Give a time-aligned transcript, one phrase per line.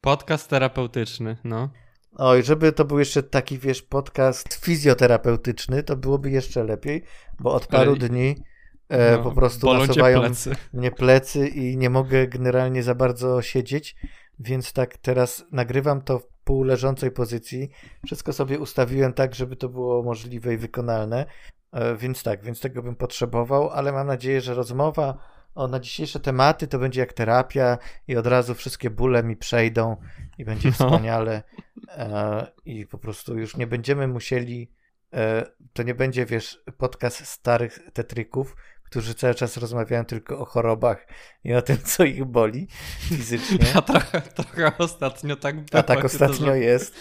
[0.00, 1.70] Podcast terapeutyczny, no.
[2.16, 7.04] Oj, żeby to był jeszcze taki, wiesz, podcast fizjoterapeutyczny, to byłoby jeszcze lepiej,
[7.40, 8.36] bo od paru Ale- dni
[8.88, 10.56] e, no, po prostu nasuwają plecy.
[10.72, 13.96] mnie plecy i nie mogę generalnie za bardzo siedzieć,
[14.38, 17.70] więc tak teraz nagrywam to w półleżącej pozycji.
[18.06, 21.26] Wszystko sobie ustawiłem tak, żeby to było możliwe i wykonalne,
[21.72, 25.18] e, więc tak, więc tego bym potrzebował, ale mam nadzieję, że rozmowa
[25.54, 27.78] o, na dzisiejsze tematy to będzie jak terapia
[28.08, 29.96] i od razu wszystkie bóle mi przejdą
[30.38, 30.74] i będzie No.
[30.74, 31.42] wspaniale
[31.88, 34.72] e, i po prostu już nie będziemy musieli
[35.12, 41.06] e, to nie będzie, wiesz, podcast starych tetryków, którzy cały czas rozmawiają tylko o chorobach
[41.44, 42.68] i o tym, co ich boli
[43.00, 43.58] fizycznie.
[43.76, 45.80] A trochę, trochę ostatnio tak było.
[45.80, 46.94] A tak to, ostatnio że- jest.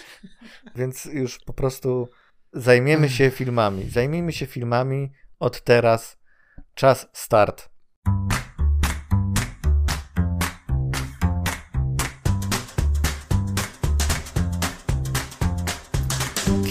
[0.76, 2.09] Więc już po prostu
[2.54, 3.90] zajmiemy się filmami.
[3.90, 6.20] Zajmijmy się filmami od teraz.
[6.73, 7.68] Czas start.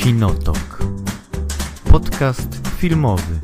[0.08, 0.78] Kinotok.
[1.90, 3.40] Podcast filmowy.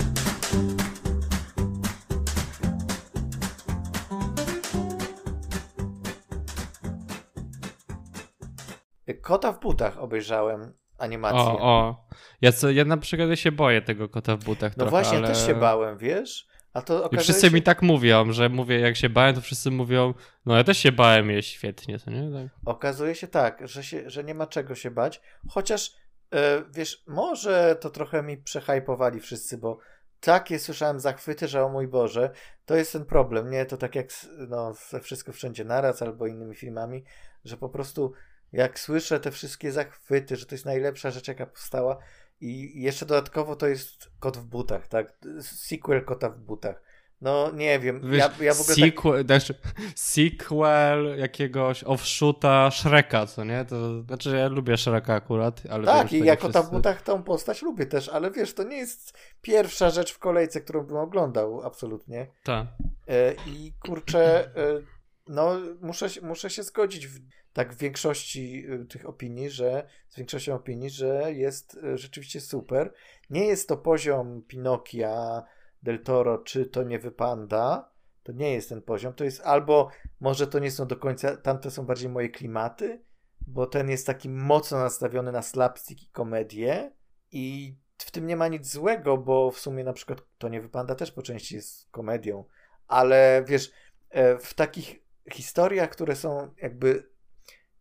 [9.23, 11.41] Kota w butach obejrzałem animację.
[11.41, 12.07] O, o.
[12.41, 15.29] Ja, co, ja na przykład się boję tego kota w butach no trochę, właśnie, ale...
[15.29, 16.47] też się bałem, wiesz?
[16.75, 19.71] A to I wszyscy się, mi tak mówią, że mówię, jak się bałem, to wszyscy
[19.71, 20.15] mówią,
[20.47, 22.33] no ja też się bałem, jest świetnie, to nie?
[22.33, 22.53] Tak.
[22.65, 25.93] okazuje się tak, że, się, że nie ma czego się bać, chociaż
[26.35, 29.79] e, wiesz, może to trochę mi przehajpowali wszyscy, bo
[30.21, 32.31] takie słyszałem zachwyty, że o mój Boże,
[32.65, 33.67] to jest ten problem, nie?
[33.67, 34.09] To tak jak
[34.49, 37.05] no, ze Wszystko Wszędzie Naraz albo innymi filmami,
[37.45, 38.13] że po prostu
[38.53, 41.99] jak słyszę te wszystkie zachwyty, że to jest najlepsza rzecz, jaka powstała
[42.41, 45.19] i jeszcze dodatkowo to jest Kot w butach, tak?
[45.41, 46.83] Sequel Kota w butach.
[47.21, 49.55] No nie wiem, Wiesz, ja, ja w ogóle tak, sequel, znaczy,
[49.97, 53.65] sequel jakiegoś offshoota Shreka, co nie?
[53.65, 56.71] To znaczy, ja lubię Shreka akurat, ale wiem, Tak, że i jako wszyscy.
[56.71, 60.83] butach tą postać lubię też, ale wiesz, to nie jest pierwsza rzecz w kolejce, którą
[60.87, 62.27] bym oglądał, absolutnie.
[62.45, 62.67] Tak.
[63.09, 64.81] E, I kurczę, e,
[65.29, 67.09] no muszę, się- muszę się zgodzić
[67.55, 72.93] tak w większości e, tych opinii, że z większością opinii, że jest e, rzeczywiście super.
[73.31, 75.43] Nie jest to poziom Pinokia,
[75.83, 77.91] Del Toro, czy to nie wypanda.
[78.23, 79.15] To nie jest ten poziom.
[79.15, 83.03] To jest albo może to nie są do końca, tamte są bardziej moje klimaty,
[83.47, 86.93] bo ten jest taki mocno nastawiony na slapstick i komedię
[87.33, 90.95] i w tym nie ma nic złego, bo w sumie na przykład to nie wypanda
[90.95, 92.45] też po części jest komedią,
[92.89, 93.73] ale wiesz,
[94.11, 97.14] e, w takich historiach, które są jakby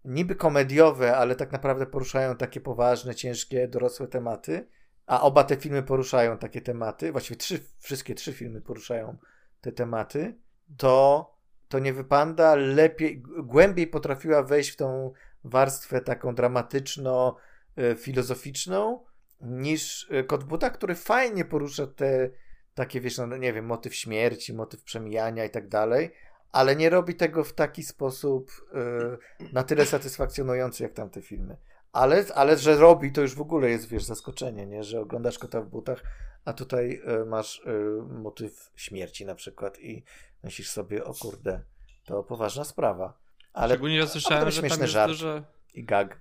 [0.06, 4.68] niby komediowe, ale tak naprawdę poruszają takie poważne, ciężkie, dorosłe tematy,
[5.06, 9.18] a oba te filmy poruszają takie tematy, właściwie trzy, wszystkie trzy filmy poruszają
[9.62, 10.38] te tematy,
[10.78, 11.34] to
[11.68, 15.12] to nie wypanda lepiej, głębiej potrafiła wejść w tą
[15.44, 19.00] warstwę taką dramatyczno-filozoficzną
[19.42, 22.30] niż e, Kot w butach, który fajnie porusza te
[22.74, 26.12] takie, wiesz, no nie wiem, motyw śmierci, motyw przemijania i tak dalej,
[26.54, 31.58] ale nie robi tego w taki sposób e, na tyle satysfakcjonujący jak tamte filmy.
[31.92, 34.84] Ale, ale że robi, to już w ogóle jest, wiesz, zaskoczenie, nie?
[34.84, 36.04] Że oglądasz kota w butach,
[36.46, 37.72] a tutaj e, masz e,
[38.14, 40.04] motyw śmierci na przykład i
[40.44, 41.62] myślisz sobie, o kurde,
[42.06, 43.18] to poważna sprawa.
[43.54, 45.12] Ale Szczególnie, że słyszałem, że tam śmieszny jest żart.
[45.12, 45.42] dużo...
[45.74, 46.20] i gag.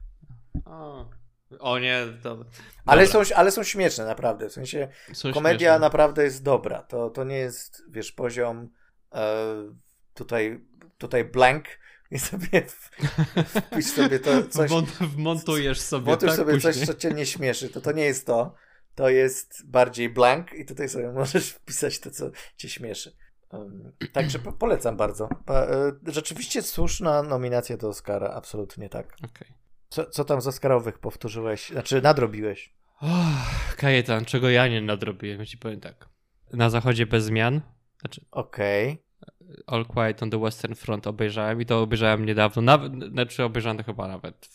[0.64, 1.08] O,
[1.58, 2.38] o nie, to...
[2.86, 4.48] Ale Dobra, są, ale są śmieszne, naprawdę.
[4.48, 5.78] W sensie są komedia śmieszne.
[5.78, 6.82] naprawdę jest dobra.
[6.82, 8.70] To, to nie jest, wiesz, poziom
[9.14, 9.46] e,
[10.14, 10.60] tutaj,
[10.98, 11.64] tutaj blank
[12.10, 12.62] i sobie
[13.46, 17.68] wpisz sobie to coś, Wmont- wmontujesz sobie, montuj tak, sobie coś, co cię nie śmieszy.
[17.68, 18.54] To to nie jest to.
[18.94, 23.16] To jest bardziej blank i tutaj sobie możesz wpisać to, co cię śmieszy.
[23.50, 25.28] Um, także po, polecam bardzo.
[25.46, 29.16] Pa, e, rzeczywiście słuszna nominacja do Oscara, absolutnie tak.
[29.24, 29.48] Okej.
[29.88, 31.70] Co, co tam z Oscarowych powtórzyłeś?
[31.70, 32.74] Znaczy nadrobiłeś?
[33.00, 36.08] Och, Kajetan, czego ja nie nadrobiłem, ja ci powiem tak.
[36.52, 37.60] Na zachodzie bez zmian,
[38.00, 39.02] znaczy Okej.
[39.66, 43.84] All Quiet on the Western Front obejrzałem i to obejrzałem niedawno, nawet, znaczy obejrzałem to
[43.84, 44.48] chyba nawet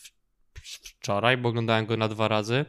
[0.64, 2.64] wczoraj, bo oglądałem go na dwa razy.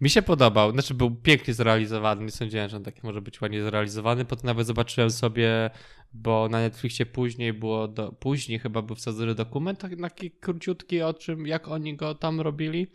[0.00, 3.62] Mi się podobał, znaczy był pięknie zrealizowany, nie sądziłem, że on taki może być ładnie
[3.62, 5.70] zrealizowany, potem nawet zobaczyłem sobie,
[6.12, 11.46] bo na Netflixie później było, do, później chyba był wsadzony dokument taki króciutki o czym,
[11.46, 12.86] jak oni go tam robili.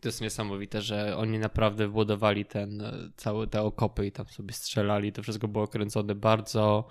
[0.00, 4.52] To jest niesamowite, że oni naprawdę wbudowali ten, e, całe te okopy i tam sobie
[4.52, 6.88] strzelali, to wszystko było kręcone bardzo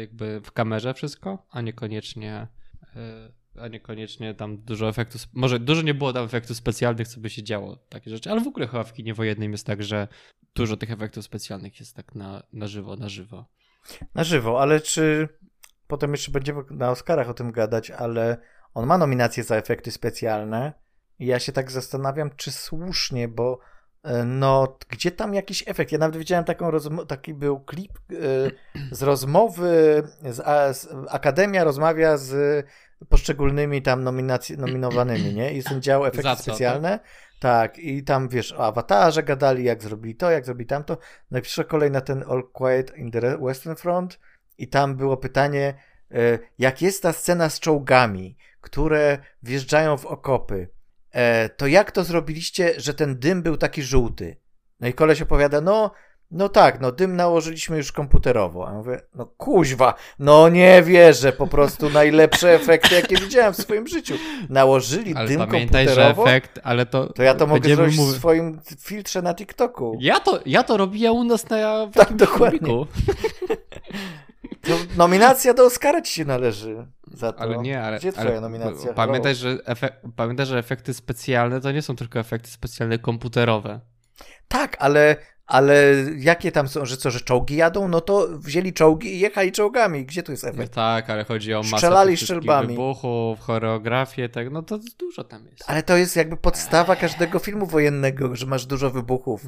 [0.00, 2.46] jakby w kamerze wszystko, a niekoniecznie
[2.96, 7.30] e, a niekoniecznie tam dużo efektów, może dużo nie było tam efektów specjalnych, co by
[7.30, 10.08] się działo, takie rzeczy, ale w ogóle chyba w kinie wojennym jest tak, że
[10.54, 13.44] dużo tych efektów specjalnych jest tak na, na żywo, na żywo.
[14.14, 15.28] Na żywo, ale czy
[15.86, 18.36] potem jeszcze będziemy na Oscarach o tym gadać, ale
[18.74, 20.72] on ma nominację za efekty specjalne
[21.18, 23.75] i ja się tak zastanawiam, czy słusznie, bo e,
[24.26, 25.92] no, gdzie tam jakiś efekt?
[25.92, 26.70] Ja nawet widziałem taką
[27.08, 28.14] taki był klip e,
[28.90, 30.36] z rozmowy, z,
[30.76, 32.66] z, Akademia rozmawia z
[33.08, 35.52] poszczególnymi tam nominacji, nominowanymi, nie?
[35.52, 37.00] I są dział efekty co, specjalne.
[37.40, 40.98] Tak, i tam wiesz, o awatarze gadali, jak zrobili to, jak zrobili tamto.
[41.30, 44.18] No i przyszła kolej na ten All Quiet in the Western Front
[44.58, 45.74] i tam było pytanie,
[46.10, 50.75] e, jak jest ta scena z czołgami, które wjeżdżają w okopy, e,
[51.56, 54.36] to jak to zrobiliście, że ten dym był taki żółty?
[54.80, 55.90] No i koleś opowiada, no,
[56.30, 58.68] no tak, no dym nałożyliśmy już komputerowo.
[58.68, 63.56] A ja mówię, no kuźwa, no nie wierzę, po prostu najlepsze efekty, jakie widziałem w
[63.56, 64.14] swoim życiu.
[64.48, 67.12] Nałożyli Ale dym pamiętaj, że komputerowo, efekt, ale to.
[67.12, 69.98] to ja to mogę zrobić w swoim filtrze na TikToku.
[70.00, 72.86] Ja to, ja to robiłem u nas na w Tak, dokładnie.
[74.62, 76.86] To nominacja do Oscara ci się należy
[77.18, 77.40] za to.
[77.40, 77.98] Ale nie, ale.
[77.98, 78.92] Gdzie ale twoja nominacja?
[78.92, 79.58] Pamiętaj że,
[80.16, 83.80] pamiętaj, że efekty specjalne to nie są tylko efekty specjalne komputerowe.
[84.48, 85.16] Tak, ale,
[85.46, 87.88] ale jakie tam są, że co, że czołgi jadą?
[87.88, 90.04] No to wzięli czołgi i jechali czołgami.
[90.06, 90.74] Gdzie tu jest No efekt?
[90.74, 92.68] tak, ale chodzi o masę Strzelali strzelbami.
[92.68, 95.64] wybuchów, choreografię, tak, no to dużo tam jest.
[95.66, 99.44] Ale to jest jakby podstawa każdego filmu wojennego, że masz dużo wybuchów.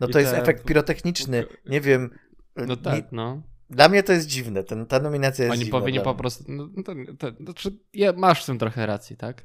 [0.00, 1.44] No I to jest efekt pirotechniczny.
[1.66, 2.10] Nie wiem.
[2.56, 3.42] No nie- tak, no.
[3.70, 4.64] Dla mnie to jest dziwne.
[4.64, 5.80] Ten, ta nominacja jest Oni dziwna.
[5.80, 6.44] powinni dla po prostu.
[6.48, 9.44] No, to, to, znaczy, ja, masz w tym trochę racji, tak?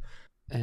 [0.51, 0.59] E,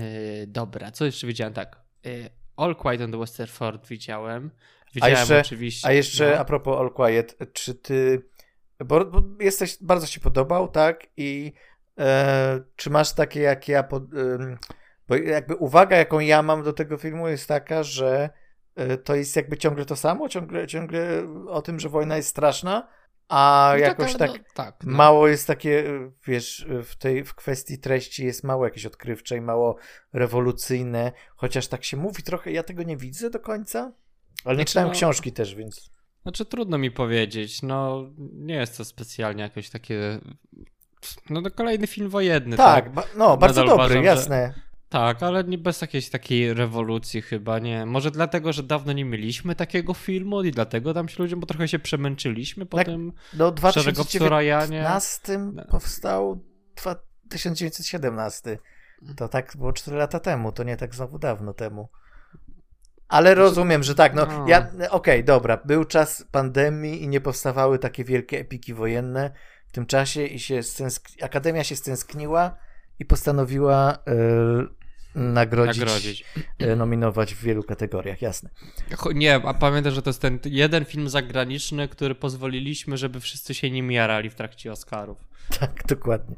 [0.47, 1.55] dobra, co jeszcze widziałem?
[1.55, 1.81] Tak.
[2.06, 2.11] E,
[2.56, 4.50] All Quiet on the Western Front widziałem.
[4.94, 5.88] Widziałem jeszcze- oczywiście.
[5.88, 6.38] A jeszcze no.
[6.38, 8.23] a propos All Quiet, czy ty.
[8.85, 11.06] Bo, bo jesteś, bardzo ci podobał, tak?
[11.17, 11.52] I
[11.99, 13.82] e, czy masz takie jak ja.
[13.82, 14.05] Pod,
[15.09, 18.31] bo jakby uwaga, jaką ja mam do tego filmu, jest taka, że
[19.05, 21.00] to jest jakby ciągle to samo, ciągle, ciągle
[21.49, 22.88] o tym, że wojna jest straszna,
[23.28, 24.31] a No jakoś ale tak.
[24.31, 24.96] No, tak no.
[24.96, 29.40] Mało jest takie, y, wiesz, w tej w kwestii treści jest mało jakieś odkrywcze i
[29.40, 29.76] mało
[30.12, 33.93] rewolucyjne, chociaż tak się mówi trochę, ja tego nie widzę do końca,
[34.44, 35.90] ale nie Znaczy, czytałem no- książki też, więc
[36.23, 37.62] Znaczy trudno mi powiedzieć.
[37.62, 40.19] No, nie jest to specjalnie jakieś takie.
[41.31, 42.84] No to kolejny film wojenny, tak?
[42.84, 44.65] tak, ba- no, bardzo Nadal dobry, uważam, że- jasne.
[44.88, 47.87] Tak, ale nie bez jakiejś takiej rewolucji chyba, nie.
[47.87, 51.69] Może dlatego, że dawno nie mieliśmy takiego filmu i dlatego tam się ludziom, bo trochę
[51.69, 54.85] się przemęczyliśmy po Tak, tym Do szeregowcu 2019 Rajanie.
[55.55, 55.65] No.
[55.71, 56.44] powstał
[56.77, 56.97] dwa-
[57.31, 58.59] 1917.
[59.17, 61.88] To tak było 4 lata temu, to nie tak znowu dawno temu.
[63.09, 64.49] Ale rozumiem, że tak, no, Znaczy, No.
[64.49, 69.31] ja, okej, dobra, był czas pandemii i nie powstawały takie wielkie epiki wojenne
[69.67, 71.09] w tym czasie i się stęsk...
[71.23, 72.56] Akademia się stęskniła
[72.99, 73.97] i postanowiła e,
[75.16, 76.24] nagrodzić, nagrodzić.
[76.58, 78.50] e, nominować w wielu kategoriach, jasne.
[79.14, 83.70] Nie, a pamiętaj, że to jest ten jeden film zagraniczny, który pozwoliliśmy, żeby wszyscy się
[83.70, 85.18] nim jarali w trakcie Oscarów.
[85.60, 86.36] Tak, dokładnie.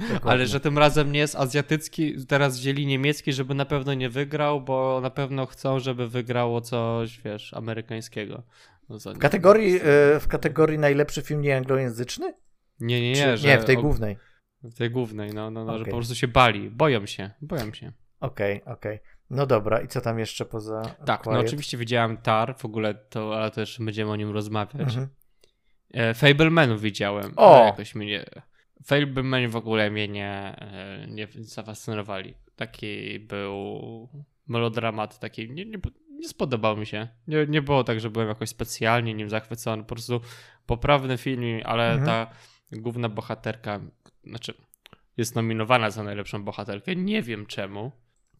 [0.00, 0.30] dokładnie.
[0.30, 4.60] Ale że tym razem nie jest azjatycki, teraz wzięli niemiecki, żeby na pewno nie wygrał,
[4.60, 8.42] bo na pewno chcą, żeby wygrało coś, wiesz, amerykańskiego.
[8.88, 9.80] No W kategorii, e,
[10.20, 12.34] w kategorii najlepszy film nieanglojęzyczny?
[12.80, 13.36] Nie, nie, Czy- nie.
[13.36, 14.16] Że nie, w tej o- głównej.
[14.62, 15.90] W tej głównej, no, no, no że Okej.
[15.90, 16.70] po prostu się bali.
[16.70, 17.92] Boją się, boją się.
[18.20, 18.98] Okej, okej.
[19.30, 20.82] No dobra, i co tam jeszcze poza.
[21.06, 21.46] Tak, no Quiet?
[21.46, 24.80] oczywiście widziałem Tar, w ogóle to, ale jeszcze będziemy o nim rozmawiać.
[24.80, 25.08] Mhm.
[25.94, 27.64] E, Fablemanów widziałem, O!
[27.64, 28.24] jakoś mnie.
[28.84, 32.34] Fablemani w ogóle mnie nie, e, nie zafascynowali.
[32.56, 34.08] Taki był
[34.46, 35.78] melodramat, taki nie, nie,
[36.10, 37.08] nie spodobał mi się.
[37.26, 40.20] Nie, nie było tak, że byłem jakoś specjalnie nim zachwycony, po prostu
[40.66, 42.06] poprawny film, ale Mhm.
[42.06, 42.30] ta
[42.72, 43.80] główna bohaterka,
[44.24, 44.54] znaczy
[45.16, 47.92] jest nominowana za najlepszą bohaterkę, nie wiem czemu.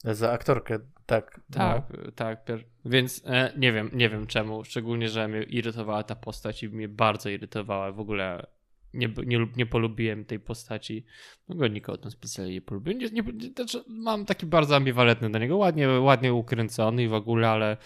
[0.04, 1.40] Za aktorkę, tak.
[1.52, 2.12] Tak, No.
[2.14, 2.44] tak.
[2.44, 4.64] pier- Więc e, nie wiem, nie wiem czemu.
[4.64, 7.92] Szczególnie, że mnie irytowała ta postać i mnie bardzo irytowała.
[7.92, 8.46] W ogóle
[8.94, 11.04] nie, nie, nie polubiłem tej postaci.
[11.48, 12.98] No go nikogo tam specjalnie nie polubiłem.
[12.98, 15.56] Nie, nie, nie, znaczy, mam taki bardzo ambiwalentny do niego.
[15.56, 17.76] Ładnie, ładnie ukręcony i w ogóle, ale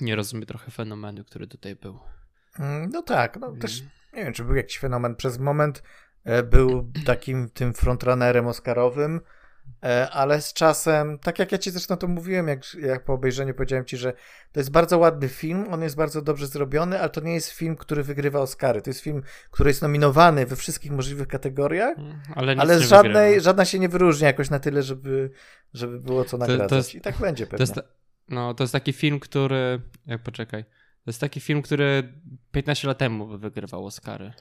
[0.00, 1.98] nie rozumiem trochę fenomenu, który tutaj był.
[2.58, 3.60] Mm, No tak, no Mm.
[3.60, 5.16] też nie wiem, czy był jakiś fenomen.
[5.16, 5.82] Przez moment
[6.24, 9.20] e, był takim tym frontrunnerem oscarowym,
[10.12, 13.84] ale z czasem, tak jak ja ci zresztą to mówiłem, jak, jak po obejrzeniu powiedziałem
[13.84, 14.12] ci, że
[14.52, 17.76] to jest bardzo ładny film, on jest bardzo dobrze zrobiony, ale to nie jest film,
[17.76, 18.82] który wygrywa Oscary.
[18.82, 23.12] To jest film, który jest nominowany we wszystkich możliwych kategoriach, Mm, Ale, ale z żadnej,
[23.28, 23.44] wygrywa.
[23.44, 25.30] żadna się nie wyróżnia jakoś na tyle, żeby,
[25.74, 26.76] żeby było co to nagradzać.
[26.78, 27.62] jest- I tak będzie To pewnie.
[27.62, 27.82] jest, ta-
[28.28, 29.80] no, to jest taki film, który.
[30.06, 30.64] Jak poczekaj.
[31.04, 32.12] To jest taki film, który
[32.52, 34.32] 15 lat temu wygrywał Oscary.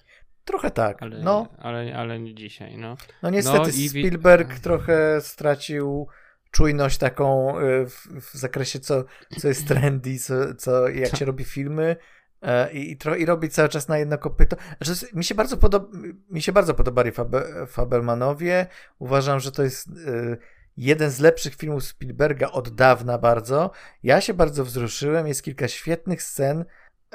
[0.47, 1.03] Trochę tak.
[1.03, 2.97] Ale, no, ale, ale nie dzisiaj, no.
[3.23, 6.07] no niestety no i Spielberg trochę stracił
[6.51, 9.03] czujność taką y, w, w zakresie, co,
[9.39, 11.95] co jest trendy, co, co, jak się robi filmy
[12.41, 14.55] e, i, i, i robi cały czas na jedno kopyto.
[14.81, 15.87] Znaczy, mi, się bardzo podoba,
[16.29, 18.67] mi się bardzo podobali Fabe, Fabelmanowie.
[18.99, 20.37] Uważam, że to jest y,
[20.77, 23.71] jeden z lepszych filmów Spielberga od dawna bardzo.
[24.03, 26.65] Ja się bardzo wzruszyłem, jest kilka świetnych scen,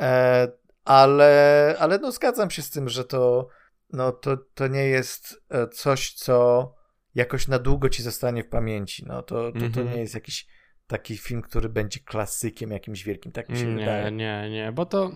[0.01, 0.49] e,
[0.85, 3.49] ale, ale no zgadzam się z tym, że to,
[3.93, 6.75] no, to, to nie jest e, coś, co
[7.15, 9.05] jakoś na długo ci zostanie w pamięci.
[9.07, 9.91] No, to, to, to mhm.
[9.91, 10.47] nie jest jakiś
[10.87, 14.12] taki film, który będzie klasykiem jakimś wielkim, tak mi się nie, wydaje.
[14.12, 15.11] Nie, nie, bo to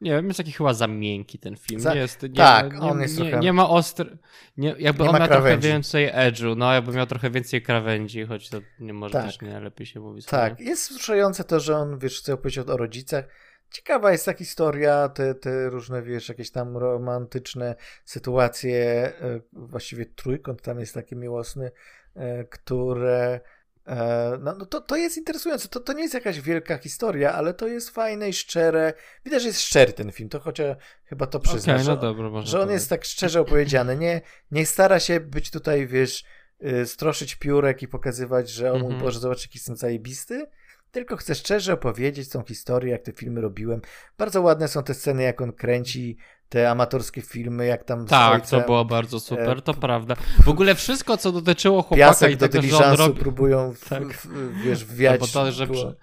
[0.00, 1.80] nie wiem, jest taki chyba za miękki ten film.
[1.80, 1.94] Za...
[1.94, 3.44] Nie jest, nie, tak, nie, on jest nie, trochę...
[3.44, 4.18] nie ma ostry...
[4.56, 5.62] Nie, jakby nie on miał krawędzi.
[5.62, 9.26] trochę więcej edge'u, no jakby miał trochę więcej krawędzi, choć to nie może tak.
[9.26, 10.26] też nie lepiej się mówić.
[10.26, 13.24] Tak, jest wzruszające to, że on, wiesz, chce opowiedzieć o rodzicach.
[13.70, 18.84] Ciekawa jest ta historia, te, te różne, wiesz, jakieś tam romantyczne sytuacje,
[19.20, 21.70] e, właściwie trójkąt tam jest taki miłosny,
[22.14, 23.40] e, które
[23.88, 25.68] E, no, no to, to jest interesujące.
[25.68, 28.92] To, to nie jest jakaś wielka historia, ale to jest fajne i szczere.
[29.24, 32.42] Widać, że jest szczery ten film, to chociaż chyba to przyznać, okay, no że, dobra,
[32.42, 33.96] że on jest tak szczerze opowiedziany.
[33.96, 34.20] Nie,
[34.50, 36.24] nie stara się być tutaj, wiesz,
[36.64, 39.02] y, stroszyć piórek i pokazywać, że o mój mm -hmm.
[39.02, 40.46] Boże, zobacz, jaki jestem zajebisty,
[40.90, 43.80] tylko chcę szczerze opowiedzieć tą historię, jak te filmy robiłem.
[44.18, 46.16] Bardzo ładne są te sceny, jak on kręci
[46.48, 50.14] te amatorskie filmy, jak tam Tak, to było bardzo super, to e, prawda.
[50.44, 53.20] W ogóle wszystko, co dotyczyło chłopaka piasek i do tego, że on robi...
[53.20, 54.12] próbują w, tak.
[54.14, 55.12] w, wiesz, wwiać.
[55.12, 55.94] Albo to, że, przy...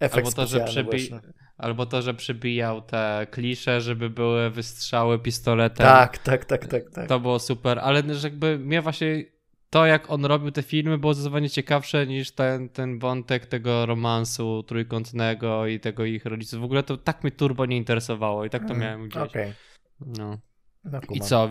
[0.00, 1.10] albo to, że przybi...
[1.58, 5.86] Albo to, że przybijał te klisze, żeby były wystrzały pistoletem.
[5.86, 7.08] Tak, tak, tak, tak, tak.
[7.08, 9.24] To było super, ale że jakby mnie właśnie
[9.70, 14.62] to, jak on robił te filmy, było zdecydowanie ciekawsze niż ten, ten wątek tego romansu
[14.62, 16.60] trójkątnego i tego ich rodziców.
[16.60, 19.22] W ogóle to tak mnie turbo nie interesowało i tak to mm, miałem gdzieś.
[19.22, 19.52] Okay.
[20.00, 20.38] No.
[20.84, 21.50] no I co?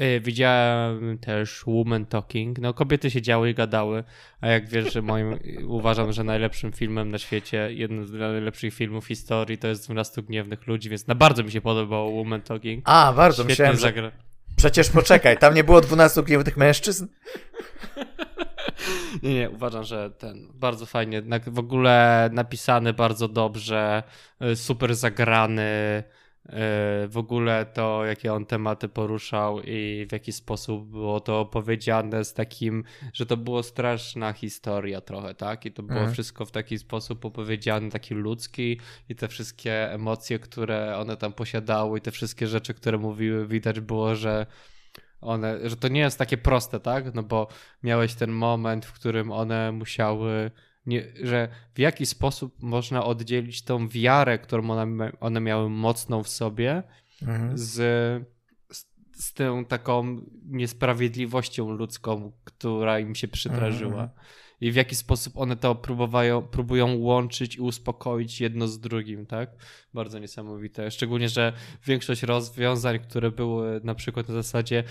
[0.00, 2.58] Y, widziałem też Woman Talking.
[2.58, 4.04] No, kobiety siedziały i gadały,
[4.40, 5.38] a jak wiesz, że moim
[5.78, 10.66] uważam, że najlepszym filmem na świecie, jednym z najlepszych filmów historii to jest 12 gniewnych
[10.66, 12.82] ludzi, więc na bardzo mi się podobało Woman Talking.
[12.84, 14.02] A, bardzo Świetnie myślałem, zagra...
[14.02, 14.26] że...
[14.56, 17.06] Przecież poczekaj, tam nie było 12 gniewnych mężczyzn?
[19.22, 24.02] nie, nie, uważam, że ten bardzo fajnie, w ogóle napisany bardzo dobrze,
[24.42, 26.02] y, super zagrany,
[27.08, 32.34] w ogóle to, jakie on tematy poruszał i w jaki sposób było to opowiedziane z
[32.34, 35.66] takim, że to było straszna historia trochę, tak?
[35.66, 36.12] I to było mhm.
[36.12, 41.98] wszystko w taki sposób opowiedziane, taki ludzki i te wszystkie emocje, które one tam posiadały
[41.98, 44.46] i te wszystkie rzeczy, które mówiły, widać było, że
[45.20, 47.14] one, że to nie jest takie proste, tak?
[47.14, 47.48] No bo
[47.82, 50.50] miałeś ten moment, w którym one musiały
[50.86, 56.28] nie, że w jaki sposób można oddzielić tą wiarę, którą one, one miały mocną w
[56.28, 56.82] sobie,
[57.22, 57.58] mhm.
[57.58, 57.72] z,
[58.70, 64.02] z, z, tą taką niesprawiedliwością ludzką, która im się przytrażyła.
[64.02, 64.10] Mhm.
[64.60, 69.50] I w jaki sposób one to próbują, próbują łączyć i uspokoić jedno z drugim, tak?
[69.94, 70.90] Bardzo niesamowite.
[70.90, 71.52] Szczególnie, że
[71.86, 74.84] większość rozwiązań, które były na przykład na zasadzie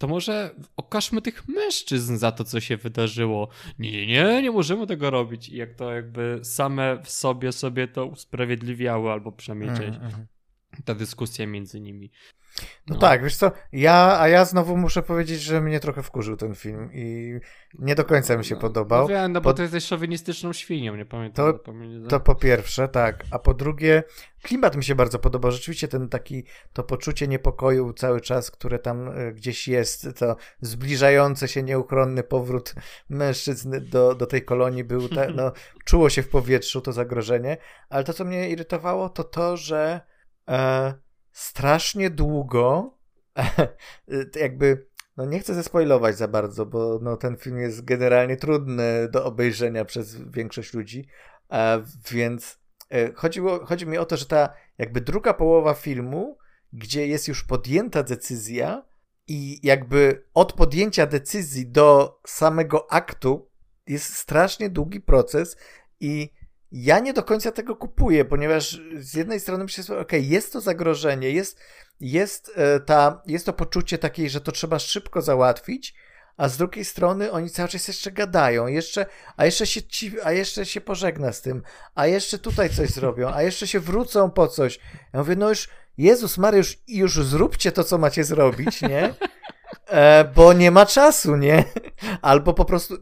[0.00, 3.48] to może okażmy tych mężczyzn za to, co się wydarzyło.
[3.78, 5.48] Nie, nie, nie, nie możemy tego robić.
[5.48, 9.98] I jak to jakby same w sobie sobie to usprawiedliwiały, albo przynajmniej część.
[9.98, 10.26] Mm,
[10.84, 12.10] ta dyskusja między nimi.
[12.86, 16.36] No, no, tak, wiesz co, ja, a ja znowu muszę powiedzieć, że mnie trochę wkurzył
[16.36, 17.34] ten film i
[17.78, 19.08] nie do końca mi się no, podobał.
[19.08, 19.54] No no bo po...
[19.54, 21.52] ty jesteś szowinistyczną świnią, nie pamiętam.
[21.52, 21.72] To,
[22.08, 24.02] to po pierwsze, tak, a po drugie
[24.42, 29.08] klimat mi się bardzo podobał, rzeczywiście ten taki, to poczucie niepokoju cały czas, które tam
[29.08, 32.74] e, gdzieś jest, to zbliżające się nieuchronny powrót
[33.08, 35.52] mężczyzn do, do tej kolonii był, te, no,
[35.88, 37.56] czuło się w powietrzu to zagrożenie,
[37.88, 40.00] ale to, co mnie irytowało, to to, że
[40.48, 40.94] e,
[41.32, 42.94] strasznie długo,
[44.40, 49.24] jakby, no nie chcę zespoilować za bardzo, bo no, ten film jest generalnie trudny do
[49.24, 51.08] obejrzenia przez większość ludzi,
[52.10, 52.58] więc
[52.90, 56.38] e, chodziło, chodzi mi o to, że ta jakby druga połowa filmu,
[56.72, 58.90] gdzie jest już podjęta decyzja
[59.26, 63.50] i jakby od podjęcia decyzji do samego aktu
[63.86, 65.56] jest strasznie długi proces
[66.00, 66.30] i
[66.72, 70.52] ja nie do końca tego kupuję, ponieważ z jednej strony myślę sobie, okej, okay, jest
[70.52, 71.58] to zagrożenie, jest,
[72.00, 75.94] jest, e, ta, jest to poczucie takiej, że to trzeba szybko załatwić,
[76.36, 80.32] a z drugiej strony oni cały czas jeszcze gadają, jeszcze, a, jeszcze się ci, a
[80.32, 81.62] jeszcze się pożegna z tym,
[81.94, 84.78] a jeszcze tutaj coś zrobią, a jeszcze się wrócą po coś.
[85.12, 89.14] Ja mówię, no już, Jezus Mariusz, już zróbcie to, co macie zrobić, nie?
[89.88, 91.64] E, bo nie ma czasu, nie?
[92.22, 92.94] Albo po prostu,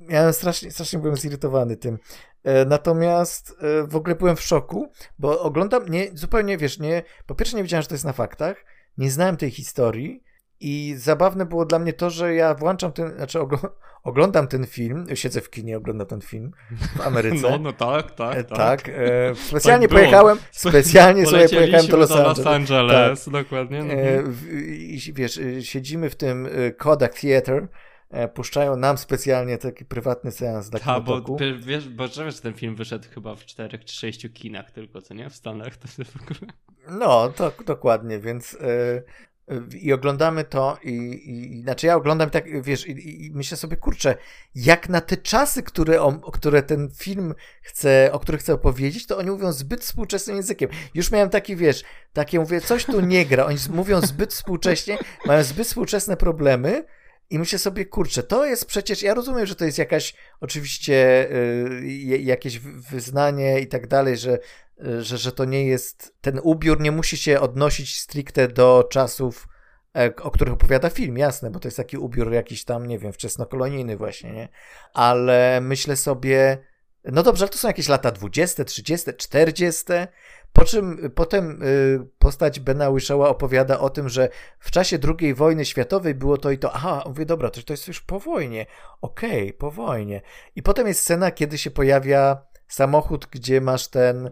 [0.00, 1.98] miałem strasznie, strasznie byłem zirytowany tym.
[2.44, 7.34] E, natomiast e, w ogóle byłem w szoku, bo oglądam, nie, zupełnie, wiesz, nie, po
[7.34, 8.64] pierwsze nie wiedziałem, że to jest na faktach,
[8.98, 10.22] nie znałem tej historii
[10.60, 13.38] I zabawne było dla mnie to, że ja włączam ten, znaczy
[14.02, 16.52] oglądam ten film, siedzę w kinie, oglądam ten film
[16.96, 17.50] w Ameryce.
[17.50, 18.36] No, no tak, tak.
[18.36, 22.38] E, tak, tak e, specjalnie tak pojechałem, specjalnie sobie pojechałem do Los Angeles.
[22.38, 23.32] Los Angeles, tak.
[23.32, 23.78] dokładnie.
[23.78, 24.32] E, Mhm.
[24.32, 24.44] w,
[25.14, 27.68] wiesz, e, siedzimy w tym e, Kodak Theater,
[28.10, 31.22] e, puszczają nam specjalnie taki prywatny seans dla Ta, bo
[31.58, 35.14] wiesz, bo wiesz, że ten film wyszedł chyba w czterech czy sześciu kinach tylko, co
[35.14, 35.30] nie?
[35.30, 35.76] W Stanach.
[35.76, 36.52] To w ogóle...
[36.88, 39.02] No, to dokładnie, więc e,
[39.80, 40.92] i oglądamy to i,
[41.26, 44.14] i znaczy ja oglądam tak, wiesz, i, i myślę sobie, kurczę,
[44.54, 49.18] jak na te czasy, które, o, które ten film chce, o których chcę opowiedzieć, to
[49.18, 50.70] oni mówią zbyt współczesnym językiem.
[50.94, 55.42] Już miałem taki, wiesz, takie mówię, coś tu nie gra, oni mówią zbyt współcześnie, mają
[55.42, 56.84] zbyt współczesne problemy,
[57.30, 62.18] i myślę sobie, kurczę, to jest przecież, ja rozumiem, że to jest jakaś, oczywiście, y,
[62.18, 64.38] jakieś wyznanie i tak dalej, że,
[65.00, 69.48] że, że to nie jest, ten ubiór nie musi się odnosić stricte do czasów,
[69.96, 73.12] e, o których opowiada film, jasne, bo to jest taki ubiór jakiś tam, nie wiem,
[73.12, 74.48] wczesnokolonijny właśnie, nie?
[74.94, 76.58] Ale myślę sobie,
[77.04, 79.84] no dobrze, ale to są jakieś lata 20, 30, 40,
[80.52, 85.64] po czym potem y, postać Bena Wishowa opowiada o tym, że w czasie II wojny
[85.64, 86.72] światowej było to i to.
[86.72, 88.66] Aha, mówię, dobra, to, to jest już po wojnie.
[89.00, 90.22] Okej, okay, po wojnie.
[90.56, 94.30] I potem jest scena, kiedy się pojawia samochód, gdzie masz ten.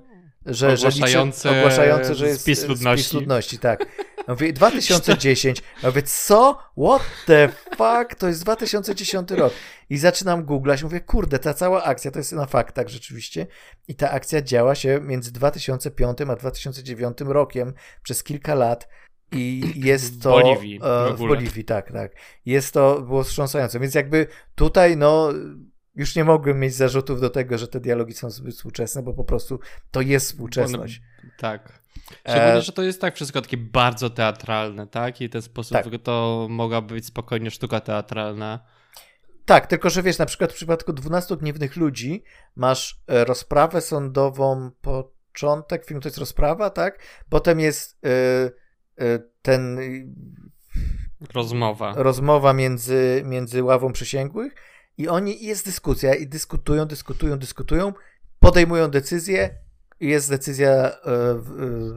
[0.48, 3.04] Że, ogłaszający, że liczy, ogłaszający, że jest spis ludności.
[3.04, 3.86] Spis ludności tak.
[4.28, 5.62] Mówię, 2010.
[5.82, 6.58] Mówię, co?
[6.84, 8.14] What the fuck?
[8.18, 9.52] To jest 2010 rok.
[9.90, 10.82] I zaczynam googlać.
[10.82, 13.46] Mówię, kurde, ta cała akcja to jest na faktach rzeczywiście.
[13.88, 18.88] I ta akcja działa się między 2005 a 2009 rokiem przez kilka lat.
[19.32, 20.38] I jest to.
[20.38, 20.80] W Boliwii.
[20.82, 22.12] E, w, w Boliwii, tak, tak.
[22.46, 23.80] Jest to, było wstrząsające.
[23.80, 25.32] Więc jakby tutaj, no
[25.98, 29.24] już nie mogłem mieć zarzutów do tego, że te dialogi są zbyt współczesne, bo po
[29.24, 31.02] prostu to jest współczesność.
[31.22, 31.80] One, tak.
[32.20, 32.62] Szczególnie, e...
[32.62, 35.20] że to jest tak wszystko takie bardzo teatralne, tak?
[35.20, 36.02] I w ten sposób tak.
[36.02, 38.60] to mogłaby być spokojnie sztuka teatralna.
[39.44, 42.24] Tak, tylko że wiesz, na przykład w przypadku 12 gniewnych ludzi
[42.56, 46.98] masz e, rozprawę sądową, początek filmu to jest rozprawa, tak?
[47.28, 48.10] Potem jest yy,
[49.06, 49.78] yy, ten.
[51.34, 51.94] Rozmowa.
[51.96, 54.54] Rozmowa między, między ławą przysięgłych
[54.98, 57.92] i oni, jest dyskusja i dyskutują, dyskutują, dyskutują,
[58.40, 59.50] podejmują decyzję
[60.00, 60.92] jest decyzja e,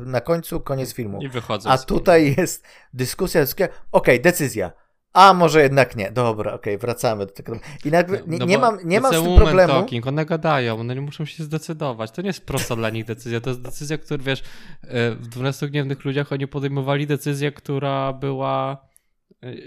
[0.06, 1.22] na końcu, koniec filmu.
[1.22, 1.70] I wychodzą.
[1.70, 4.72] A tutaj jest dyskusja, dyskusja, okej, okay, decyzja.
[5.14, 6.12] A może jednak nie.
[6.12, 7.56] Dobra, okej, okay, wracamy do tego.
[7.86, 9.74] I jakby nie, no nie mam, nie mam z tym problemu.
[9.74, 12.12] Talking, one gadają, one nie muszą się zdecydować.
[12.12, 13.42] To nie jest prosta dla nich decyzja.
[13.42, 14.44] To jest decyzja, która wiesz,
[14.82, 18.91] e, w 12 gniewnych ludziach oni podejmowali decyzję, która była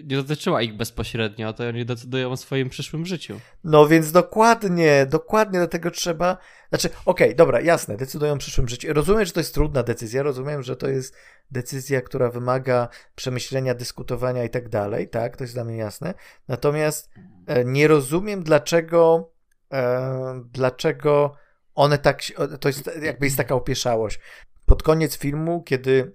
[0.04, 3.40] nie dotyczyła ich bezpośrednio, to oni decydują o swoim przyszłym życiu.
[3.64, 6.38] No więc dokładnie, dokładnie do tego trzeba.
[6.68, 8.92] Znaczy, okej, okay, dobra, jasne, decydują o przyszłym życiu.
[8.92, 11.16] Rozumiem, że to jest trudna decyzja, rozumiem, że to jest
[11.50, 16.14] decyzja, która wymaga przemyślenia, dyskutowania i tak dalej, tak, to jest dla mnie jasne.
[16.48, 17.10] Natomiast
[17.46, 19.30] e, nie rozumiem, dlaczego,
[19.72, 21.36] e, dlaczego
[21.74, 22.20] one tak,
[22.60, 24.20] to jest jakby jest taka opieszałość.
[24.66, 26.12] Pod koniec filmu, kiedy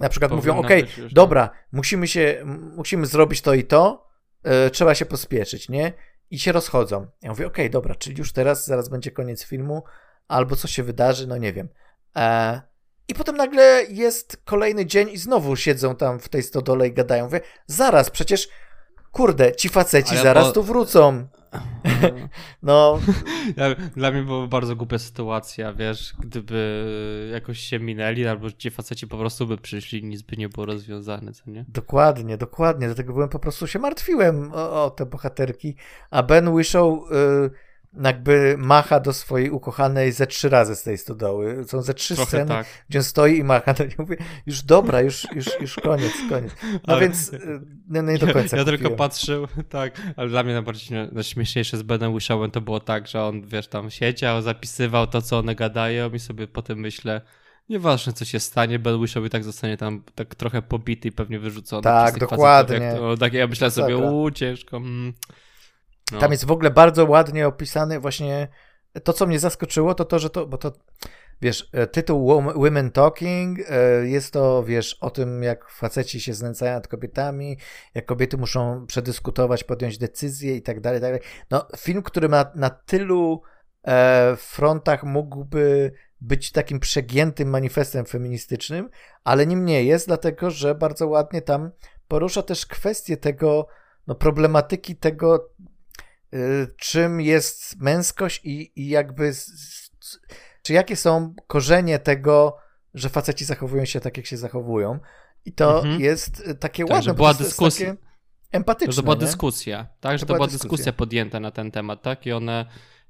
[0.00, 1.66] na przykład Powinna mówią, okej, okay, dobra, tak.
[1.72, 2.42] musimy się,
[2.76, 4.08] musimy zrobić to i to,
[4.44, 5.92] yy, trzeba się pospieszyć, nie?
[6.30, 7.06] I się rozchodzą.
[7.22, 9.82] Ja mówię, okej, okay, dobra, czyli już teraz, zaraz będzie koniec filmu,
[10.28, 11.68] albo coś się wydarzy, no nie wiem.
[12.16, 12.60] E,
[13.08, 17.24] I potem nagle jest kolejny dzień i znowu siedzą tam w tej stodole i gadają.
[17.24, 18.48] Mówię, zaraz, przecież,
[19.12, 21.28] kurde, ci faceci Ale zaraz tu wrócą.
[22.62, 22.98] No.
[23.56, 29.06] Ja, dla mnie była bardzo głupia sytuacja, wiesz, gdyby jakoś się minęli, albo ci faceci
[29.06, 31.64] po prostu by przyszli, nic by nie było rozwiązane, co nie?
[31.68, 35.76] Dokładnie, dokładnie, dlatego byłem po prostu się martwiłem o, o te bohaterki,
[36.10, 37.12] a Ben Wishow...
[37.12, 37.69] Y
[38.02, 41.64] jakby macha do swojej ukochanej ze trzy razy z tej stodoły.
[41.68, 42.66] Są ze trzy Trochę sceny, tak.
[42.88, 43.74] gdzie on stoi i macha.
[43.78, 46.52] No mówię, już dobra, już, już, już koniec, koniec.
[46.72, 47.32] No ale więc
[47.88, 51.76] no, no nie do końca Ja, ja tylko patrzył, tak, ale dla mnie najbardziej najśmieszniejsze
[51.76, 55.54] z Benem Wishowem to było tak, że on, wiesz, tam siedział, zapisywał to, co one
[55.54, 57.20] gadają i sobie potem myślę,
[57.68, 61.38] Nieważne, co się stanie, Ben Wishow i tak zostanie tam tak trochę pobity i pewnie
[61.38, 61.82] wyrzucony.
[61.82, 62.76] Tak, dokładnie.
[62.76, 64.76] Jak to, tak, ja myślę sobie, uuu, ciężko.
[64.76, 65.12] Mm.
[66.12, 66.18] No.
[66.18, 68.48] Tam jest w ogóle bardzo ładnie opisany właśnie
[69.04, 70.72] to, co mnie zaskoczyło, to to, że to, bo to,
[71.42, 76.74] wiesz, e, tytuł Women Talking e, jest to, wiesz, o tym, jak faceci się znęcają
[76.74, 77.58] nad kobietami,
[77.94, 81.26] jak kobiety muszą przedyskutować, podjąć decyzje i tak dalej, tak dalej.
[81.50, 83.42] No, film, który ma na tylu
[83.86, 88.90] e, frontach mógłby być takim przegiętym manifestem feministycznym,
[89.24, 91.70] ale nim nie jest, dlatego, że bardzo ładnie tam
[92.08, 93.66] porusza też kwestię tego,
[94.06, 95.50] no, problematyki tego,
[96.76, 99.32] czym jest męskość i, i jakby
[100.62, 102.56] czy jakie są korzenie tego,
[102.94, 104.98] że faceci zachowują się tak, jak się zachowują.
[105.44, 106.00] I to mhm.
[106.00, 107.14] jest takie tak, ładne.
[107.14, 107.96] była dyskusja.
[108.52, 108.94] Empatyczne.
[108.94, 109.20] To była nie?
[109.20, 110.18] dyskusja, tak?
[110.18, 110.68] Że to, to była dyskusja.
[110.68, 112.26] dyskusja podjęta na ten temat, tak?
[112.26, 112.66] I one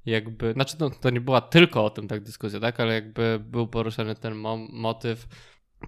[0.07, 2.81] jakby, znaczy no, to nie była tylko o tym tak dyskusja, tak?
[2.81, 5.27] Ale jakby był poruszany ten mo motyw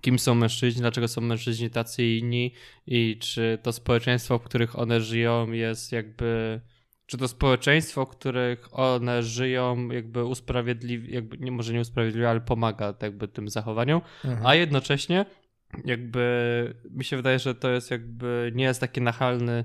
[0.01, 2.55] kim są mężczyźni, dlaczego są mężczyźni tacy i inni
[2.87, 6.61] i czy to społeczeństwo, w których one żyją jest jakby
[7.07, 12.41] czy to społeczeństwo, w których one żyją, jakby usprawiedliwia, jakby nie może nie usprawiedliwia, ale
[12.41, 14.47] pomaga jakby tym zachowaniom, mhm.
[14.47, 15.27] a jednocześnie
[15.85, 19.65] jakby mi się wydaje, że to jest jakby nie jest taki nachalny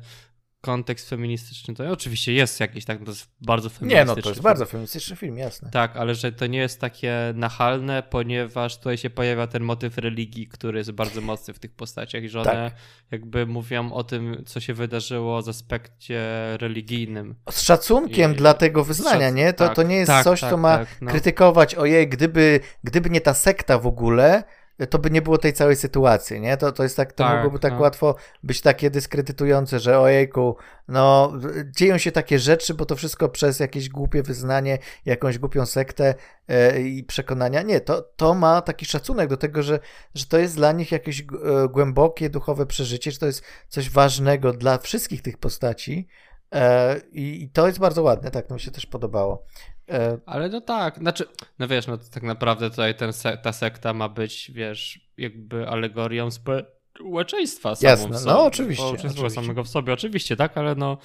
[0.68, 4.40] kontekst feministyczny, to oczywiście jest jakiś, tak, to jest bardzo feministyczny Nie, no to jest
[4.40, 4.44] film.
[4.44, 5.70] bardzo feministyczny film, jasne.
[5.72, 10.48] Tak, ale że to nie jest takie nachalne, ponieważ tutaj się pojawia ten motyw religii,
[10.48, 12.74] który jest bardzo mocny w tych postaciach i że one tak.
[13.12, 16.22] jakby mówią o tym, co się wydarzyło z aspekcie
[16.58, 17.36] religijnym.
[17.50, 18.36] Z szacunkiem I...
[18.36, 19.54] dla tego wyznania, nie?
[19.54, 21.12] To, tak, to nie jest tak, coś, tak, co ma tak, no.
[21.12, 24.44] krytykować, ojej, gdyby, gdyby nie ta sekta w ogóle,
[24.86, 26.58] to by nie było tej całej sytuacji, nie?
[26.58, 27.80] To, to jest tak, to tak, mogłoby tak no.
[27.80, 30.56] łatwo być takie dyskredytujące, że ojejku,
[30.88, 31.34] no
[31.66, 36.16] dzieją się takie rzeczy, bo to wszystko przez jakieś głupie wyznanie, jakąś głupią sektę
[36.48, 37.62] e, i przekonania.
[37.62, 39.80] Nie, to, to ma taki szacunek do tego, że,
[40.16, 41.26] że to jest dla nich jakieś e,
[41.70, 46.08] głębokie, duchowe przeżycie, że to jest coś ważnego dla wszystkich tych postaci,
[46.52, 49.46] e, i, I, to jest bardzo ładne, tak, to mi się też podobało.
[49.90, 51.26] E, Ale no tak, znaczy,
[51.60, 53.12] no wiesz, no tak naprawdę tutaj ten
[53.44, 58.84] ta sekta ma być, wiesz, jakby alegorią społeczeństwa samą Jasne, no sobie, no oczywiście.
[58.84, 60.98] Społeczeństwa samego w sobie, oczywiście, tak, ale no,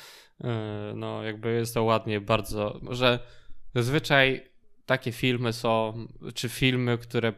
[0.44, 3.18] e, no jakby jest to ładnie bardzo, że
[3.74, 4.52] zazwyczaj
[4.86, 7.32] takie filmy są, czy filmy, które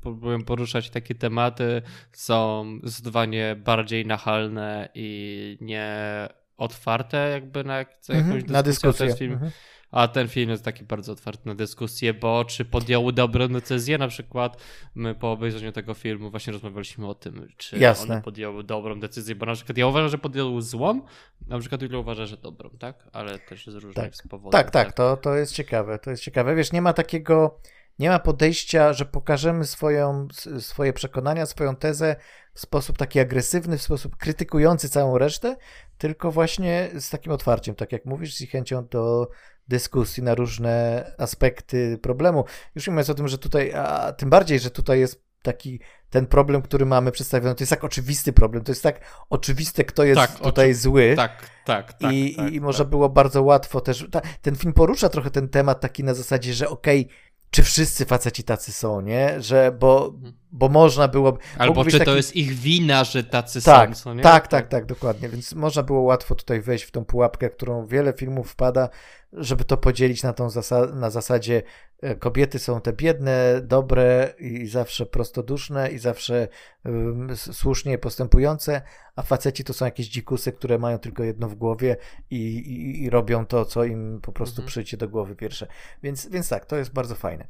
[0.00, 1.82] próbują poruszać takie tematy,
[2.12, 8.52] są zdecydowanie bardziej nachalne i nie otwarte jakby na, jakąś mhm, dyskusję.
[8.52, 9.14] Na dyskusję.
[9.14, 9.50] Film, mhm.
[9.90, 13.98] A ten film jest taki bardzo otwarty na dyskusję, bo czy podjął dobrą decyzję?
[13.98, 14.56] Na przykład
[14.94, 18.14] my po obejrzeniu tego filmu właśnie rozmawialiśmy o tym, czy Jasne.
[18.14, 21.00] one podjęły dobrą decyzję, bo na przykład ja uważam, że podjął złą,
[21.46, 23.08] na przykład Julia uważa, że dobrą, tak?
[23.12, 24.28] Ale też z różnych tak.
[24.30, 24.52] powodów.
[24.52, 26.54] Tak, tak, tak, To, to jest ciekawe, to jest ciekawe.
[26.54, 27.60] Wiesz, nie ma takiego,
[27.98, 32.16] nie ma podejścia, że pokażemy swoją, swoje przekonania, swoją tezę
[32.54, 35.56] w sposób taki agresywny, w sposób krytykujący całą resztę,
[35.98, 39.30] tylko właśnie z takim otwarciem, tak jak mówisz, z chęcią do
[39.70, 42.44] dyskusji na różne aspekty problemu.
[42.74, 45.80] Już nie mówiąc o tym, że tutaj, a tym bardziej, że tutaj jest taki
[46.10, 50.04] ten problem, który mamy przedstawiony, to jest tak oczywisty problem, to jest tak oczywiste, kto
[50.04, 51.12] jest tak, tutaj zły.
[51.16, 52.12] Tak, tak, tak.
[52.12, 52.88] I, tak, i może tak.
[52.90, 54.06] było bardzo łatwo też.
[54.10, 57.16] Ta, ten film porusza trochę ten temat taki na zasadzie, że okej, okay,
[57.50, 59.40] czy wszyscy faceci tacy są, nie?
[59.42, 60.39] Że, bo, mhm.
[60.52, 61.38] Bo można było...
[61.58, 62.04] Albo czy taki...
[62.04, 64.22] to jest ich wina, że tacy tak, są, nie?
[64.22, 65.28] Tak, tak, tak, dokładnie.
[65.28, 68.88] Więc można było łatwo tutaj wejść w tą pułapkę, którą wiele filmów wpada,
[69.32, 70.48] żeby to podzielić na, tą
[70.94, 71.62] na zasadzie
[72.02, 76.48] e, kobiety są te biedne, dobre i zawsze prostoduszne i zawsze
[76.84, 78.82] um, słusznie postępujące,
[79.16, 81.96] a faceci to są jakieś dzikusy, które mają tylko jedno w głowie
[82.30, 84.68] i, i, i robią to, co im po prostu mhm.
[84.68, 85.66] przyjdzie do głowy pierwsze.
[86.02, 87.46] Więc, więc tak, to jest bardzo fajne.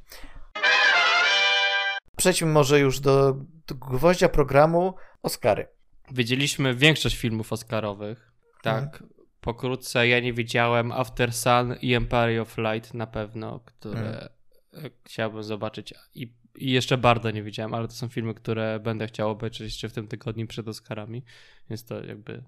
[2.20, 5.68] Przejdźmy może już do, do gwoździa programu Oscary.
[6.10, 8.84] Widzieliśmy większość filmów Oscarowych, tak?
[8.84, 14.30] Mhm pokrótce ja nie widziałem After Sun i Empire of Light na pewno, które
[14.72, 14.90] hmm.
[15.04, 19.30] chciałbym zobaczyć i, i, jeszcze bardzo nie widziałem, ale to są filmy, które będę chciał
[19.30, 21.24] obejrzeć jeszcze w tym tygodniu przed Oscarami,
[21.70, 22.42] więc to jakby...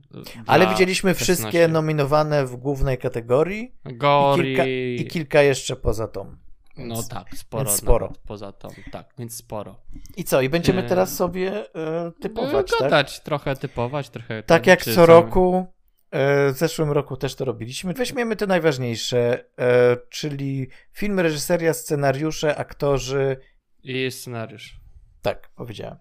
[0.47, 4.43] Ale widzieliśmy wszystkie nominowane w głównej kategorii Gory...
[4.43, 4.67] i, kilka,
[5.03, 6.37] i kilka jeszcze poza tą.
[6.77, 7.71] Więc, no tak, sporo.
[7.71, 8.13] sporo.
[8.27, 9.81] Poza tą, tak, więc sporo.
[10.17, 10.41] I co?
[10.41, 13.25] I będziemy teraz sobie e, typować, e, gadać, tak?
[13.25, 14.43] trochę typować, trochę...
[14.43, 15.67] Tak jak co roku
[16.13, 17.93] E, w zeszłym roku też to robiliśmy.
[17.93, 23.37] Weźmiemy te najważniejsze, e, czyli film, reżyseria, scenariusze, aktorzy.
[23.83, 24.81] I scenariusz.
[25.23, 25.97] Tak, powiedziałem.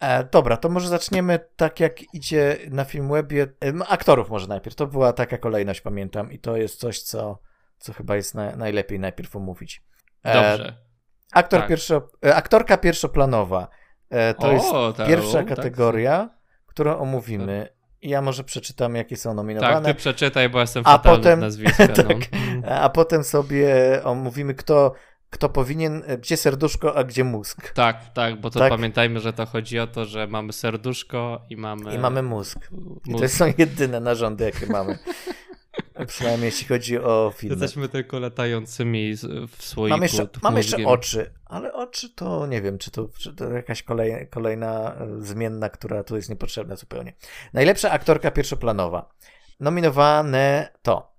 [0.00, 3.46] E, dobra, to może zaczniemy tak jak idzie na Filmwebie.
[3.88, 4.76] Aktorów może najpierw.
[4.76, 7.38] To była taka kolejność, pamiętam, i to jest coś, co,
[7.78, 9.82] co chyba jest na, najlepiej najpierw omówić.
[10.34, 10.86] Dobrze.
[11.32, 11.68] Aktor tak.
[11.68, 13.68] pierwszo, aktorka pierwszoplanowa.
[14.38, 15.48] To o, jest ta, pierwsza tak.
[15.48, 16.66] kategoria, tak.
[16.66, 17.68] którą omówimy.
[18.02, 19.74] Ja może przeczytam, jakie są nominowane.
[19.74, 21.88] Tak, ty przeczytaj, bo jestem a potem, nazwiska.
[22.08, 22.16] tak,
[22.62, 22.68] no.
[22.68, 23.68] A potem sobie
[24.04, 24.92] omówimy, kto,
[25.30, 27.72] kto powinien, gdzie serduszko, a gdzie mózg.
[27.72, 28.70] Tak, tak, bo to tak?
[28.70, 31.94] pamiętajmy, że to chodzi o to, że mamy serduszko i mamy...
[31.94, 32.70] I mamy mózg.
[32.70, 33.06] mózg.
[33.06, 34.98] I to są jedyne narządy, jakie mamy.
[36.06, 37.50] Przynajmniej jeśli chodzi o film.
[37.50, 39.14] Jesteśmy tylko latającymi
[39.56, 39.94] w słoiku.
[39.94, 43.82] Mam jeszcze, mam jeszcze oczy, ale oczy to nie wiem, czy to, czy to jakaś
[43.82, 47.12] kolej, kolejna e, zmienna, która tu jest niepotrzebna zupełnie.
[47.52, 49.14] Najlepsza aktorka pierwszoplanowa.
[49.60, 51.16] Nominowane to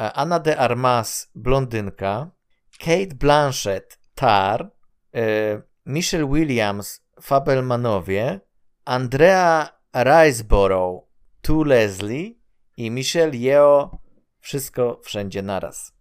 [0.00, 2.30] e, Anna de Armas, blondynka,
[2.78, 4.70] Kate Blanchett, Tar,
[5.14, 8.40] e, Michelle Williams, Fabelmanowie,
[8.84, 11.04] Andrea Riseborough,
[11.42, 12.41] Tu Leslie
[12.76, 13.96] i Michelle Yeoh
[14.40, 15.94] wszystko wszędzie naraz.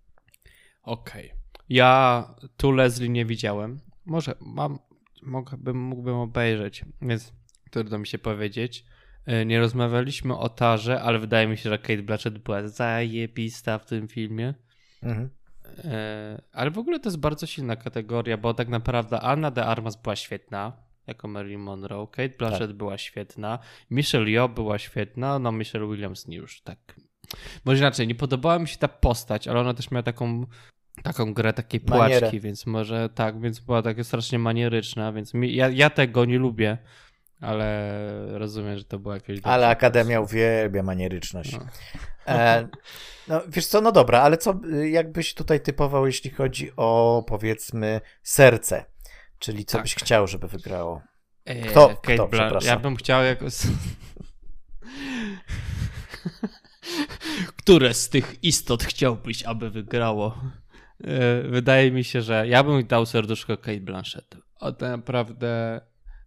[0.83, 1.25] Okej.
[1.25, 1.41] Okay.
[1.69, 3.79] Ja tu Leslie nie widziałem.
[4.05, 4.79] Może mam,
[5.23, 7.33] mógłbym, mógłbym obejrzeć, więc
[7.71, 8.85] trudno mi się powiedzieć.
[9.25, 13.85] E, nie rozmawialiśmy o Tarze, ale wydaje mi się, że Kate Blanchett była zajebista w
[13.85, 14.53] tym filmie.
[15.03, 15.29] Mhm.
[15.77, 20.01] E, ale w ogóle to jest bardzo silna kategoria, bo tak naprawdę Anna de Armas
[20.01, 22.77] była świetna jako Marilyn Monroe, Kate Blanchett tak.
[22.77, 23.59] była świetna,
[23.89, 26.95] Michelle Yeoh była świetna, no Michelle Williams nie już tak.
[27.65, 30.45] Może inaczej, nie podobała mi się ta postać, ale ona też miała taką
[31.03, 32.39] taką grę takiej płaczki, Manierę.
[32.39, 36.77] więc może tak, więc była taka strasznie manieryczna, więc mi, ja, ja tego nie lubię,
[37.41, 39.39] ale rozumiem, że to była jakieś...
[39.43, 41.51] Ale Akademia uwielbia manieryczność.
[41.51, 41.65] No.
[42.27, 42.67] E,
[43.27, 44.59] no wiesz co, no dobra, ale co
[44.89, 48.85] jakbyś tutaj typował, jeśli chodzi o powiedzmy serce,
[49.41, 49.83] czyli co tak.
[49.83, 51.01] byś chciał, żeby wygrało?
[51.45, 51.87] E, kto?
[52.01, 52.59] Kate kto.
[52.65, 53.53] Ja bym chciał jakoś...
[57.57, 60.41] Które z tych istot chciałbyś, aby wygrało?
[61.03, 64.37] E, wydaje mi się, że ja bym dał serduszko Kate Blanchett.
[64.59, 65.81] O, naprawdę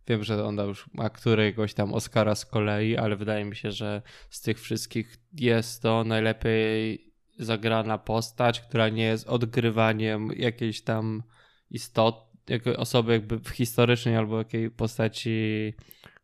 [0.09, 4.03] wiem, że ona już ma któregoś tam Oscara z kolei, ale wydaje mi się, że
[4.31, 7.05] z tych wszystkich jest to najlepiej
[7.39, 11.23] zagrana postać, która nie jest odgrywaniem jakiejś tam
[11.71, 15.75] istot, jako osoby jakby historycznej albo jakiej postaci,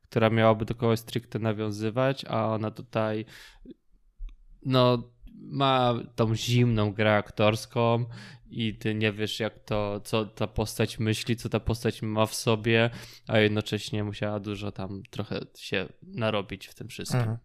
[0.03, 3.25] która miałaby do kogoś stricte nawiązywać, a ona tutaj
[4.63, 8.05] no ma tą zimną grę aktorską
[8.51, 12.35] i ty nie wiesz, jak to, co ta postać myśli, co ta postać ma w
[12.35, 12.91] sobie,
[13.27, 17.21] a jednocześnie musiała dużo tam trochę się narobić w tym wszystkim.
[17.21, 17.39] Mhm.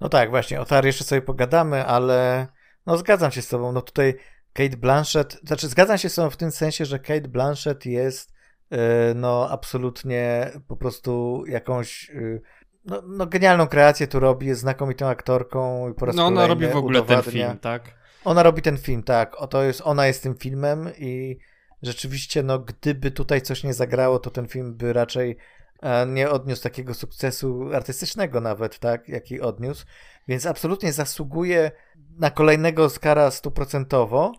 [0.00, 2.46] No tak, właśnie, o Tar jeszcze sobie pogadamy, ale
[2.86, 4.14] no zgadzam się z tobą, no tutaj
[4.58, 8.32] Kate Blanchett, znaczy zgadzam się z tobą w tym sensie, że Kate Blanchett jest
[8.70, 8.78] yy,
[9.14, 12.42] no absolutnie po prostu jakąś yy,
[12.84, 16.66] no, no, genialną kreację tu robi, jest znakomitą aktorką i po raz No ona robi
[16.66, 17.22] w ogóle udowadnia.
[17.22, 17.82] ten film, tak?
[18.24, 19.36] Ona robi ten film, tak.
[19.36, 21.38] Oto jest, ona jest tym filmem i
[21.82, 25.36] rzeczywiście, no, gdyby tutaj coś nie zagrało, to ten film by raczej
[25.82, 29.86] e, nie odniósł takiego sukcesu artystycznego nawet, tak, jaki odniósł.
[30.28, 31.70] Więc absolutnie zasługuje
[32.18, 34.32] na kolejnego Oscara stuprocentowo.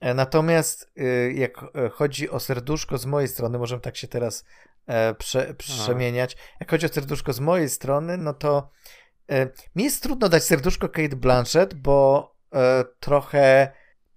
[0.00, 4.44] E, natomiast e, jak chodzi o serduszko z mojej strony, możemy tak się teraz
[5.18, 6.36] prze, przemieniać.
[6.60, 8.70] Jak chodzi o serduszko z mojej strony, no to
[9.76, 13.72] mi jest trudno dać serduszko Kate Blanchett, bo e, trochę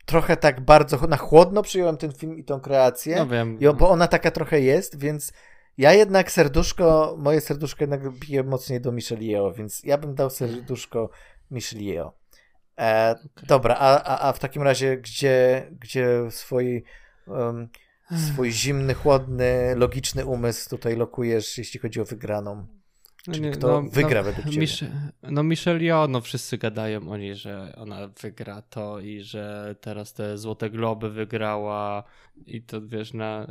[0.06, 3.58] trochę tak bardzo na chłodno przyjąłem ten film i tą kreację, no wiem.
[3.74, 5.34] bo ona taka trochę jest, więc
[5.78, 11.10] ja jednak serduszko, moje serduszko jednak bije mocniej do Michelieo, więc ja bym dał serduszko
[11.52, 12.14] Michelieo.
[12.78, 13.48] E, okay.
[13.48, 16.84] Dobra, a, a, a w takim razie gdzie, gdzie swój,
[17.28, 17.70] um,
[18.18, 22.68] swój zimny, chłodny, logiczny umysł tutaj lokujesz, jeśli chodzi o wygraną?
[23.32, 24.60] Czyli kto no, wygra no, według ciebie?
[24.60, 24.80] Mich
[25.24, 30.14] no Michelle Yeoh, no wszyscy gadają o niej, że ona wygra to i że teraz
[30.14, 32.04] te Złote Globy wygrała
[32.46, 33.48] i to wiesz na...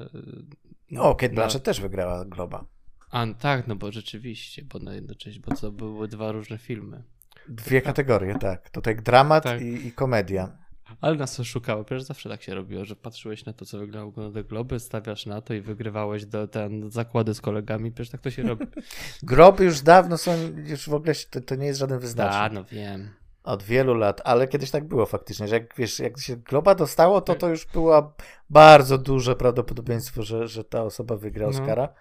[0.91, 2.65] No, Kate Blanchett też wygrała Globa.
[3.11, 7.03] A, tak, no bo rzeczywiście, bo na jednocześnie, bo to były dwa różne filmy.
[7.49, 8.71] Dwie kategorie, tak.
[8.71, 9.61] Tutaj dramat tak.
[9.63, 10.63] i, i komedia.
[11.01, 11.85] Ale nas to szukało.
[11.85, 15.41] Przecież zawsze tak się robiło, że patrzyłeś na to, co wygrało Golden Globy, stawiasz na
[15.41, 17.93] to i wygrywałeś do, ten zakłady z kolegami.
[17.93, 18.67] Przecież tak to się robi.
[19.23, 20.33] Groby już dawno są,
[20.67, 22.43] już w ogóle to, to nie jest żaden wyznacznik.
[22.43, 23.11] A, no wiem.
[23.45, 27.21] Od wielu lat, ale kiedyś tak było faktycznie, że jak, wiesz, jak się Globa dostało,
[27.21, 28.15] to to już było
[28.51, 31.51] bardzo duże prawdopodobieństwo, że, że ta osoba wygra no.
[31.51, 31.83] Oscara.
[31.83, 31.95] No.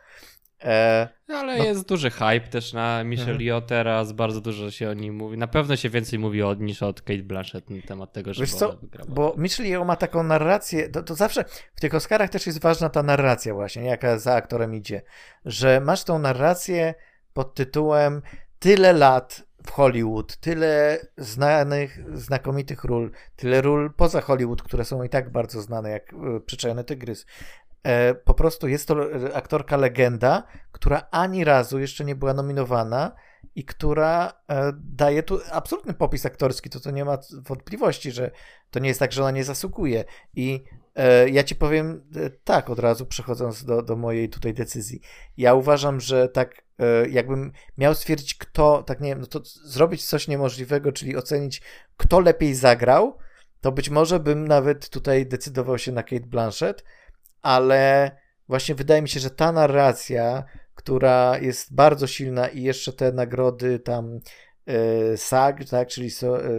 [0.63, 1.63] E, ale no.
[1.63, 3.47] jest duży hype też na Michelle mhm.
[3.47, 5.37] Yeoh teraz, bardzo dużo się o nim mówi.
[5.37, 8.53] Na pewno się więcej mówi od, niż od Kate Blanchett na temat tego, że Wiesz
[8.53, 8.77] co,
[9.09, 11.45] bo Michelle Yeoh ma taką narrację, to, to, zawsze
[11.75, 15.01] w tych Oscarach też jest ważna ta narracja właśnie, jaka za aktorem idzie,
[15.45, 16.93] że masz tą narrację
[17.33, 18.21] pod tytułem
[18.59, 25.09] tyle lat w Hollywood, tyle znanych, znakomitych ról, tyle ról poza Hollywood, które są i
[25.09, 27.25] tak bardzo znane, jak e, Przyczajony Tygrys,
[28.23, 28.95] po prostu jest to
[29.33, 33.11] aktorka legenda, która ani razu jeszcze nie była nominowana
[33.55, 38.31] i która e, daje tu absolutny popis aktorski, to to nie ma wątpliwości, że
[38.69, 40.05] to nie jest tak, że ona nie zasługuje.
[40.35, 40.63] I
[40.95, 42.03] e, ja ci powiem
[42.43, 45.01] tak, od razu przechodząc do, do mojej tutaj decyzji.
[45.37, 46.63] Ja uważam, że tak
[47.09, 51.61] jakbym miał stwierdzić, kto, tak nie wiem, no to zrobić coś niemożliwego, czyli ocenić,
[51.97, 53.17] kto lepiej zagrał,
[53.61, 56.83] to być może bym nawet tutaj decydował się na Kate Blanchett,
[57.41, 58.11] ale
[58.47, 60.43] właśnie wydaje mi się, że ta narracja,
[60.75, 64.19] która jest bardzo silna i jeszcze te nagrody tam
[64.67, 66.49] e, SAG, tak, czyli so, e,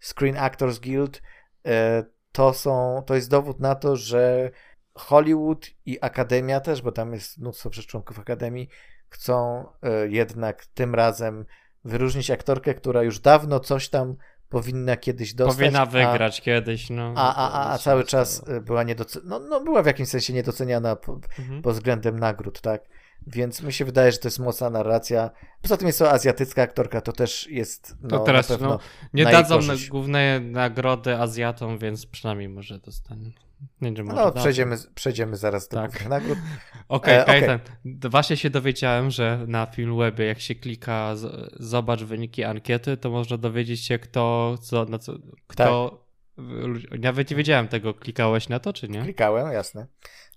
[0.00, 1.22] Screen Actors Guild,
[1.66, 4.50] e, to są, to jest dowód na to, że
[4.94, 8.68] Hollywood i Akademia też, bo tam jest mnóstwo członków Akademii,
[9.08, 11.44] chcą e, jednak tym razem
[11.84, 14.16] wyróżnić aktorkę, która już dawno coś tam
[14.52, 15.56] powinna kiedyś dostać.
[15.56, 17.14] Powinna wygrać a, kiedyś, no.
[17.16, 20.32] A, a, a, a cały czas e, była niedoceniana, no, no była w jakimś sensie
[20.32, 21.62] niedoceniana po, mhm.
[21.62, 22.82] pod względem nagród, tak?
[23.26, 25.30] Więc mi się wydaje, że to jest mocna narracja.
[25.62, 27.96] Poza tym jest to azjatycka aktorka, to też jest.
[28.02, 28.78] No, to teraz no,
[29.14, 33.30] nie dadzą na główne nagrody Azjatom, więc przynajmniej może dostanie.
[33.80, 36.08] Nie wiem, no, przejdziemy, przejdziemy zaraz do tak.
[36.08, 36.38] nagród.
[36.88, 37.60] Okej, okay, e, okay.
[38.10, 43.36] Właśnie się dowiedziałem, że na Filmwebie, jak się klika z, zobacz wyniki ankiety, to można
[43.36, 45.12] dowiedzieć się, kto, co, na co,
[45.46, 45.90] kto.
[45.90, 47.00] Tak.
[47.00, 47.94] Nawet nie wiedziałem tego.
[47.94, 49.02] Klikałeś na to, czy nie?
[49.02, 49.86] Klikałem, jasne.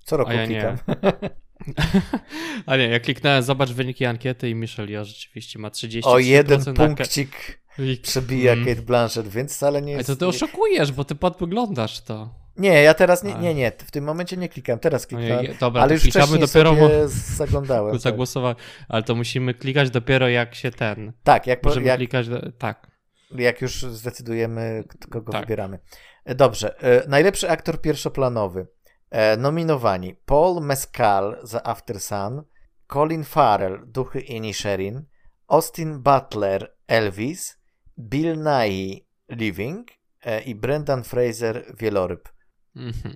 [0.04, 0.78] Co roku ja klikam.
[0.88, 1.30] Nie.
[2.66, 6.64] A nie, ja kliknąłem zobacz wyniki ankiety i Michelle ja rzeczywiście ma 30 O jeden
[6.74, 7.60] punkcik
[8.02, 8.66] przebija mm.
[8.66, 10.10] Kate Blanchett, więc wcale nie jest...
[10.10, 12.45] Ale to ty oszukujesz, bo ty podpoglądasz to.
[12.58, 15.94] Nie, ja teraz nie, nie, nie, w tym momencie nie klikam, teraz klikam, dobra, ale
[15.94, 17.94] już wcześniej dopiero sobie zaglądałem.
[17.94, 18.02] Tak.
[18.12, 18.56] Zagłosowałem,
[18.90, 21.14] ale to musimy klikać dopiero jak się ten...
[21.24, 21.64] Tak, jak...
[21.64, 22.88] Możemy jak, klikać, tak.
[23.32, 25.42] Jak już zdecydujemy, kogo tak.
[25.42, 25.80] wybieramy.
[26.26, 28.68] E, dobrze, e, najlepszy aktor pierwszoplanowy.
[29.10, 32.44] E, nominowani Paul Mescal za After Sun,
[32.94, 35.06] Colin Farrell, Duchy Inisherin,
[35.48, 37.58] Austin Butler, Elvis,
[38.00, 39.88] Bill Nighy, Living
[40.46, 42.35] i Brendan Fraser, Wieloryb.
[42.76, 43.16] Mhm.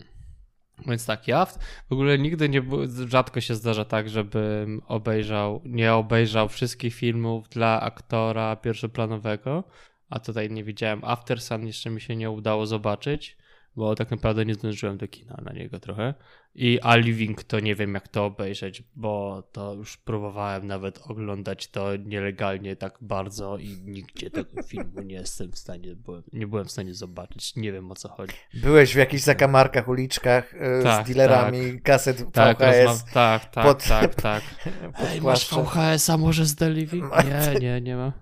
[0.87, 1.57] Więc tak, ja w
[1.89, 2.61] ogóle nigdy nie,
[3.07, 9.63] rzadko się zdarza tak, żebym obejrzał, nie obejrzał wszystkich filmów dla aktora pierwszoplanowego,
[10.09, 13.37] a tutaj nie widziałem After Sun, jeszcze mi się nie udało zobaczyć
[13.79, 16.13] bo tak naprawdę nie zdążyłem do kina na niego trochę.
[16.55, 21.67] I A Living to nie wiem jak to obejrzeć, bo to już próbowałem nawet oglądać
[21.67, 26.65] to nielegalnie tak bardzo i nigdzie tego filmu nie jestem w stanie, byłem, nie byłem
[26.65, 27.55] w stanie zobaczyć.
[27.55, 28.33] Nie wiem o co chodzi.
[28.53, 31.83] Byłeś w jakichś zakamarkach, uliczkach yy, tak, z dealerami tak.
[31.83, 33.05] kaset tak, VHS.
[33.13, 34.43] tak, tak, pod, tak, tak.
[35.09, 37.11] Ej, masz VHS-a może z The Living?
[37.53, 38.13] Nie, nie, nie ma.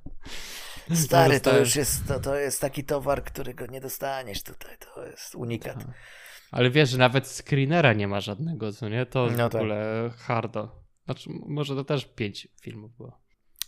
[0.93, 4.77] Stary, to już jest, to, to jest taki towar, którego nie dostaniesz tutaj.
[4.93, 5.77] To jest unikat.
[5.79, 5.93] Aha.
[6.51, 9.05] Ale wiesz, że nawet screenera nie ma żadnego, co nie?
[9.05, 9.55] To no w tak.
[9.61, 10.81] ogóle hardo.
[11.05, 13.19] Znaczy, może to też pięć filmów było.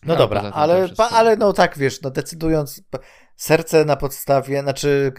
[0.05, 2.83] No, dobra, ale, pa, ale no tak, wiesz, no decydując
[3.35, 5.13] serce na podstawie, znaczy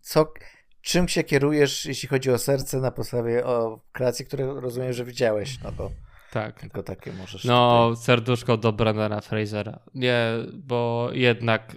[0.00, 0.32] co,
[0.80, 5.62] czym się kierujesz, jeśli chodzi o serce na podstawie o kreacje, które rozumiem, że widziałeś,
[5.64, 5.90] no bo
[6.32, 6.60] tak.
[6.60, 7.44] Tylko takie możesz.
[7.44, 8.04] No, tutaj...
[8.04, 9.80] serduszko do Brandana Frasera.
[9.94, 11.76] Nie, bo jednak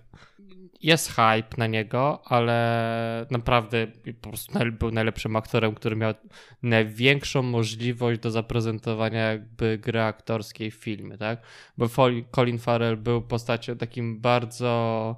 [0.81, 3.87] jest hype na niego, ale naprawdę
[4.21, 6.13] po prostu był najlepszym aktorem, który miał
[6.63, 11.41] największą możliwość do zaprezentowania jakby gry aktorskiej w filmie, tak?
[11.77, 11.87] Bo
[12.35, 15.15] Colin Farrell był postacią takim bardzo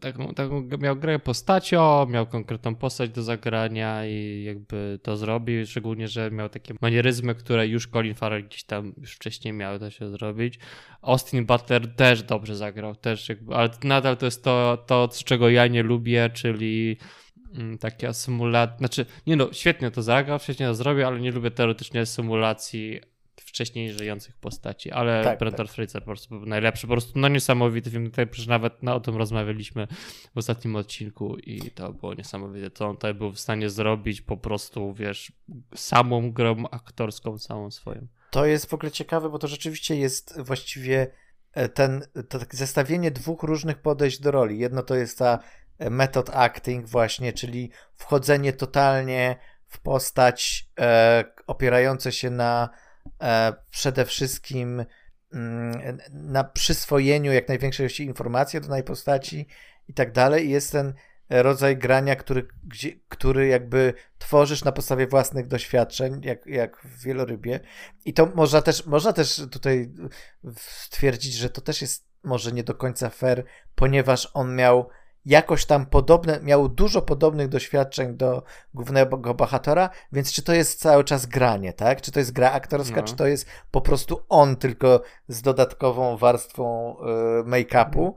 [0.00, 6.08] taką, taką miał grę postacią, miał konkretną postać do zagrania i jakby to zrobił, szczególnie,
[6.08, 10.08] że miał takie manieryzmy, które już Colin Farrell gdzieś tam już wcześniej miał to się
[10.08, 10.58] zrobić.
[11.02, 15.66] Austin Butler też dobrze zagrał, też jakby, ale nadal to jest to, to czego ja
[15.66, 16.96] nie lubię, czyli
[17.54, 21.50] mm, taka symulacja, znaczy nie no, świetnie to zagrał, wcześniej to zrobił, ale nie lubię
[21.50, 23.00] teoretycznie symulacji
[23.48, 25.74] wcześniej żyjących postaci, ale tak, Brendan tak.
[25.74, 29.00] Fraser po prostu był najlepszy, po prostu no niesamowity film, tutaj przecież nawet no, o
[29.00, 29.86] tym rozmawialiśmy
[30.34, 34.36] w ostatnim odcinku i to było niesamowite, co on tutaj był w stanie zrobić po
[34.36, 35.32] prostu, wiesz,
[35.74, 38.06] samą grą aktorską, całą swoją.
[38.30, 41.06] To jest w ogóle ciekawe, bo to rzeczywiście jest właściwie
[41.52, 44.58] e, ten, to zestawienie dwóch różnych podejść do roli.
[44.58, 45.38] Jedno to jest ta
[45.78, 49.36] e, method acting właśnie, czyli wchodzenie totalnie
[49.68, 52.68] w postać e, opierające się na
[53.70, 54.84] przede wszystkim
[55.32, 59.46] mm, na przyswojeniu jak największej ilości informacji do danej postaci
[59.88, 60.50] i tak dalej.
[60.50, 60.94] Jest ten
[61.30, 67.60] rodzaj grania, który, gdzie, który jakby tworzysz na podstawie własnych doświadczeń, jak, jak w wielorybie.
[68.04, 69.92] I to można też, można też tutaj
[70.56, 73.44] stwierdzić, że to też jest może nie do końca fair,
[73.74, 74.88] ponieważ on miał
[75.28, 78.42] jakoś tam podobne, miał dużo podobnych doświadczeń do
[78.74, 82.00] głównego bohatera, więc czy to jest cały czas granie, tak?
[82.00, 83.02] Czy to jest gra aktorska, no.
[83.02, 86.96] czy to jest po prostu on tylko z dodatkową warstwą
[87.40, 88.12] y, make-upu,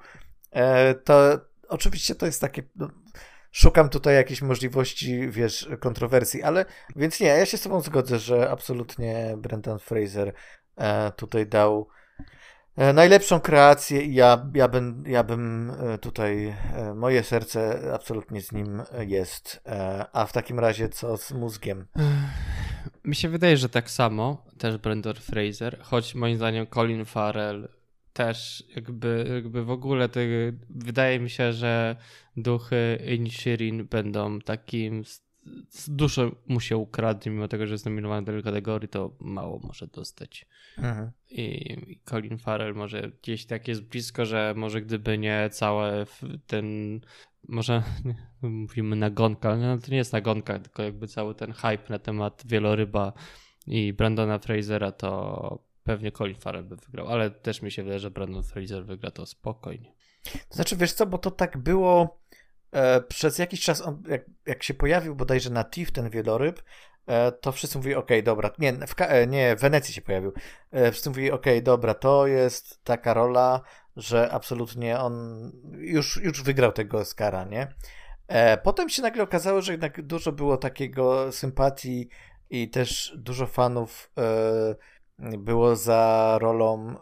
[0.51, 2.63] e, to oczywiście to jest takie...
[2.75, 2.89] No,
[3.51, 8.49] szukam tutaj jakiejś możliwości, wiesz, kontrowersji, ale więc nie, ja się z tobą zgodzę, że
[8.51, 10.33] absolutnie Brendan Fraser
[10.77, 11.87] e, tutaj dał
[12.77, 18.51] najlepszą kreację i ja, ja, bym, ja bym e, tutaj, e, moje serce absolutnie z
[18.51, 19.61] nim jest.
[20.13, 21.87] A w takim razie co z mózgiem?
[23.03, 27.67] Mi się wydaje, że tak samo, też Brendan Fraser, choć moim zdaniem Colin Farrell
[28.13, 30.09] też jakby, jakby w ogóle
[30.69, 31.95] wydaje mi się, że
[32.37, 35.03] duchy Inishirin będą takim
[35.87, 39.87] dużo mu się ukradnie, mimo tego, że jest nominowany do tej kategorii, to mało może
[39.87, 40.45] dostać.
[40.77, 41.11] Mhm.
[41.29, 46.05] I Colin Farrell może gdzieś tak jest blisko, że może gdyby nie całe
[46.47, 46.99] ten,
[47.47, 47.83] może
[48.41, 52.43] mówimy nagonka, ale no to nie jest nagonka, tylko jakby cały ten hype na temat
[52.45, 53.13] wieloryba
[53.67, 58.11] i Brandona Frasera, to pewnie Colin Farrell by wygrał, ale też mi się wydaje, że
[58.11, 59.93] Brandon Fraser wygra to spokojnie.
[60.49, 62.21] To znaczy, wiesz co, bo to tak było
[62.71, 66.63] e, przez jakiś czas, on, jak, jak się pojawił bodajże na TIFF ten wieloryb,
[67.07, 70.33] e, to wszyscy mówili, okej, okay, dobra, nie, w, e, nie, w Wenecji się pojawił,
[70.91, 73.61] wszyscy mówili, okej, okay, dobra, to jest taka rola,
[73.95, 75.15] że absolutnie on
[75.77, 77.67] już, już wygrał tego Oscara, nie?
[78.63, 82.09] Potem się nagle okazało, że jednak dużo było takiego sympatii
[82.49, 84.11] i też dużo fanów
[85.19, 86.95] było za rolą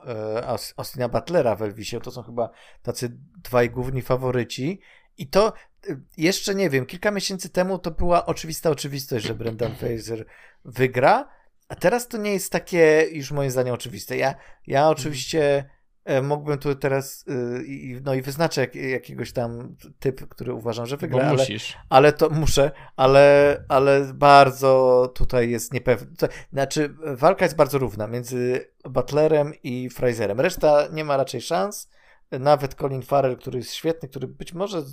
[0.78, 2.00] Austina Butlera w Elvisie.
[2.00, 2.50] To są chyba
[2.82, 4.82] tacy dwaj główni faworyci.
[5.22, 5.54] I to
[5.90, 10.26] e, jeszcze nie wiem, kilka miesięcy temu to była oczywista oczywistość, że Brendan Fraser
[10.66, 11.30] wygra,
[11.68, 14.18] a teraz to nie jest takie już moim zdaniem oczywiste.
[14.18, 14.36] Ja,
[14.68, 14.92] ja mhm.
[14.92, 15.70] oczywiście
[16.10, 20.98] E, mógłbym tu teraz yy, no i wyznaczę jak, jakiegoś tam typ, który uważam, że
[20.98, 21.46] wygra, ale,
[21.90, 26.08] ale to muszę, ale, ale bardzo tutaj jest niepewne.
[26.54, 30.40] Znaczy, walka jest bardzo równa między Butlerem i Fraserem.
[30.40, 31.90] Reszta nie ma raczej szans.
[32.32, 34.84] Nawet Colin Farrell, który jest świetny, który być może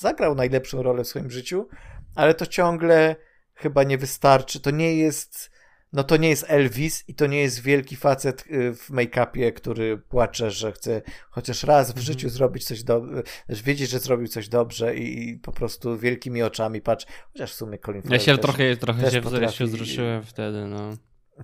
[0.00, 1.68] zagrał najlepszą rolę w swoim życiu,
[2.14, 3.16] ale to ciągle
[3.54, 4.60] chyba nie wystarczy.
[4.60, 5.50] To nie jest
[5.92, 9.98] no to nie jest Elvis i to nie jest wielki facet y, w make-upie, który
[9.98, 14.96] płacze, że chce chociaż raz w życiu zrobić coś dobrze, wiedzieć, że zrobił coś dobrze
[14.96, 18.76] i, po prostu wielkimi oczami patrz, chociaż w sumie Colin Farrell Ja się też, trochę,
[18.76, 19.56] trochę też się, potrafi...
[19.56, 20.96] się wzruszyłem wtedy, no.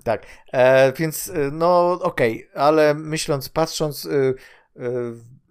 [0.03, 4.35] Tak, e, więc y, no okej, okay, ale myśląc, patrząc y,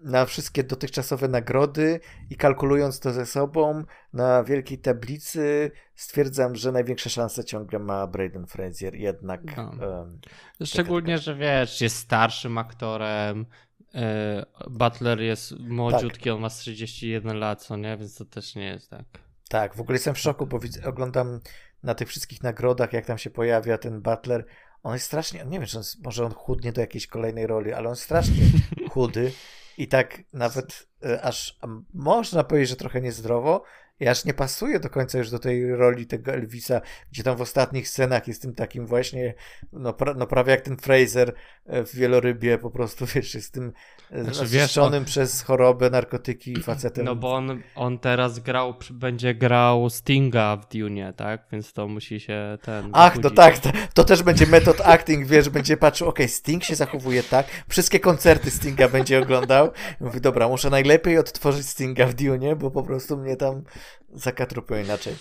[0.00, 2.00] na wszystkie dotychczasowe nagrody
[2.30, 8.46] i kalkulując to ze sobą na wielkiej tablicy, stwierdzam, że największe szanse ciągle ma Braden
[8.46, 9.56] Frazier jednak.
[9.56, 9.70] No.
[9.88, 10.20] Um,
[10.64, 13.46] Szczególnie, że wiesz, jest starszym aktorem.
[13.94, 16.32] E, Butler jest młodziutki, tak.
[16.32, 17.96] on ma 31 lat, co nie?
[17.96, 19.04] Więc to też nie jest tak.
[19.48, 21.40] Tak, w ogóle jestem w szoku, bo widzę, oglądam
[21.82, 24.46] na tych wszystkich nagrodach, jak tam się pojawia ten Butler.
[24.82, 27.88] On jest strasznie, nie wiem, czy on, może on chudnie do jakiejś kolejnej roli, ale
[27.88, 28.42] on strasznie
[28.96, 29.32] chudy
[29.78, 31.58] i tak nawet e, aż
[31.94, 33.64] można powiedzieć, że trochę niezdrowo,
[34.00, 36.80] i aż nie pasuje do końca już do tej roli tego Elvisa,
[37.12, 39.34] gdzie tam w ostatnich scenach jest tym takim właśnie,
[39.72, 41.34] no, pra, no prawie jak ten Fraser
[41.66, 43.72] e, w wielorybie, po prostu wiesz, jest tym
[44.10, 45.04] znaczy, wiesz, on...
[45.04, 47.04] przez chorobę, narkotyki facetem.
[47.04, 51.46] No bo on, on teraz grał, będzie grał Stinga w Dune, tak?
[51.52, 52.90] Więc to musi się ten...
[52.92, 56.64] Ach, no tak, to, to, też będzie metod acting, wiesz, będzie patrzył, okej, okay, Sting
[56.64, 62.14] się zachowuje tak, wszystkie koncerty Stinga będzie oglądał, mówi, dobra, muszę najlepiej odtworzyć Stinga w
[62.14, 63.62] Dune, bo po prostu mnie tam
[64.08, 65.14] zakatrupią inaczej.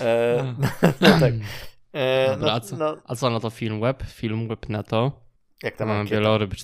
[0.00, 1.32] E, no, no, tak.
[1.92, 4.02] E, Dobra, no, a, co, no, a co na to film web?
[4.02, 5.28] Film web na to?
[5.62, 6.54] Jak tam mam wieloryb,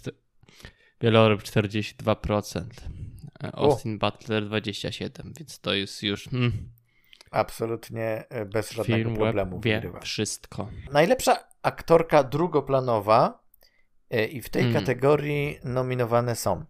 [1.01, 2.65] wieloryb 42%.
[3.45, 3.99] E, Austin o.
[3.99, 6.25] Butler 27%, więc to jest już...
[6.25, 6.53] Hmm.
[7.31, 9.61] Absolutnie e, bez żadnego film problemu.
[9.61, 10.71] Wie wszystko.
[10.93, 13.43] Najlepsza aktorka drugoplanowa
[14.11, 14.81] e, i w tej hmm.
[14.81, 16.65] kategorii nominowane są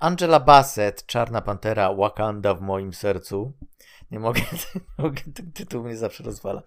[0.00, 3.52] Angela Bassett, Czarna Pantera, Wakanda w moim sercu.
[4.10, 4.40] Nie mogę,
[5.34, 6.62] ten tytuł mnie zawsze rozwala.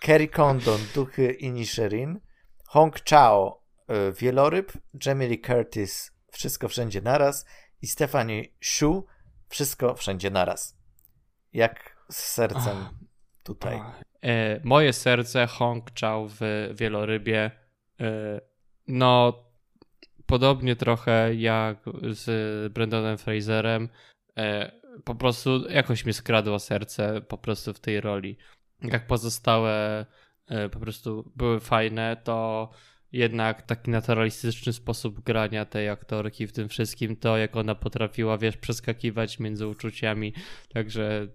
[0.00, 2.20] Kerry Condon, Duchy Inisherin,
[2.66, 3.65] Hong Chao,
[4.20, 4.72] Wieloryb,
[5.06, 7.46] Jamie Lee Curtis, Wszystko Wszędzie Naraz
[7.82, 9.06] i Stephanie Shu,
[9.48, 10.78] Wszystko Wszędzie Naraz.
[11.52, 12.90] Jak z sercem oh,
[13.42, 13.76] tutaj?
[13.76, 13.92] Oh.
[14.22, 15.46] E, moje serce
[16.00, 16.40] Chao w
[16.74, 17.50] Wielorybie.
[18.00, 18.40] E,
[18.86, 19.44] no,
[20.26, 21.78] podobnie trochę jak
[22.10, 23.88] z Brendanem Fraserem.
[24.36, 24.72] E,
[25.04, 28.38] po prostu jakoś mi skradło serce po prostu w tej roli.
[28.82, 30.06] Jak pozostałe
[30.46, 32.70] e, po prostu były fajne, to
[33.12, 38.56] jednak taki naturalistyczny sposób grania tej aktorki w tym wszystkim, to jak ona potrafiła, wiesz,
[38.56, 40.32] przeskakiwać między uczuciami,
[40.74, 41.28] także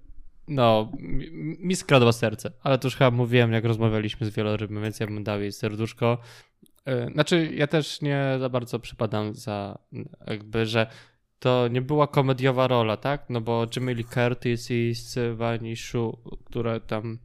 [0.47, 0.91] no,
[1.59, 5.23] mi, skradło serce, ale to już chyba mówiłem, jak rozmawialiśmy z wielorybem, więc ja bym
[5.23, 6.17] dał jej serduszko.
[6.85, 9.77] E, znaczy, ja też nie za bardzo przypadam za
[10.27, 10.87] jakby, że
[11.39, 13.25] to nie była komediowa rola, tak?
[13.29, 17.19] No bo Jimmy Lee Curtis i Sylvani Shu, które tam...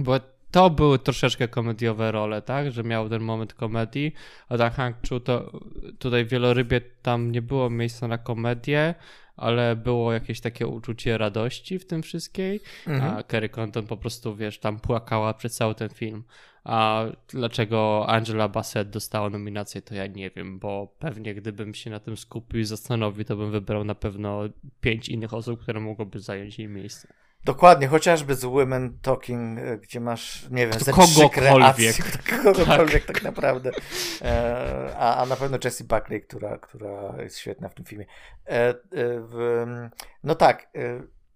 [0.00, 0.20] Bo
[0.52, 2.72] to były troszeczkę komediowe role, tak?
[2.72, 4.12] Że miał ten moment komedii,
[4.48, 5.60] a tak Hank Chu to
[5.98, 8.94] tutaj Wielorybie tam nie było miejsca na komedię,
[9.36, 13.16] ale było jakieś takie uczucie radości w tym wszystkiej, mhm.
[13.16, 16.24] a Kerry Condon po prostu, wiesz, tam płakała przez cały ten film.
[16.64, 22.00] A dlaczego Angela Bassett dostała nominację, to ja nie wiem, bo pewnie gdybym się na
[22.00, 24.40] tym skupił i zastanowił, to bym wybrał na pewno
[24.80, 27.08] pięć innych osób, które mogłyby zająć jej miejsce.
[27.44, 31.96] Dokładnie, chociażby z Women Talking, e, gdzie masz, nie wiem, ze kogokolwiek.
[32.42, 33.70] kogokolwiek tak, tak naprawdę.
[34.22, 38.06] E, a, a na pewno Jessie Buckley, która, która jest świetna w tym filmie.
[38.46, 39.64] E, w,
[40.24, 40.68] no tak,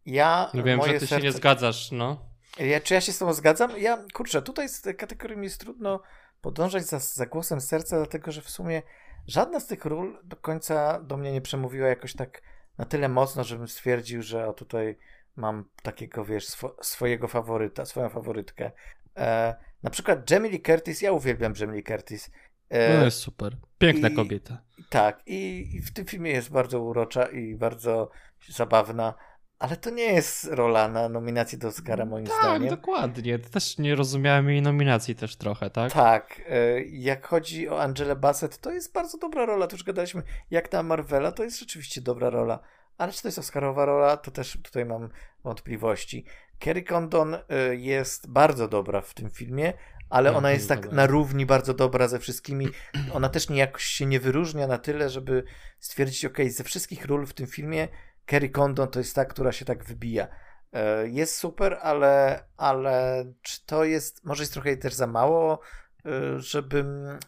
[0.07, 0.51] ja...
[0.55, 1.17] No wiem, że ty serce...
[1.17, 2.27] się nie zgadzasz, no.
[2.59, 3.79] Ja, czy ja się z tobą zgadzam?
[3.79, 6.01] Ja, kurczę, tutaj z kategorią jest trudno
[6.41, 8.83] podążać za, za głosem serca, dlatego że w sumie
[9.27, 12.43] żadna z tych ról do końca do mnie nie przemówiła jakoś tak
[12.79, 14.99] na tyle mocno, żebym stwierdził, że o tutaj
[15.37, 18.71] mam takiego, wiesz, swo swojego faworyta, swoją faworytkę.
[19.17, 22.31] E, na przykład Jamie Lee Curtis, ja uwielbiam Jamie Lee Curtis.
[22.69, 23.57] E, no jest super.
[23.79, 24.63] Piękna i, kobieta.
[24.91, 28.11] Tak, i, i, w tym filmie jest bardzo urocza i bardzo
[28.49, 29.15] zabawna.
[29.59, 32.69] Ale to nie jest rola na nominację do Oscara, moim tak, zdaniem.
[32.69, 33.39] Tak, dokładnie.
[33.39, 35.93] Też nie rozumiałem jej nominacji też trochę, tak?
[35.93, 36.43] Tak.
[36.49, 39.67] E, jak chodzi o Angelę Bassett, to jest bardzo dobra rola.
[39.67, 42.59] Tu już gadaliśmy, jak na Marvela, to jest rzeczywiście dobra rola.
[42.99, 45.09] Ale czy to jest Oscarowa rola, to też tutaj mam
[45.45, 46.25] wątpliwości.
[46.59, 47.41] Kerry Condon e,
[47.75, 49.73] jest bardzo dobra w tym filmie,
[50.11, 50.97] ale no, ona jest tak dobra.
[50.97, 52.69] na równi bardzo dobra ze wszystkimi.
[53.13, 55.45] Ona też niejako się nie wyróżnia na tyle, żeby
[55.79, 57.89] stwierdzić, ok, ze wszystkich ról w tym filmie
[58.27, 60.29] Kerry Condon to jest ta, która się tak wybija.
[60.73, 65.61] E, jest super, ale, ale czy to jest, może jest trochę też za mało,
[66.07, 67.19] e, żebym, e,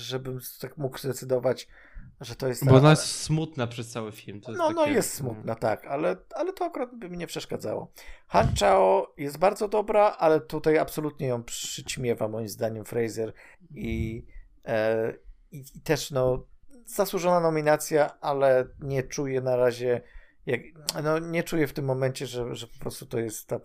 [0.00, 1.68] żebym tak mógł zdecydować,
[2.24, 2.64] że to jest...
[2.64, 4.40] Bo ona jest smutna przez cały film.
[4.48, 4.74] no, no takie...
[4.74, 7.92] no jest smutna, tak, ale, ale to akurat by mi nie przeszkadzało.
[8.26, 13.32] Han Chao jest bardzo dobra, ale tutaj absolutnie ją przyćmiewa moim zdaniem Fraser
[13.74, 14.26] i,
[14.64, 15.12] e,
[15.52, 16.46] i, i też no
[16.86, 20.00] zasłużona nominacja, ale nie czuję na razie
[20.46, 20.60] jak,
[21.02, 23.60] no nie czuję w tym momencie, że, że po prostu to jest ta,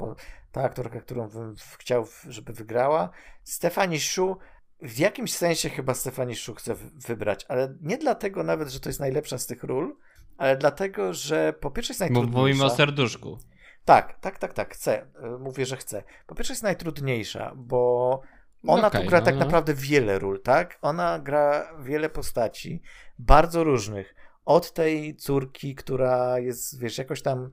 [0.51, 3.10] ta aktorka, którą bym chciał, żeby wygrała.
[3.43, 4.38] Stefani Shu,
[4.82, 6.75] w jakimś sensie chyba Stefani Shu chcę
[7.07, 9.95] wybrać, ale nie dlatego nawet, że to jest najlepsza z tych ról,
[10.38, 12.34] ale dlatego, że po pierwsze jest najtrudniejsza.
[12.34, 13.38] Bo mówimy o serduszku.
[13.86, 15.05] Tak, tak, tak, tak, chcę.
[15.39, 16.03] Mówię, że chcę.
[16.27, 18.21] Po pierwsze jest najtrudniejsza, bo
[18.67, 19.45] ona okay, tu gra no, tak no.
[19.45, 20.77] naprawdę wiele ról, tak?
[20.82, 22.82] Ona gra wiele postaci,
[23.19, 24.15] bardzo różnych
[24.45, 27.51] od tej córki, która jest, wiesz, jakoś tam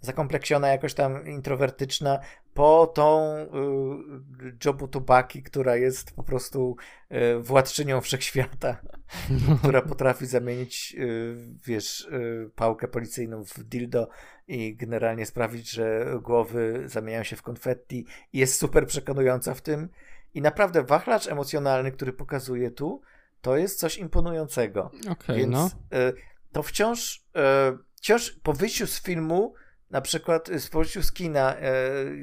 [0.00, 2.18] zakompleksiona, jakoś tam introwertyczna,
[2.54, 6.76] po tą y, Jobu Tubaki, która jest po prostu
[7.12, 8.80] y, władczynią wszechświata,
[9.58, 11.36] która potrafi zamienić, y,
[11.66, 14.08] wiesz, y, pałkę policyjną w dildo
[14.48, 19.88] i generalnie sprawić, że głowy zamieniają się w konfetti jest super przekonująca w tym.
[20.34, 23.00] I naprawdę wachlarz emocjonalny, który pokazuje tu,
[23.40, 24.90] to jest coś imponującego.
[25.10, 25.70] Okay, Więc no.
[25.92, 26.12] E,
[26.52, 29.54] to wciąż, e, wciąż po wyjściu z filmu,
[29.90, 31.72] na przykład z wyjściu z kina, e,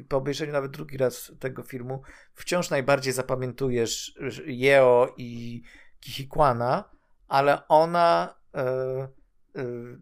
[0.09, 2.01] po obejrzeniu nawet drugi raz tego filmu,
[2.33, 4.15] wciąż najbardziej zapamiętujesz
[4.47, 5.61] Yeo i
[5.99, 6.89] Kihikwana,
[7.27, 8.35] ale ona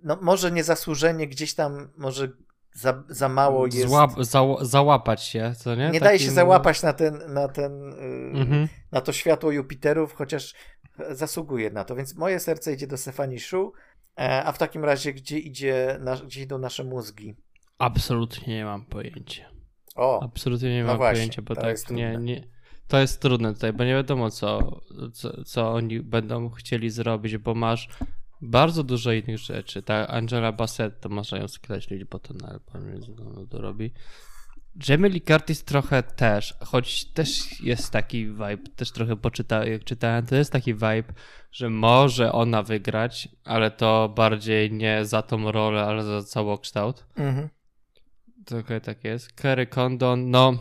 [0.03, 2.31] no może niezasłużenie gdzieś tam, może
[2.73, 3.87] za, za mało jest.
[3.87, 5.89] Złap, za, załapać się, co nie?
[5.89, 7.93] Nie daje się załapać na ten, na ten,
[8.33, 8.67] mhm.
[8.91, 10.53] na to światło Jupiterów, chociaż
[11.09, 11.95] zasługuje na to.
[11.95, 13.73] Więc moje serce idzie do Stefani Shu,
[14.19, 17.35] e, a w takim razie gdzie idzie, gdzie idą nasze mózgi?
[17.81, 19.45] Absolutnie nie mam pojęcia.
[19.95, 22.47] O, Absolutnie nie no mam właśnie, pojęcia, bo tak nie, nie,
[22.87, 24.81] to jest trudne tutaj, bo nie wiadomo co,
[25.13, 27.89] co, co oni będą chcieli zrobić, bo masz
[28.41, 29.81] bardzo dużo innych rzeczy.
[29.83, 32.59] Ta Angela Bassett to można ją skreślić, bo to na
[33.17, 33.91] no, to robi.
[34.89, 40.25] Jamie Lee Curtis trochę też, choć też jest taki vibe, też trochę poczyta, jak czytałem,
[40.25, 41.13] to jest taki vibe,
[41.51, 47.05] że może ona wygrać, ale to bardziej nie za tą rolę, ale za całokształt.
[47.15, 47.49] Mhm.
[48.45, 49.33] Trochę tak jest.
[49.33, 50.59] Kerry Condon, no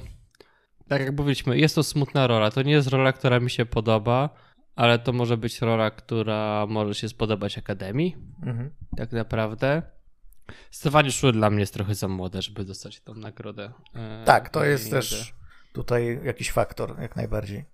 [0.90, 2.50] tak jak mówiliśmy, jest to smutna rola.
[2.50, 4.30] To nie jest rola, która mi się podoba,
[4.76, 8.16] ale to może być rola, która może się spodobać Akademii.
[8.42, 8.70] Mhm.
[8.96, 9.82] Tak naprawdę.
[10.70, 13.72] Stefanie Szul dla mnie jest trochę za młode, żeby dostać tą nagrodę.
[13.94, 15.34] E, tak, to jest też
[15.72, 17.64] tutaj jakiś faktor, jak najbardziej.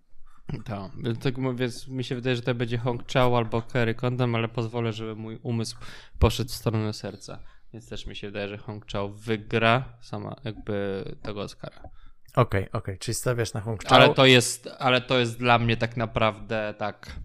[0.65, 0.91] Tak,
[1.23, 4.93] tak mówię, mi się wydaje, że to będzie Hong Chao albo Kerry Condon, ale pozwolę,
[4.93, 5.77] żeby mój umysł
[6.19, 7.39] poszedł w stronę serca.
[7.73, 11.77] Więc też mi się wydaje, że Hong Chao wygra sama jakby tego Oscara.
[11.77, 11.91] Okej,
[12.35, 12.99] okay, okej, okay.
[12.99, 13.99] czyli stawiasz na Hong Chao.
[13.99, 17.17] Ale to jest, ale to jest dla mnie tak naprawdę tak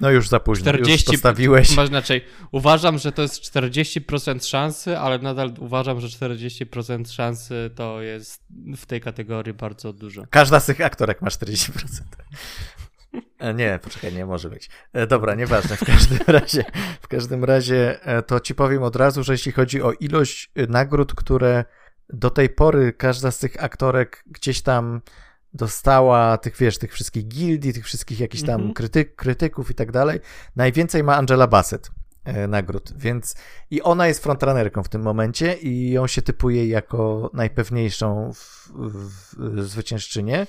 [0.00, 1.68] no już za późno, 40, już postawiłeś.
[1.68, 8.44] Znaczy, uważam, że to jest 40% szansy, ale nadal uważam, że 40% szansy to jest
[8.76, 10.24] w tej kategorii bardzo dużo.
[10.30, 12.02] Każda z tych aktorek ma 40%.
[13.38, 14.70] E, nie, poczekaj, nie może być.
[14.92, 15.76] E, dobra, nieważne.
[15.76, 16.64] W każdym razie,
[17.00, 21.14] w każdym razie e, to ci powiem od razu, że jeśli chodzi o ilość nagród,
[21.14, 21.64] które
[22.08, 25.00] do tej pory każda z tych aktorek gdzieś tam
[25.52, 28.74] dostała tych, wiesz, tych wszystkich gildii, tych wszystkich jakichś tam mm -hmm.
[28.74, 30.20] krytyk, krytyków i tak dalej.
[30.56, 31.90] Najwięcej ma Angela Bassett.
[32.48, 33.34] nagród, więc
[33.70, 39.34] i ona jest frontrunnerką w tym momencie i ją się typuje jako najpewniejszą w, w,
[39.36, 40.46] w zwyciężczynię.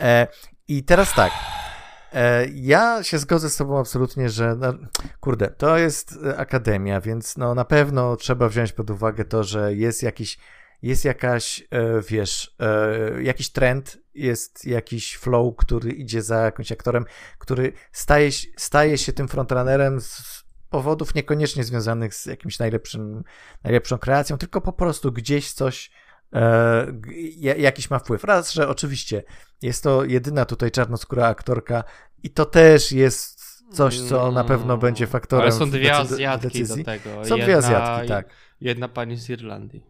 [0.00, 0.26] E,
[0.68, 1.32] I teraz tak,
[2.54, 4.74] ja się zgodzę z tobą absolutnie, że no,
[5.20, 10.02] kurde, to jest akademia, więc no na pewno trzeba wziąć pod uwagę to, że jest
[10.02, 10.38] jakiś
[10.82, 17.04] jest jakaś, e, wiesz, e, jakiś trend, jest jakiś flow, który idzie za jakimś aktorem,
[17.38, 23.22] który staje, staje się tym frontrunnerem z powodów niekoniecznie związanych z jakimś najlepszym,
[23.64, 25.90] najlepszą kreacją, tylko po prostu gdzieś coś,
[26.32, 26.92] e,
[27.40, 28.24] jakiś ma wpływ.
[28.24, 29.22] Raz, że oczywiście
[29.62, 31.84] jest to jedyna tutaj czarnoskóra aktorka
[32.22, 35.42] i to też jest coś, co na pewno będzie faktorem.
[35.42, 37.24] Ale są dwie Azjatki do tego.
[37.24, 38.26] Są jedna, dwie Azjatki, tak.
[38.60, 39.86] Jedna pani z Irlandii.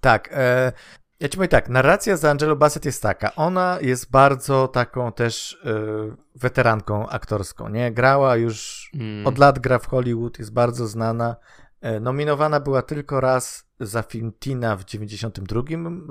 [0.00, 0.28] Tak.
[0.32, 0.72] E,
[1.20, 3.34] ja ci mówię tak, narracja z Angelo Bassett jest taka.
[3.34, 7.92] Ona jest bardzo taką też e, weteranką aktorską, nie?
[7.92, 9.26] Grała już mm.
[9.26, 11.36] od lat gra w Hollywood, jest bardzo znana.
[11.80, 15.62] E, nominowana była tylko raz za film Tina w 92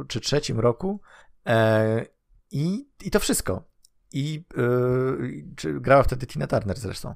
[0.08, 1.02] czy 3 roku.
[1.48, 2.06] E,
[2.52, 3.64] i, I to wszystko.
[4.14, 4.44] I
[5.68, 7.16] e, grała wtedy Tina Turner zresztą.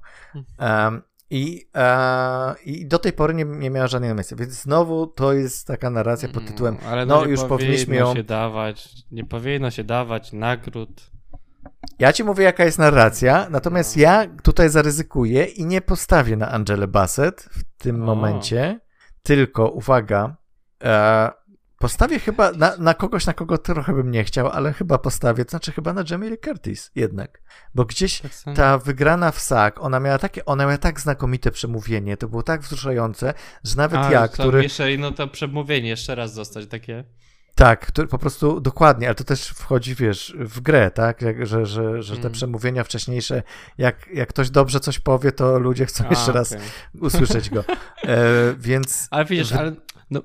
[0.57, 1.01] Hmm.
[1.31, 4.37] I, e, I do tej pory nie, nie miała żadnej myśli.
[4.37, 6.75] Więc znowu to jest taka narracja pod tytułem.
[6.75, 8.15] Mm, ale no, no już powinniśmy ją.
[8.15, 11.11] się dawać, nie powinno się dawać nagród.
[11.99, 16.87] Ja ci mówię, jaka jest narracja, natomiast ja tutaj zaryzykuję i nie postawię na Angelę
[16.87, 18.05] Bassett w tym o.
[18.05, 18.79] momencie,
[19.23, 20.37] tylko uwaga,
[20.83, 21.31] e,
[21.81, 25.49] Postawię chyba na, na, kogoś, na kogo trochę bym nie chciał, ale chyba postawię, to
[25.49, 27.41] znaczy chyba na Jamie Curtis jednak.
[27.75, 32.17] Bo gdzieś tak ta wygrana w SAK, ona miała takie, ona miała tak znakomite przemówienie,
[32.17, 33.33] to było tak wzruszające,
[33.63, 34.63] że nawet A, ja, który...
[34.63, 37.03] Jeszcze, no to przemówienie jeszcze raz zostać takie...
[37.61, 41.21] Tak, który po prostu dokładnie, ale to też wchodzi, wiesz, w grę, tak?
[41.21, 42.31] Jak, że że, że te mm.
[42.31, 43.43] przemówienia wcześniejsze,
[43.77, 46.33] jak, jak ktoś dobrze coś powie, to ludzie chcą A, jeszcze okay.
[46.33, 46.55] raz
[47.01, 47.63] usłyszeć go.
[48.03, 49.07] E, więc.
[49.11, 49.75] Ale widzisz, ale
[50.11, 50.21] no,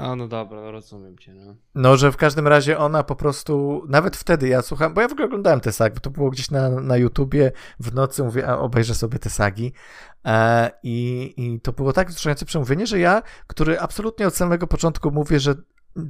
[0.00, 1.56] a, no dobra, no rozumiem cię, no.
[1.74, 5.12] No, że w każdym razie ona po prostu, nawet wtedy ja słucham, bo ja w
[5.12, 8.58] ogóle oglądałem te sagi, bo to było gdzieś na, na YouTubie, w nocy mówię, a
[8.58, 9.72] obejrzę sobie te sagi
[10.24, 15.10] e, i, i to było tak wzruszające przemówienie, że ja, który absolutnie od samego początku
[15.10, 15.54] mówię, że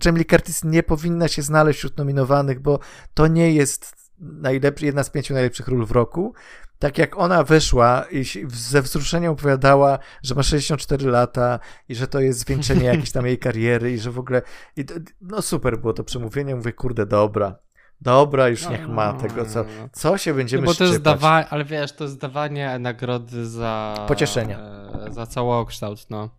[0.04, 2.78] Jamie Lee Curtis nie powinna się znaleźć wśród nominowanych, bo
[3.14, 6.34] to nie jest najlepszy, jedna z pięciu najlepszych ról w roku,
[6.78, 11.58] tak jak ona wyszła i ze wzruszeniem opowiadała, że ma 64 lata
[11.88, 14.42] i że to jest zwieńczenie jakiejś tam jej kariery i że w ogóle,
[14.76, 14.84] i,
[15.20, 17.58] no super było to przemówienie, mówię, kurde, dobra,
[18.00, 21.64] Dobra, już niech ma tego, co, co się będziemy no bo to jest dawa- Ale
[21.64, 23.94] wiesz, to jest dawanie nagrody za...
[24.08, 24.58] Pocieszenia.
[24.58, 26.30] E, za całokształt, no.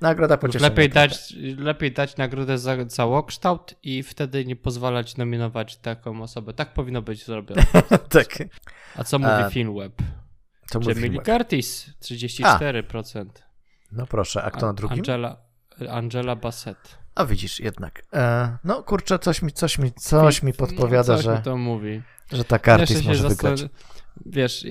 [0.00, 0.68] Nagroda pocieszenia.
[0.68, 6.54] Lepiej dać, lepiej dać nagrodę za całokształt i wtedy nie pozwalać nominować taką osobę.
[6.54, 7.62] Tak powinno być zrobione.
[8.08, 8.38] tak.
[8.96, 9.92] A co mówi A, Filmweb?
[10.66, 13.20] Co mówi Jamie Curtis 34%.
[13.20, 13.52] A.
[13.92, 14.98] No proszę, a kto na drugim?
[14.98, 15.36] Angela,
[15.90, 16.98] Angela Bassett.
[17.14, 18.02] A widzisz, jednak.
[18.12, 22.02] E, no kurczę, coś mi, coś mi, coś mi podpowiada, coś że, mi to mówi.
[22.32, 23.64] że ta Curtis może wygrać.
[24.26, 24.66] Wiesz,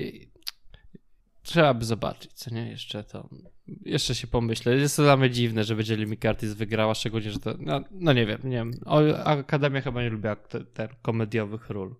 [1.43, 2.69] trzeba by zobaczyć, co nie?
[2.69, 3.29] Jeszcze to
[3.67, 4.75] jeszcze się pomyślę.
[4.75, 8.13] Jest to dla mnie dziwne, że będzie Limit Curtis wygrała, szczególnie, że to, no, no,
[8.13, 8.71] nie wiem, nie wiem.
[8.85, 11.95] O, Akademia chyba nie lubi te, te komediowych ról.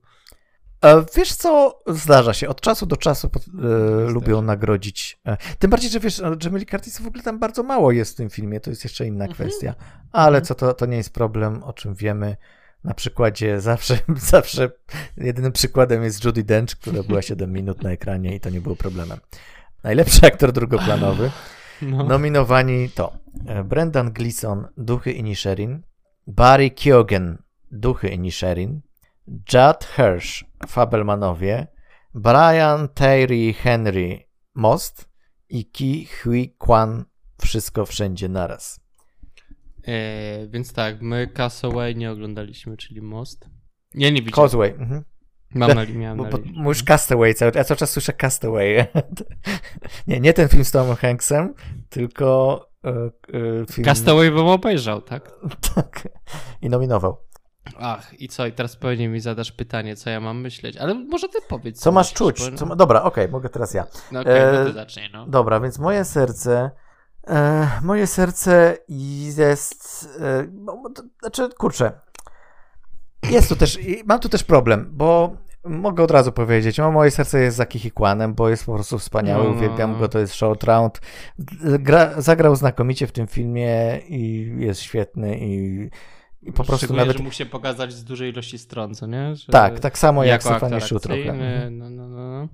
[0.81, 5.19] E, wiesz co, zdarza się, od czasu do czasu pod, e, lubią nagrodzić.
[5.25, 8.29] E, tym bardziej, że wiesz, Jamie Curtis w ogóle tam bardzo mało jest w tym
[8.29, 9.33] filmie, to jest jeszcze inna mhm.
[9.33, 9.75] kwestia.
[10.11, 10.45] Ale mhm.
[10.45, 12.37] co to, to nie jest problem, o czym wiemy.
[12.83, 13.97] Na przykładzie zawsze,
[14.33, 14.71] zawsze
[15.17, 18.75] jedynym przykładem jest Judy Dench, która była 7 minut na ekranie i to nie było
[18.75, 19.17] problemem.
[19.83, 21.31] Najlepszy aktor drugoplanowy.
[21.81, 22.03] No.
[22.03, 23.13] Nominowani to
[23.47, 25.81] e, Brendan Gleeson, Duchy Inisherin,
[26.27, 27.37] Barry Keoghan,
[27.71, 28.81] Duchy Inisherin,
[29.27, 31.67] Judd Hirsch, Fabelmanowie,
[32.13, 35.09] Brian Terry Henry, Most
[35.49, 37.05] i Ki Hui Kwan,
[37.41, 38.79] Wszystko Wszędzie Naraz.
[39.87, 43.49] E, więc tak, my Castaway nie oglądaliśmy, czyli Most.
[43.93, 44.35] Nie, nie widziałem.
[44.49, 44.69] Causeway.
[44.71, 45.03] Mhm.
[45.53, 48.85] Mam na, miałem bo, bo, Mówisz Castaway, cały, ja cały czas słyszę Castaway.
[50.07, 51.53] nie, nie ten film z Tomem Hanksem,
[51.89, 53.85] tylko e, e, film...
[53.85, 55.31] Castaway bym obejrzał, tak?
[55.75, 56.07] tak.
[56.61, 57.17] I nominował.
[57.79, 58.45] Ach, i co?
[58.45, 61.77] I teraz pewnie mi zadasz pytanie, co ja mam myśleć, ale może ty powiedz.
[61.77, 62.49] Co, co masz czuć?
[62.51, 62.57] Bo...
[62.57, 63.87] Co Dobra, okej, okay, mogę teraz ja.
[64.11, 65.27] No okej, okay, no ty zacznij, no.
[65.27, 66.71] Dobra, więc moje serce...
[67.27, 68.77] E, moje serce
[69.37, 70.09] jest...
[70.21, 70.47] E,
[71.21, 71.91] znaczy, kurczę,
[73.29, 77.57] jest tu też, mam tu też problem, bo mogę od razu powiedzieć, moje serce jest
[77.57, 79.49] za Kichikłanem, bo jest po prostu wspaniały, no.
[79.49, 81.01] uwielbiam go, to jest Short Round.
[81.79, 85.89] Gra, zagrał znakomicie w tym filmie i jest świetny i,
[86.41, 87.17] i po prostu nawet...
[87.17, 89.35] że mógł się pokazać z dużej ilości stron, co nie?
[89.35, 91.15] Że tak, tak samo jak Stefanie Szutro.
[91.25, 91.33] No,
[91.71, 92.47] no, no, no.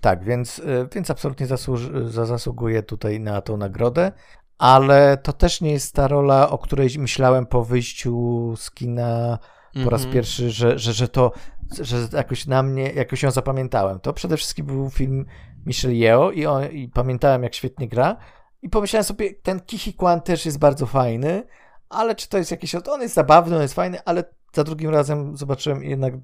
[0.00, 4.12] Tak, więc, y, więc absolutnie zasłuż- zasługuje tutaj na tą nagrodę,
[4.58, 9.38] ale to też nie jest ta rola, o której myślałem po wyjściu z kina
[9.84, 10.14] po raz Mhm.
[10.14, 11.32] pierwszy, że, że, że to,
[11.80, 14.00] że jakoś na mnie, jakoś ją zapamiętałem.
[14.00, 15.26] To przede wszystkim był film
[15.66, 18.16] Michelle Yeoh i, on, i pamiętałem, jak świetnie gra.
[18.62, 21.42] I pomyślałem sobie, ten Kichi Kwan też jest bardzo fajny,
[21.88, 22.74] ale czy to jest jakiś...
[22.74, 26.14] On jest zabawny, on jest fajny, ale za drugim razem zobaczyłem i jednak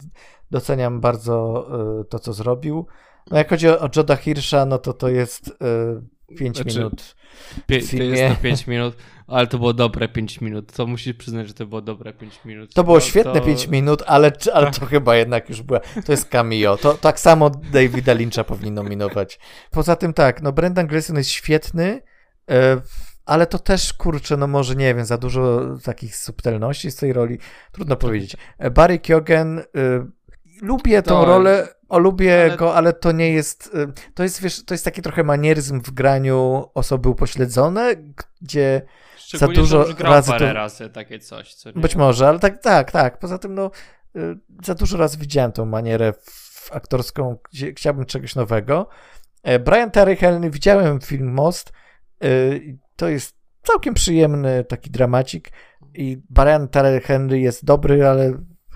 [0.51, 1.67] doceniam bardzo
[2.01, 2.87] y, to, co zrobił.
[3.31, 5.49] No jak chodzi o, o Joda Hirscha, no to to jest
[6.37, 7.15] 5 Znaczy, minut.
[7.69, 10.73] Pie- to jest to 5 minut, ale to było dobre 5 minut.
[10.73, 12.75] To musisz przyznać, że to było dobre 5 minut.
[12.75, 15.81] To było No, świetne to- 5 minut, ale, ale to chyba jednak już była.
[16.07, 16.77] To jest cameo.
[16.77, 19.39] To tak samo Davida Lyncha powinni nominować.
[19.71, 22.03] Poza tym tak, no Brendan Gleeson jest świetny,
[22.51, 22.81] e,
[23.27, 27.39] ale to też kurczę, no może nie wiem, za dużo takich subtelności z tej roli.
[27.73, 28.37] Trudno powiedzieć.
[28.59, 29.63] E, Barry Keoghan, e,
[30.63, 34.65] lubię tą rolę, o lubię ale- go, ale to nie jest, e, to jest wiesz,
[34.65, 37.95] to jest taki trochę manieryzm w graniu osoby upośledzone,
[38.43, 38.83] gdzie
[39.17, 41.81] Szczególnie, za dużo że już grał razy parę to- razy takie coś, co nie?
[41.83, 43.19] być może, ale tak, tak, tak.
[43.19, 43.71] Poza tym, no,
[44.17, 44.21] y,
[44.65, 48.89] za dużo razy widziałem tą manierę w aktorską, gdzie chciałbym czegoś nowego.
[49.43, 51.73] E, Brian Terry Henry, widziałem film Most.
[52.25, 55.51] y, To jest całkiem przyjemny taki dramacik
[55.95, 58.33] i Brian Terry Henry jest dobry, ale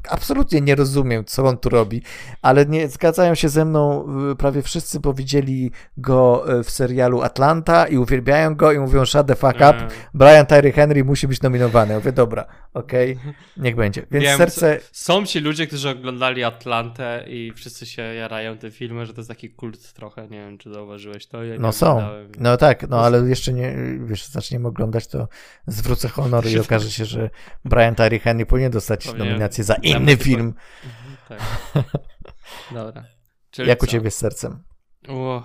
[0.08, 2.02] absolutnie nie rozumiem, co on tu robi,
[2.42, 7.22] ale nie zgadzają się ze mną y, prawie wszyscy, bo widzieli go y, w serialu
[7.22, 11.28] Atlanta i uwielbiają go i mówią shut the fuck up, E, Brian Tyree Henry musi
[11.28, 11.92] być nominowany.
[11.92, 13.18] Ja mówię, dobra, okej,
[13.56, 14.06] niech będzie.
[14.10, 19.06] Więc Wiem, serce, Są ci ludzie, którzy oglądali Atlantę i wszyscy się jarają te filmy,
[19.06, 20.28] że to jest taki kult trochę.
[20.28, 21.44] Nie wiem, czy zauważyłeś to.
[21.44, 22.02] Ja no są.
[22.38, 25.28] No tak, no ale jeszcze nie, wiesz, zaczniemy oglądać, to
[25.66, 27.30] zwrócę honor i okaże się, że
[27.64, 29.28] Brian Tyree Henry powinien dostać Powinien.
[29.28, 30.54] nominację za inny film.
[30.84, 31.40] Mhm, tak.
[32.74, 33.04] Dobra.
[33.50, 33.92] Czyli Jak u co?
[33.92, 34.62] ciebie z sercem?
[35.08, 35.42] O,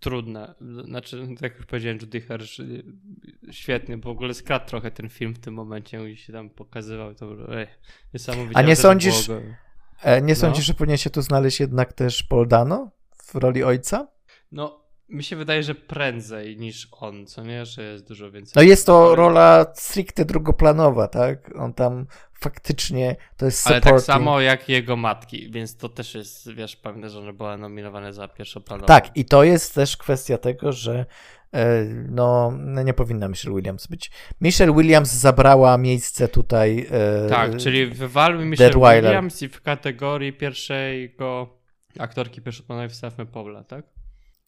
[0.00, 0.54] trudne.
[0.84, 2.84] Znaczy, tak jak już powiedziałem, Judy Hirsch y,
[3.50, 7.14] świetnie, bo w ogóle skradł trochę ten film w tym momencie i się tam pokazywał.
[7.14, 7.66] To ej,
[8.14, 8.58] niesamowicie.
[8.58, 9.40] A nie sądzisz- go-
[10.02, 10.40] E, nie No.
[10.40, 12.90] sądzisz, że powinien się tu znaleźć jednak też Paul Dano
[13.24, 14.08] w roli ojca?
[14.52, 17.66] No, mi się wydaje, że prędzej niż on, co nie?
[17.66, 18.52] Że jest dużo więcej.
[18.56, 21.50] No jest to Ale- rola stricte drugoplanowa, tak?
[21.58, 22.06] On tam
[22.40, 24.06] faktycznie, to jest Ale supporting.
[24.06, 28.12] tak samo jak jego matki, więc to też jest, wiesz, pewne, że one były nominowane
[28.12, 28.86] za pierwszoplanowe.
[28.86, 31.06] Tak, i to jest też kwestia tego, że
[31.54, 34.10] e, no, no nie powinna Michelle Williams być.
[34.40, 36.86] Michelle Williams zabrała miejsce tutaj.
[36.90, 38.72] e, Tak, czyli wywalmy Michelle.
[39.02, 41.56] Williams i w kategorii pierwszego
[41.98, 43.84] aktorki pierwszoplanowej wstawmy Paula, tak?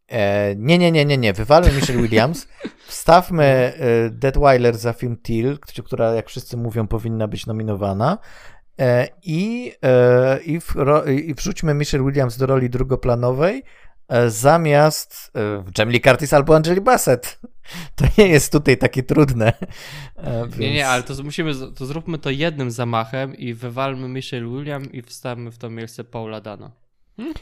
[0.09, 1.33] E, nie, nie, nie, nie, nie.
[1.33, 2.49] Wywalmy Michelle Williams.
[2.87, 3.75] Wstawmy e,
[4.11, 8.19] Deadweiler za film Till, która, jak wszyscy mówią, powinna być nominowana.
[8.81, 10.75] E, I, e, i, w,
[11.27, 13.63] I wrzućmy Michelle Williams do roli drugoplanowej
[14.09, 17.39] e, zamiast e, Jamie Curtis albo Angeli Bassett.
[17.97, 19.53] To nie jest tutaj takie trudne.
[20.17, 24.47] E, Nie, więc- nie, ale to musimy, to zróbmy to jednym zamachem i wywalmy Michelle
[24.49, 26.71] Williams i wstawmy w to miejsce Paula Dana.
[27.17, 27.35] Hmm?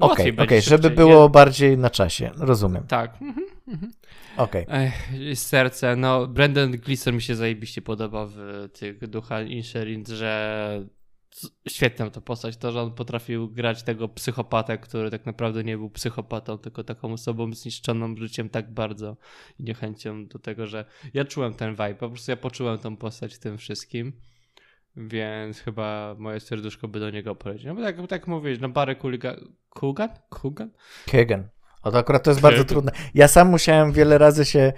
[0.00, 1.30] Okej, Łatwiej okej, będzie żeby szybciej, było nie?
[1.30, 2.30] bardziej na czasie.
[2.36, 2.86] Rozumiem.
[2.86, 3.22] Tak.
[3.22, 3.92] Mhm, mhm.
[4.36, 4.66] Okej.
[4.68, 10.86] Ech, serce, no Brendan Gleeson mi się zajebiście podoba w tych Ducha Insherin, że
[11.68, 15.90] świetna to postać, to, że on potrafił grać tego psychopatę, który tak naprawdę nie był
[15.90, 19.16] psychopatą, tylko taką osobą zniszczoną życiem tak bardzo
[19.58, 20.84] i niechęcią do tego, że
[21.14, 24.12] ja czułem ten vibe, po prostu ja poczułem tą postać w tym wszystkim,
[24.96, 27.74] więc chyba moje serduszko by do niego poleciło.
[27.74, 29.36] No bo tak, tak mówisz, no Barry Kuliga,
[29.70, 30.08] Kugan?
[30.30, 30.70] Kugan?
[31.06, 31.48] Kegan.
[31.82, 32.52] O, to akurat to jest Kegan.
[32.52, 32.92] bardzo trudne.
[33.14, 34.72] Ja sam musiałem wiele razy się e,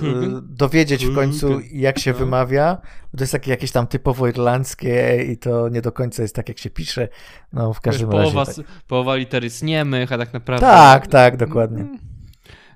[0.00, 0.42] Kegan?
[0.50, 2.18] dowiedzieć w końcu, jak się No.
[2.18, 2.78] wymawia.
[3.12, 6.48] Bo to jest takie jakieś tam typowo irlandzkie i to nie do końca jest tak,
[6.48, 7.08] jak się pisze.
[7.52, 8.32] No, w każdym Wiesz, razie.
[8.32, 8.66] połowa, Tak.
[8.86, 10.66] połowa litery jest niemych, a tak naprawdę...
[10.66, 11.86] tak, tak, dokładnie.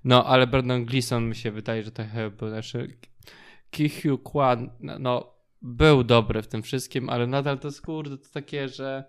[0.04, 2.96] No, ale Brendan Gleeson mi się wydaje, że to chyba był naszy...
[3.70, 5.32] Ki Hugh Kwan, no,
[5.62, 9.04] był dobry w tym wszystkim, ale nadal to jest, kurde, to takie, że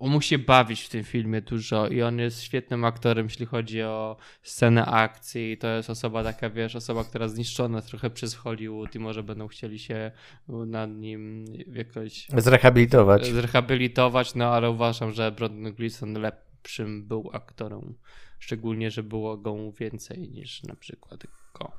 [0.00, 4.16] on musi bawić w tym filmie dużo i on jest świetnym aktorem, jeśli chodzi o
[4.42, 5.58] scenę akcji.
[5.58, 9.78] To jest osoba taka, wiesz, osoba, która zniszczona trochę przez Hollywood i może będą chcieli
[9.78, 10.10] się
[10.48, 13.26] nad nim jakoś Zrehabilitować.
[13.26, 17.94] zrehabilitować, no ale uważam, że Brendan Gleeson lepszym był aktorem.
[18.38, 21.72] Szczególnie, że było go więcej niż na przykład go.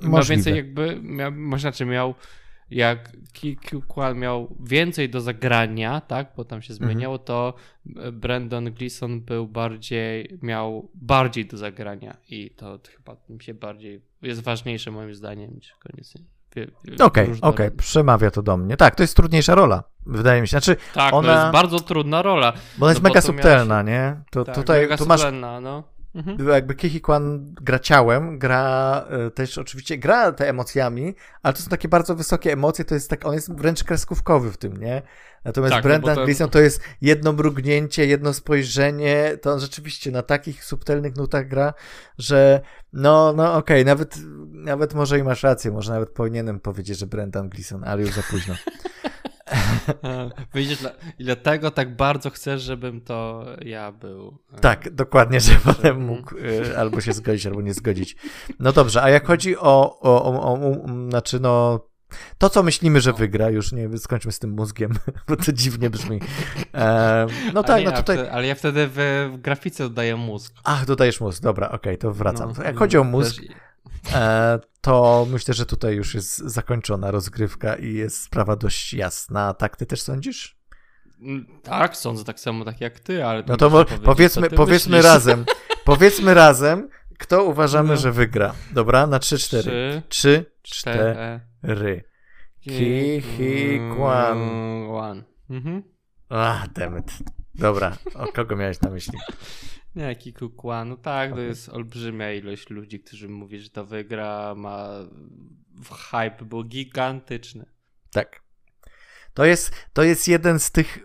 [0.00, 0.36] Możliwe.
[0.36, 2.14] więcej jakby, miał, znaczy miał,
[2.72, 3.12] jak
[3.88, 6.90] Kwan miał więcej do zagrania, tak, bo tam się Mhm.
[6.90, 7.54] zmieniało, to
[8.12, 14.42] Brandon Gleeson był bardziej, miał bardziej do zagrania i to chyba mi się bardziej, jest
[14.42, 16.14] ważniejsze moim zdaniem niż koniec
[17.00, 18.76] Okej, okej, okay, przemawia to do mnie.
[18.76, 20.50] Tak, to jest trudniejsza rola, wydaje mi się.
[20.50, 21.28] Znaczy, tak, ona...
[21.28, 22.52] to jest bardzo trudna rola.
[22.78, 23.86] Bo ona jest no mega subtelna, miałeś...
[23.86, 24.22] nie?
[24.30, 25.20] To, tak, tutaj mega tu masz...
[25.60, 25.82] no.
[26.14, 26.48] Mhm.
[26.48, 31.70] Jakby Kihi Kwan gra ciałem, gra y, też oczywiście, gra te emocjami, ale to są
[31.70, 35.02] takie bardzo wysokie emocje, to jest tak, on jest wręcz kreskówkowy w tym, nie?
[35.44, 36.24] Natomiast tak, no Brendan no.
[36.24, 41.74] Gleeson to jest jedno mrugnięcie, jedno spojrzenie, to on rzeczywiście na takich subtelnych nutach gra,
[42.18, 42.60] że
[42.92, 44.16] no, no okej, okay, nawet,
[44.52, 48.22] nawet może i masz rację, może nawet powinienem powiedzieć, że Brendan Gleeson, ale już za
[48.22, 48.54] późno.
[50.54, 50.90] Wyjdziesz dla...
[51.18, 54.38] I dlatego tak bardzo chcesz, żebym to ja był.
[54.52, 58.16] E, tak, dokładnie, że potem mógł y, albo się zgodzić, albo nie zgodzić.
[58.58, 61.80] No dobrze, a jak chodzi o, o, o, o znaczy no
[62.38, 64.92] to, co myślimy, że wygra, już nie skończmy z tym mózgiem,
[65.28, 66.20] bo to dziwnie brzmi.
[66.74, 68.28] E, no tak, no tutaj.
[68.28, 70.54] ale ja wtedy w, w, grafice dodaję mózg.
[70.64, 72.52] Ach, dodajesz mózg, dobra, okej, okay, to wracam.
[72.58, 73.50] No, jak chodzi o mózg, też...
[74.12, 79.54] e, to myślę, że tutaj już jest zakończona rozgrywka i jest sprawa dość jasna.
[79.54, 80.58] Tak, ty też sądzisz?
[81.20, 83.42] Mm, tak, sądzę tak samo tak jak ty, ale.
[83.46, 85.44] No to powiedzmy, powiedzmy razem.
[85.84, 87.96] powiedzmy razem, kto uważamy, no.
[87.96, 88.54] że wygra.
[88.72, 90.02] Dobra, na 3-4.
[90.08, 92.04] 3, 4.
[92.60, 95.24] Ki, hi, kwan.
[95.50, 95.82] Mhm.
[96.28, 97.12] Ah, dammit.
[97.54, 99.18] Dobra, o kogo miałeś na myśli?
[99.96, 101.42] Nie, Kiku Kwan, no tak, okay.
[101.42, 104.88] to jest olbrzymia ilość ludzi, którzy mówi, że to wygra, ma
[106.10, 107.66] hype był gigantyczny.
[108.10, 108.42] Tak.
[109.34, 110.98] To jest, to jest jeden z tych,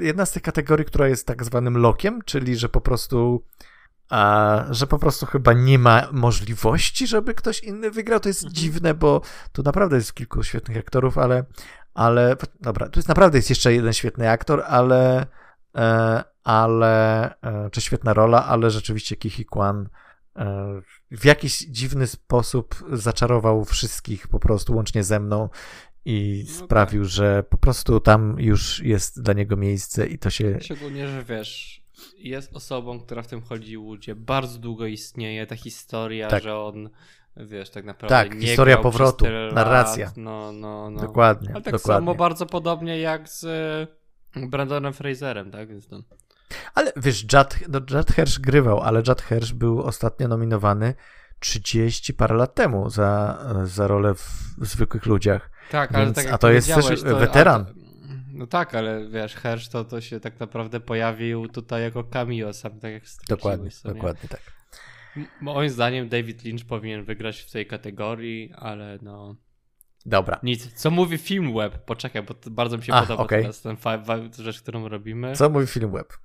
[0.00, 3.44] jedna z tych kategorii, która jest tak zwanym lokiem, czyli że po prostu
[4.10, 8.20] a, że po prostu chyba nie ma możliwości, żeby ktoś inny wygrał.
[8.20, 8.54] To jest mhm.
[8.54, 9.20] dziwne, bo
[9.52, 11.44] tu naprawdę jest kilku świetnych aktorów, ale,
[11.94, 15.26] ale dobra, tu jest naprawdę jest jeszcze jeden świetny aktor, ale,
[16.44, 19.88] ale, e, czy świetna rola, ale rzeczywiście Kihi Kwan
[20.36, 25.48] e, w jakiś dziwny sposób zaczarował wszystkich po prostu, łącznie ze mną
[26.04, 27.10] i no sprawił, tak.
[27.10, 30.58] że po prostu tam już jest dla niego miejsce i to się...
[30.60, 31.82] Szczególnie, że wiesz,
[32.18, 36.42] jest osobą, która w tym Hollywoodzie bardzo długo istnieje, ta historia, tak.
[36.42, 36.90] że on
[37.36, 40.12] wiesz, tak naprawdę tak, nie historia powrotu, narracja.
[40.16, 41.00] No, no, no.
[41.00, 41.48] Dokładnie.
[41.54, 42.06] Ale tak dokładnie.
[42.06, 44.03] samo bardzo podobnie jak z e,
[44.36, 45.68] Brandonem Fraserem, tak?
[45.68, 46.02] Więc to...
[46.74, 50.94] Ale wiesz, Judd, no Judd Hirsch grywał, ale Judd Hirsch był ostatnio nominowany
[51.38, 55.50] 30 parę lat temu za, za rolę w zwykłych ludziach.
[55.70, 57.62] Tak, Więc, ale tak A to jest też to, weteran.
[57.62, 57.74] A,
[58.32, 62.80] no tak, ale wiesz, Hersz to, to się tak naprawdę pojawił tutaj jako cameo, sam
[62.80, 64.40] tak jak Dokładnie, dokładnie tak.
[65.40, 69.36] Moim zdaniem David Lynch powinien wygrać w tej kategorii, ale no...
[70.06, 70.40] Dobra.
[70.42, 70.72] Nic.
[70.72, 71.84] Co mówi film web?
[71.84, 73.40] Poczekaj, bo bardzo mi się podoba okay.
[73.40, 73.76] teraz ten
[74.38, 75.36] rzecz, którą robimy.
[75.36, 76.18] Co mówi film web?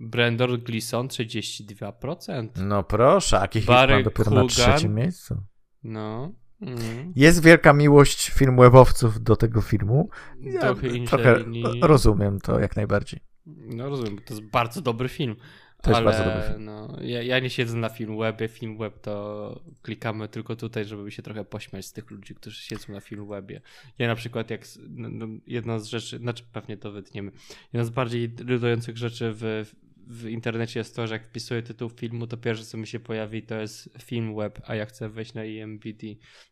[0.00, 2.48] Brandon Gleeson 32%.
[2.56, 5.42] No proszę, a Barry dopiero Hugan, na trzecim miejscu.
[5.82, 6.32] No.
[6.60, 7.12] Mm.
[7.16, 10.08] Jest wielka miłość filmwebowców do tego filmu.
[10.40, 10.74] Ja
[11.06, 11.44] trochę
[11.82, 13.20] rozumiem to jak najbardziej.
[13.46, 15.36] No rozumiem, to jest bardzo dobry film.
[15.82, 16.64] To jest bardzo dobry film.
[16.64, 18.48] No, ja, ja, nie siedzę na Filmwebie.
[18.48, 23.00] Filmweb to klikamy tylko tutaj, żeby się trochę pośmiać z tych ludzi, którzy siedzą na
[23.00, 23.60] Filmwebie.
[23.98, 27.32] Ja na przykład jak no, jedna z rzeczy, znaczy pewnie to wytniemy,
[27.72, 29.64] jedna z bardziej irytujących rzeczy w
[30.10, 33.42] w internecie jest to, że jak wpisuję tytuł filmu, to pierwsze co mi się pojawi
[33.42, 36.02] to jest film web, a ja chcę wejść na IMDb,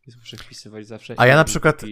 [0.07, 1.15] więc muszę wpisywać zawsze.
[1.17, 1.83] A ja na przykład.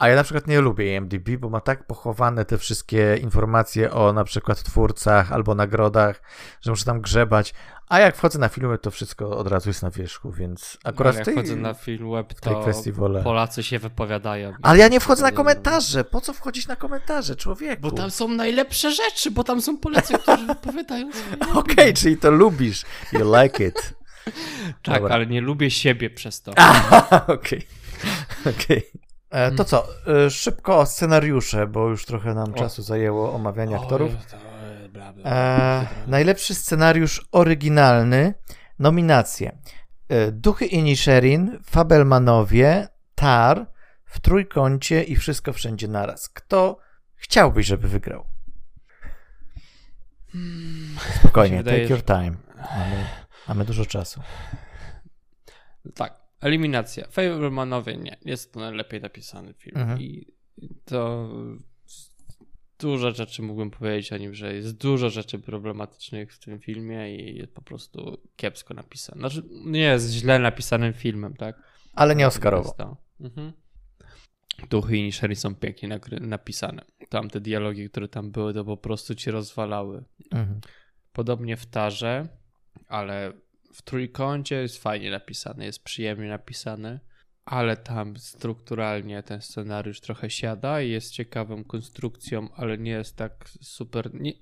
[0.00, 4.12] A ja na przykład nie lubię IMDb, bo ma tak pochowane te wszystkie informacje o
[4.12, 6.22] na przykład twórcach albo nagrodach,
[6.60, 7.54] że muszę tam grzebać.
[7.88, 11.24] A jak wchodzę na filmy, to wszystko od razu jest na wierzchu, więc akurat no,
[11.24, 13.22] tej, jak wchodzę na film web, to kwestii wolę.
[13.22, 14.52] Polacy się wypowiadają.
[14.62, 16.04] Ale ja nie wchodzę na komentarze.
[16.04, 17.82] Po co wchodzić na komentarze, człowieku?
[17.82, 22.30] Bo tam są najlepsze rzeczy, bo tam są Polacy, którzy wypowiadają Okej, okay, czyli to
[22.30, 22.84] lubisz.
[23.12, 23.94] You like it.
[24.82, 25.14] tak, Dobra.
[25.14, 26.52] ale nie lubię siebie przez to.
[27.36, 27.66] Okej.
[28.46, 29.09] Okej.
[29.30, 29.86] E, to co,
[30.26, 32.54] e, szybko o scenariusze, bo już trochę nam o.
[32.54, 34.12] czasu zajęło omawianie aktorów.
[35.24, 38.34] E, najlepszy scenariusz oryginalny,
[38.78, 39.58] nominacje.
[40.08, 43.66] E, Duchy Inisherin, Fabelmanowie, Tar,
[44.04, 46.28] w trójkącie i wszystko wszędzie naraz.
[46.28, 46.78] Kto
[47.14, 48.24] chciałbyś, żeby wygrał?
[51.14, 52.32] Spokojnie, wydaje, take your time.
[52.56, 53.06] Mamy,
[53.48, 54.22] mamy dużo czasu.
[55.94, 57.06] Tak, eliminacja.
[57.10, 58.16] Fabelmanowie nie.
[58.24, 59.76] Jest to najlepiej napisany film.
[59.76, 60.00] Mhm.
[60.00, 60.26] I
[60.84, 61.28] to
[62.78, 67.36] dużo rzeczy mógłbym powiedzieć o nim, że jest dużo rzeczy problematycznych w tym filmie i
[67.36, 69.18] jest po prostu kiepsko napisany.
[69.18, 71.62] Znaczy, nie jest źle napisanym filmem, tak?
[71.92, 72.96] Ale nie Oscarowo.
[73.20, 73.52] Mhm.
[74.70, 76.84] Duchy i Sherry są pięknie napisane.
[77.08, 80.04] Tam te dialogi, które tam były, to po prostu ci rozwalały.
[80.30, 80.60] Mhm.
[81.12, 82.28] Podobnie w Tarze,
[82.88, 83.32] ale
[83.72, 87.00] w Trójkącie jest fajnie napisane, jest przyjemnie napisane.
[87.44, 93.48] ale tam strukturalnie ten scenariusz trochę siada i jest ciekawą konstrukcją, ale nie jest tak
[93.60, 94.14] super.
[94.14, 94.32] Nie,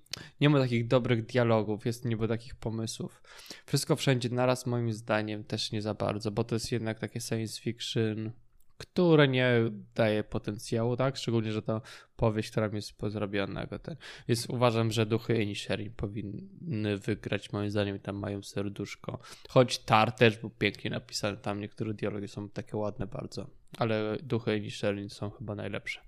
[0.40, 3.22] nie ma takich dobrych dialogów, jest niby takich pomysłów.
[3.66, 7.60] Wszystko wszędzie naraz, moim zdaniem, też nie za bardzo, bo to jest jednak takie science
[7.60, 8.32] fiction
[8.78, 9.52] które nie
[9.94, 11.16] daje potencjału, tak?
[11.16, 11.82] Szczególnie, że to
[12.16, 13.66] powieść, która jest zrobiona.
[13.66, 13.96] Ten.
[14.28, 19.18] Więc uważam, że duchy Inisherin powinny wygrać, moim zdaniem, tam mają serduszko.
[19.48, 24.56] Choć Tar też był pięknie napisany, tam niektóre dialogi są takie ładne bardzo, ale duchy
[24.56, 26.00] Inisherin są chyba najlepsze.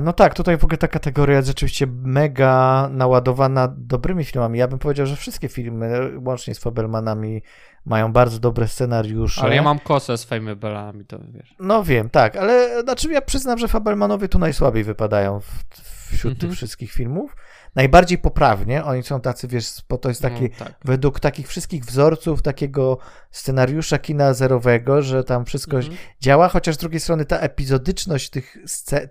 [0.00, 4.58] No tak, tutaj w ogóle ta kategoria jest rzeczywiście mega naładowana dobrymi filmami.
[4.58, 7.42] Ja bym powiedział, że wszystkie filmy, łącznie z Fabelmanami,
[7.86, 9.42] mają bardzo dobre scenariusze.
[9.42, 11.54] Ale ja mam kosę z Fabelmanami, to wiesz.
[11.60, 15.64] No wiem, tak, ale znaczy ja przyznam, że Fabelmanowie tu najsłabiej wypadają w,
[16.12, 16.50] wśród mhm.
[16.50, 17.36] tych wszystkich filmów.
[17.74, 20.74] Najbardziej poprawnie, oni są tacy, wiesz, bo to jest taki, no, tak.
[20.84, 22.98] według takich wszystkich wzorców takiego
[23.30, 25.96] scenariusza kina zerowego, że tam wszystko mhm.
[26.20, 28.56] działa, chociaż z drugiej strony ta epizodyczność tych,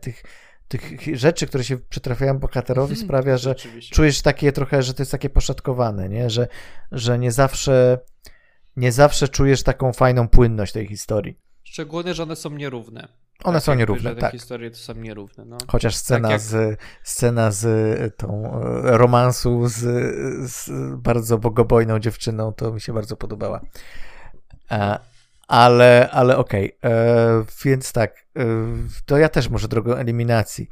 [0.01, 0.23] tych
[0.67, 3.07] tych rzeczy, które się przytrafiają bohaterowi mhm.
[3.07, 3.55] sprawia, że
[3.91, 6.29] czujesz takie trochę, że to jest takie poszatkowane, nie?
[6.29, 6.47] Że,
[6.91, 7.99] że nie zawsze
[8.77, 11.39] nie zawsze czujesz taką fajną płynność tej historii.
[11.63, 13.07] Szczególnie, że one są nierówne.
[13.43, 14.31] One tak, są nierówne, że te tak.
[14.31, 15.45] historie to są nierówne.
[15.45, 15.57] No.
[15.67, 16.41] Chociaż scena, tak jak...
[16.41, 19.79] z, scena z e, tą e, romansu z,
[20.51, 23.61] z bardzo bogobojną dziewczyną, to mi się bardzo podobała.
[24.71, 24.99] E,
[25.47, 27.45] ale, ale okej, okay.
[27.65, 28.25] więc tak,
[29.05, 30.69] to ja też może drogą eliminacji.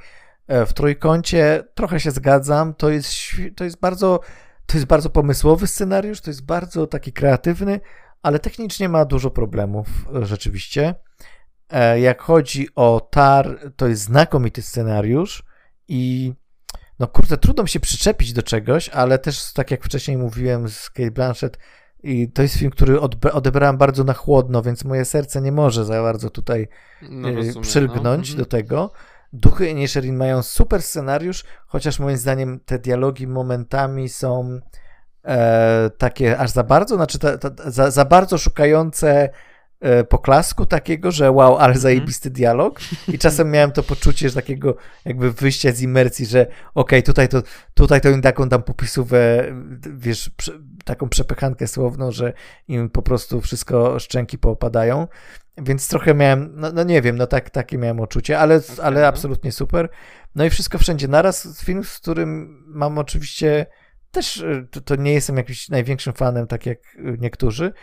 [0.47, 3.11] W trójkącie trochę się zgadzam, to jest,
[3.55, 4.19] to jest bardzo
[4.71, 7.79] to jest bardzo pomysłowy scenariusz, to jest bardzo taki kreatywny,
[8.21, 9.87] ale technicznie ma dużo problemów
[10.21, 10.95] rzeczywiście.
[11.69, 15.43] E, jak chodzi o Tar, to jest znakomity scenariusz
[15.87, 16.33] i
[16.99, 20.89] no kurde, trudno mi się przyczepić do czegoś, ale też tak jak wcześniej mówiłem z
[20.89, 21.57] Kate Blanchett,
[22.03, 22.99] i to jest film, który
[23.33, 26.67] odebrałem bardzo na chłodno, więc moje serce nie może za bardzo tutaj
[27.09, 28.37] no, e, rozumiem, przylgnąć no.
[28.37, 28.91] do tego.
[29.33, 34.59] Duchy Inisherin mają super scenariusz, chociaż moim zdaniem te dialogi momentami są
[35.25, 39.29] e, takie aż za bardzo, znaczy ta, ta, za, za bardzo szukające
[40.09, 41.79] poklasku takiego, że wow, ale mhm.
[41.79, 44.75] zajebisty dialog i czasem miałem to poczucie, że takiego
[45.05, 49.45] jakby wyjścia z imersji, że okej, okay, tutaj to tutaj to im taką tam popisówę,
[49.93, 50.31] wiesz,
[50.85, 52.33] taką przepychankę słowną, że
[52.67, 55.07] im po prostu wszystko szczęki poopadają
[55.57, 59.01] więc trochę miałem, no, no, nie wiem, no tak, takie miałem uczucie, ale, okay, ale
[59.01, 59.07] no.
[59.07, 59.89] absolutnie super.
[60.35, 61.63] No i wszystko wszędzie naraz.
[61.63, 63.65] Film, z którym mam oczywiście
[64.11, 66.79] też, y, to, to nie jestem jakimś największym fanem, tak jak
[67.19, 67.73] niektórzy,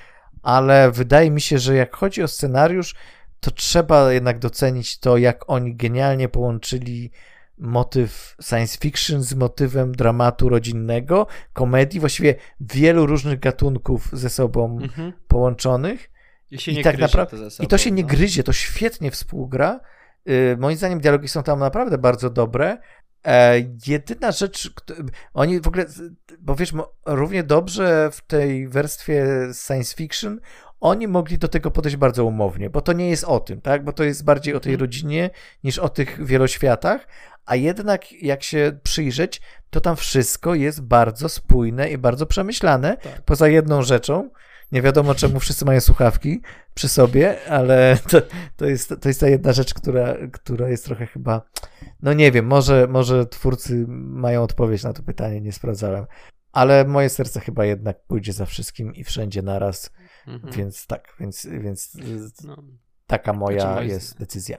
[0.43, 2.95] ale wydaje mi się, że jak chodzi o scenariusz,
[3.41, 7.11] to trzeba jednak docenić to, jak oni genialnie połączyli
[7.59, 15.12] motyw science fiction z motywem dramatu rodzinnego, komedii, właściwie wielu różnych gatunków ze sobą mhm.
[15.29, 16.11] połączonych.
[16.51, 17.37] I, się nie I tak naprawdę.
[17.61, 18.09] I to się nie no.
[18.09, 19.81] gryzie, to świetnie współgra.
[20.26, 22.79] Yy, moim zdaniem dialogi są tam naprawdę bardzo dobre.
[23.29, 23.55] E,
[23.87, 24.70] jedyna rzecz,
[25.35, 25.87] oni w ogóle,
[26.39, 26.72] bo wiesz,
[27.07, 29.14] równie dobrze w tej wersji
[29.66, 30.41] science fiction
[30.81, 33.85] oni mogli do tego podejść bardzo umownie, bo to nie jest o tym, tak?
[33.85, 34.81] Bo to jest bardziej o tej mhm.
[34.81, 35.31] rodzinie
[35.64, 37.09] niż o tych wieloświatach,
[37.47, 43.22] a jednak jak się przyjrzeć, to tam wszystko jest bardzo spójne i bardzo przemyślane, tak.
[43.22, 44.31] poza jedną rzeczą,
[44.72, 46.43] nie wiadomo, czemu wszyscy mają słuchawki
[46.79, 48.22] przy sobie, ale to,
[48.57, 51.43] to, jest, to jest ta jedna rzecz, która, która jest trochę chyba.
[52.03, 56.07] No nie wiem, może, może twórcy mają odpowiedź na to pytanie, nie sprawdzałem.
[56.53, 59.91] Ale moje serce chyba jednak pójdzie za wszystkim i wszędzie naraz.
[60.26, 60.53] Mhm.
[60.53, 61.97] Więc tak, więc, więc
[62.45, 62.62] no.
[63.07, 64.59] taka moja znaczy, jest decyzja.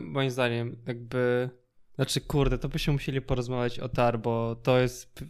[0.00, 1.50] Moim zdaniem, jakby
[1.94, 5.24] znaczy, kurde, to byśmy musieli porozmawiać o TAR, bo to jest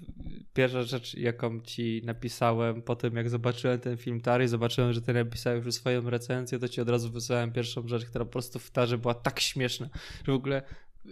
[0.54, 5.02] pierwsza rzecz, jaką ci napisałem po tym, jak zobaczyłem ten film TAR i zobaczyłem, że
[5.02, 8.58] ty napisałeś już swoją recenzję, to ci od razu wysłałem pierwszą rzecz, która po prostu
[8.58, 9.88] w TARze była tak śmieszna,
[10.26, 10.62] że w ogóle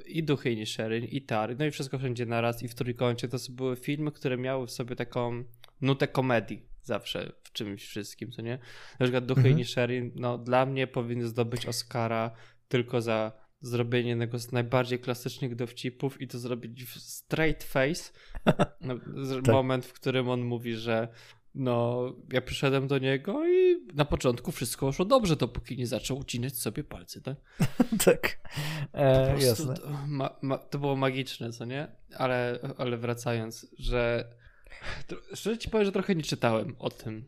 [0.07, 3.37] i Duchy i Sherin, i TAR, no i wszystko wszędzie naraz i w trójkącie, to
[3.51, 5.45] były filmy, które miały w sobie taką
[5.81, 8.59] nutę komedii zawsze w czymś wszystkim, co nie?
[9.01, 9.61] Na przykład Duchy mhm.
[9.61, 12.31] i Sherin, no dla mnie powinny zdobyć Oscara
[12.69, 13.33] tylko za
[13.63, 18.13] zrobienie jednego z najbardziej klasycznych dowcipów i to zrobić w straight face.
[18.81, 18.95] No,
[19.45, 19.55] tak.
[19.55, 21.09] Moment, w którym on mówi, że
[21.55, 26.57] no, ja przyszedłem do niego i na początku wszystko szło dobrze, dopóki nie zaczął ucinać
[26.57, 27.37] sobie palce, tak?
[28.05, 28.39] tak,
[28.95, 29.75] e, jasne.
[29.75, 31.89] To, ma, ma, to było magiczne, co nie?
[32.17, 34.25] Ale, ale wracając, że
[35.35, 37.25] szczerze ci powiem, że trochę nie czytałem o tym,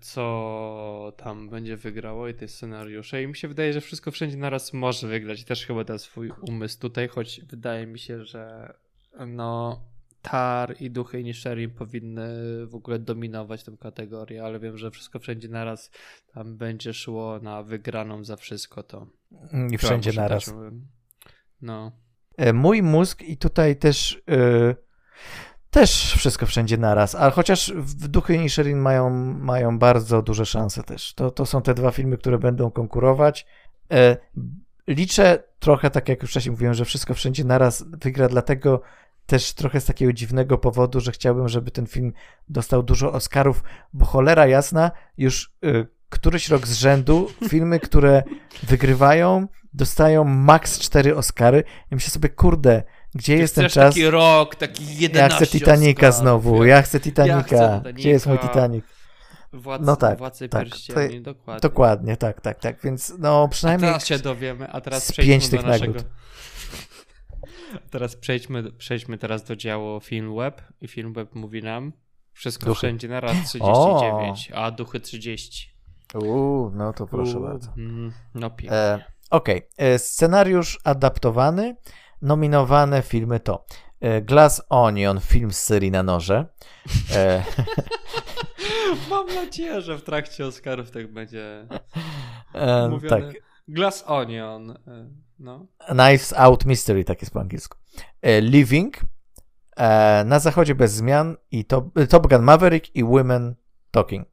[0.00, 3.22] co tam będzie wygrało i te scenariusze.
[3.22, 5.40] I mi się wydaje, że wszystko wszędzie naraz może wygrać.
[5.40, 8.74] I też chyba da swój umysł tutaj, choć wydaje mi się, że
[9.26, 9.80] no
[10.22, 12.26] Tar i Duchy Inisherin powinny
[12.66, 15.90] w ogóle dominować tę kategorię, ale wiem, że wszystko wszędzie naraz
[16.34, 19.06] tam będzie szło na wygraną za wszystko to.
[19.70, 20.54] I wszędzie naraz.
[21.62, 21.92] No.
[22.36, 24.76] E, mój mózg i tutaj też yy,
[25.70, 31.14] też wszystko wszędzie naraz, ale chociaż w Duchy Inisherin mają, mają bardzo duże szanse też.
[31.14, 33.46] To, to są te dwa filmy, które będą konkurować.
[33.90, 34.16] Yy,
[34.86, 38.82] liczę trochę, tak jak już wcześniej mówiłem, że wszystko wszędzie naraz wygra, dlatego
[39.26, 42.12] też trochę z takiego dziwnego powodu, że chciałbym, żeby ten film
[42.48, 43.62] dostał dużo Oscarów,
[43.92, 48.22] bo cholera jasna, już y, któryś rok z rzędu filmy, które
[48.62, 51.64] wygrywają, dostają maks 4 Oscary.
[51.90, 52.82] Ja myślę sobie, kurde,
[53.14, 53.94] gdzie jest ten czas?
[53.94, 56.22] taki rok, taki 11 Ja chcę Titanica Oscar.
[56.22, 57.56] znowu, ja chcę Titanica.
[57.56, 58.84] Ja chcę Gdzie jest mój Titanic?
[59.52, 60.68] Władcy, no tak, władcy tak,
[61.20, 61.60] dokładnie.
[61.60, 63.90] Dokładnie, tak, tak, tak, więc no przynajmniej...
[63.90, 65.92] A teraz się dowiemy, a teraz przejdźmy do naszego...
[65.92, 66.12] Nagród.
[67.90, 71.92] Teraz przejdźmy, przejdźmy teraz do działu Film Web i Film Web mówi nam
[72.32, 72.78] wszystko duchy.
[72.78, 74.56] wszędzie na raz 39, o.
[74.56, 75.69] a duchy 30.
[76.14, 77.70] Uuu, no to proszę Uuu, bardzo.
[77.76, 78.78] Mm, no pięknie.
[78.78, 79.86] E, Okej, okay.
[79.86, 81.76] E, scenariusz adaptowany,
[82.22, 83.64] nominowane filmy to
[84.00, 86.46] e, Glass Onion, film z serii na noże.
[87.14, 87.44] E,
[89.10, 91.66] Mam nadzieję, że w trakcie Oscarów tak będzie
[92.54, 93.22] e, mówione.
[93.22, 93.42] Tak.
[93.68, 94.70] Glass Onion.
[94.70, 94.76] E,
[95.38, 95.66] no.
[95.78, 97.78] Knives Out Mystery, tak jest po angielsku.
[98.40, 99.00] Living,
[100.24, 103.54] Na zachodzie bez zmian i Top, Top Gun Maverick i Women
[103.90, 104.26] Talking.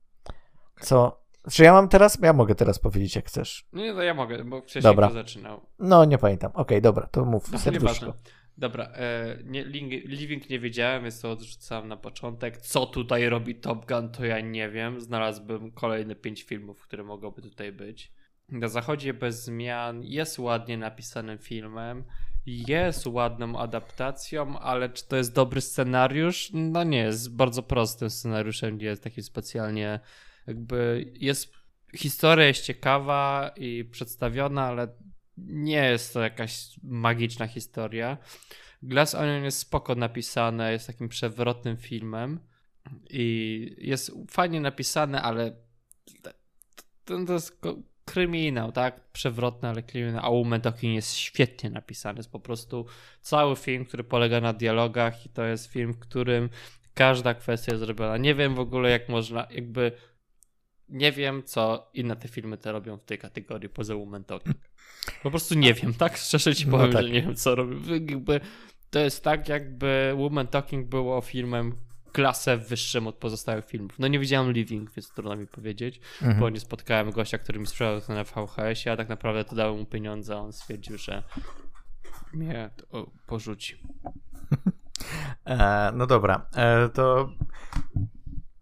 [0.81, 1.26] Co?
[1.51, 2.17] Czy ja mam teraz?
[2.21, 3.65] Ja mogę teraz powiedzieć, jak chcesz.
[3.73, 5.07] Nie, to ja mogę, bo wcześniej dobra.
[5.07, 5.61] to zaczynał.
[5.79, 6.51] No, nie pamiętam.
[6.51, 7.51] Okej, okay, dobra, to mów.
[7.51, 8.13] No, serduszko.
[8.57, 9.65] Dobra, e, nie,
[10.05, 12.57] Living nie wiedziałem, więc to odrzucałem na początek.
[12.57, 15.01] Co tutaj robi Top Gun, to ja nie wiem.
[15.01, 18.11] Znalazłbym kolejne pięć filmów, które mogłyby tutaj być.
[18.49, 22.03] Na zachodzie bez zmian jest ładnie napisanym filmem,
[22.45, 26.51] jest ładną adaptacją, ale czy to jest dobry scenariusz?
[26.53, 29.99] No nie, jest bardzo prostym scenariuszem, nie jest taki specjalnie
[30.47, 31.53] jakby jest
[31.95, 34.87] historia jest ciekawa i przedstawiona, ale
[35.37, 38.17] nie jest to jakaś magiczna historia.
[38.81, 42.39] Glass Onion jest spoko napisane, jest takim przewrotnym filmem
[43.09, 45.51] i jest fajnie napisane, ale
[47.05, 47.61] to, to jest
[48.05, 49.11] kryminał, tak?
[49.11, 50.25] Przewrotny, ale kryminał.
[50.25, 52.19] A Woman jest świetnie napisany.
[52.19, 52.85] Jest po prostu
[53.21, 56.49] cały film, który polega na dialogach i to jest film, w którym
[56.93, 58.17] każda kwestia jest zrobiona.
[58.17, 59.91] Nie wiem w ogóle, jak można, jakby
[60.89, 64.57] nie wiem, co inne te filmy te robią w tej kategorii poza Woman Talking.
[65.23, 66.17] Po prostu nie wiem, tak?
[66.17, 67.03] Szczerze ci no powiem, no tak.
[67.03, 67.79] że nie wiem, co robią.
[67.93, 68.39] Jakby
[68.89, 71.75] to jest tak, jakby Woman Talking było filmem
[72.11, 73.99] klasę wyższym od pozostałych filmów.
[73.99, 76.39] No nie widziałem Living, więc trudno mi powiedzieć, mhm.
[76.39, 79.77] bo nie spotkałem gościa, który mi sprzedał to na VHS, a tak naprawdę to dałem
[79.77, 81.23] mu pieniądze, a on stwierdził, że
[82.33, 82.69] mnie
[83.27, 83.77] porzuci.
[85.45, 87.29] E, no dobra, e, to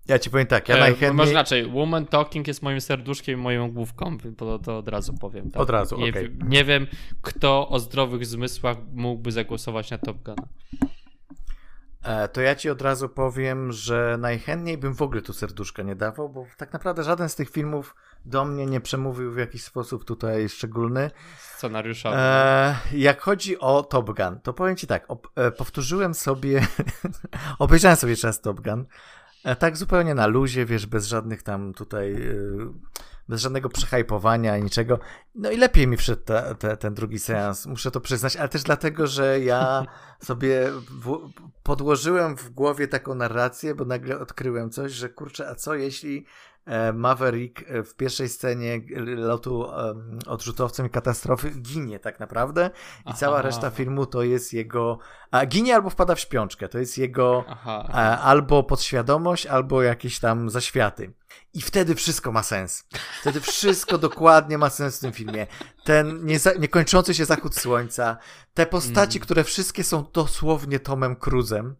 [0.08, 1.14] ja ci powiem tak, ja e, najchętniej...
[1.14, 5.52] Może inaczej, Woman Talking jest moim serduszkiem i moją główką, to, to od razu powiem.
[5.52, 5.62] Tak?
[5.62, 6.36] Od razu, nie, okay.
[6.48, 6.88] nie wiem,
[7.22, 10.36] kto o zdrowych zmysłach mógłby zagłosować na Top Gun.
[12.06, 15.96] E, to ja ci od razu powiem, że najchętniej bym w ogóle tu serduszka nie
[15.96, 17.96] dawał, bo tak naprawdę żaden z tych filmów
[18.26, 21.12] do mnie nie przemówił w jakiś sposób tutaj szczególny.
[21.38, 22.16] Scenariuszowy.
[22.18, 26.68] E, jak chodzi o Top Gun, to powiem ci tak, e, powtórzyłem sobie,
[27.60, 28.86] obejrzałem sobie czas Top Gun,
[29.60, 32.14] tak zupełnie na luzie, wiesz, bez żadnych tam tutaj...
[32.14, 32.96] E,
[33.30, 35.00] bez żadnego przehajpowania, niczego.
[35.36, 38.64] No i lepiej mi wszedł te, te, ten drugi seans, muszę to przyznać, ale też
[38.64, 39.86] dlatego, że ja
[40.20, 41.30] sobie w,
[41.64, 46.55] podłożyłem w głowie taką narrację, bo nagle odkryłem coś, że kurczę, a co jeśli E,
[46.94, 49.66] Maverick e, w pierwszej scenie lotu
[50.28, 55.00] odrzutowcem i katastrofy ginie tak naprawdę i aha, cała reszta filmu to jest jego
[55.32, 59.84] a ginie albo wpada w śpiączkę, to jest jego aha, a, e, albo podświadomość, albo
[59.84, 61.14] jakieś tam zaświaty.
[61.54, 62.84] I wtedy wszystko ma sens.
[63.22, 65.48] Wtedy wszystko dokładnie ma sens w tym filmie.
[65.84, 66.26] Ten
[66.60, 68.18] niekończący się zachód słońca,
[68.54, 69.24] te postaci, mm.
[69.26, 71.76] które wszystkie są dosłownie Tomem Cruzem,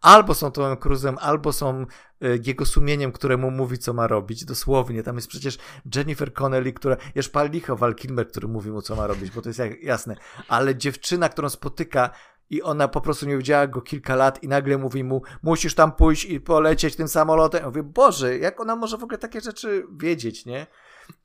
[0.00, 1.86] albo są Tomem Cruzem, albo są
[2.22, 4.44] y, jego sumieniem, któremu mówi, co ma robić.
[4.44, 5.02] Dosłownie.
[5.02, 5.58] Tam jest przecież
[5.94, 6.96] Jennifer Connelly, która.
[7.14, 10.16] Już pal licho Val Kilmer, który mówi mu, co ma robić, bo to jest jasne.
[10.48, 12.10] Ale dziewczyna, którą spotyka
[12.50, 15.92] i ona po prostu nie widziała go kilka lat i nagle mówi mu, musisz tam
[15.92, 17.60] pójść i polecieć tym samolotem.
[17.60, 20.66] Ja mówię, Boże, jak ona może w ogóle takie rzeczy wiedzieć, nie?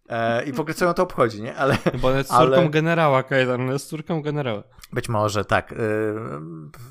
[0.09, 1.55] E, I w ogóle co ją to obchodzi, nie?
[1.55, 2.69] Ale, Bo ona jest córką ale...
[2.69, 4.63] generała, Kajdan, ona jest córką generała.
[4.93, 5.71] Być może, tak.
[5.71, 5.75] E,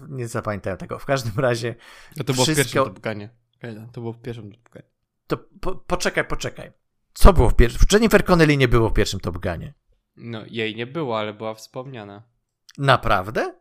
[0.09, 0.99] nie zapamiętałem tego.
[0.99, 1.75] W każdym razie.
[2.17, 2.63] No to było wszystko...
[2.63, 3.31] w pierwszym Topganie.
[3.61, 4.87] Kajdan, to było w pierwszym Topganie.
[5.27, 6.73] To po, poczekaj, poczekaj.
[7.15, 7.81] Co było w pierwszym?
[7.93, 9.75] Jennifer Connelly nie było w pierwszym Topganie.
[10.17, 12.23] No, jej nie było, ale była wspomniana.
[12.79, 13.55] Naprawdę?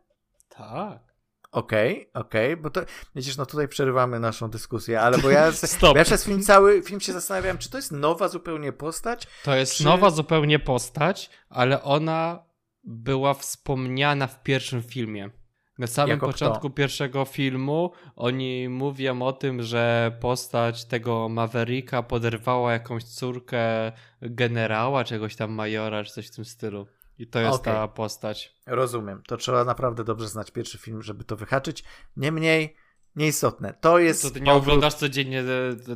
[0.48, 1.13] Tak.
[1.54, 2.80] Okej, okay, okej, okay, bo to,
[3.14, 5.92] widzisz, no tutaj przerywamy naszą dyskusję, ale bo ja, Stop.
[5.92, 9.26] Bo ja przez film cały film się zastanawiałem, czy to jest nowa zupełnie postać?
[9.44, 9.84] To jest czy...
[9.84, 12.44] nowa zupełnie postać, ale ona
[12.84, 15.30] była wspomniana w pierwszym filmie.
[15.78, 16.76] Na samym jako początku kto?
[16.76, 25.36] pierwszego filmu oni mówią o tym, że postać tego Mavericka poderwała jakąś córkę generała, czegoś
[25.36, 26.86] tam majora, czy coś w tym stylu.
[27.18, 27.74] I to jest okay.
[27.74, 28.54] ta postać.
[28.66, 29.22] Rozumiem.
[29.26, 31.84] To trzeba naprawdę dobrze znać pierwszy film, żeby to wyhaczyć.
[32.16, 32.76] Niemniej,
[33.16, 33.74] nieistotne.
[33.80, 34.22] To jest.
[34.22, 34.62] To ty nie powrót...
[34.62, 35.44] oglądasz codziennie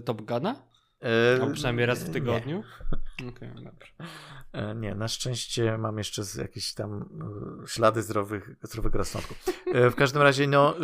[0.05, 0.69] Top Guna?
[1.03, 2.63] Yy, A przynajmniej raz w tygodniu?
[3.15, 3.93] Okej, okay, dobrze.
[4.75, 7.09] Nie, na szczęście mam jeszcze jakieś tam
[7.65, 9.35] e, ślady zdrowych, zdrowego rozsądku.
[9.75, 10.75] E, w każdym razie, no,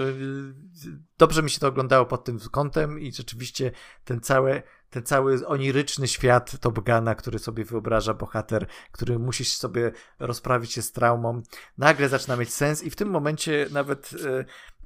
[1.19, 3.73] dobrze mi się to oglądało pod tym kątem i rzeczywiście
[4.05, 4.63] ten cały,
[4.95, 10.83] ten cały oniryczny świat Top Guna, który sobie wyobraża bohater, który musi sobie rozprawić się
[10.83, 11.43] z traumą,
[11.79, 14.11] nagle zaczyna mieć sens i w tym momencie nawet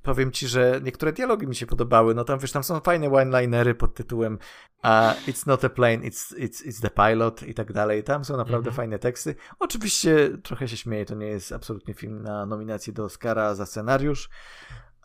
[0.03, 2.15] powiem ci, że niektóre dialogi mi się podobały.
[2.15, 4.39] No tam wiesz, tam są fajne one-linery pod tytułem
[4.85, 4.91] uh,
[5.27, 8.05] It's not a plane, it's, it's, it's the pilot i tak dalej.
[8.05, 8.75] Tam są naprawdę -hmm.
[8.75, 9.35] fajne teksty.
[9.59, 14.29] Oczywiście trochę się śmieję, to nie jest absolutnie film na nominację do Oscara za scenariusz.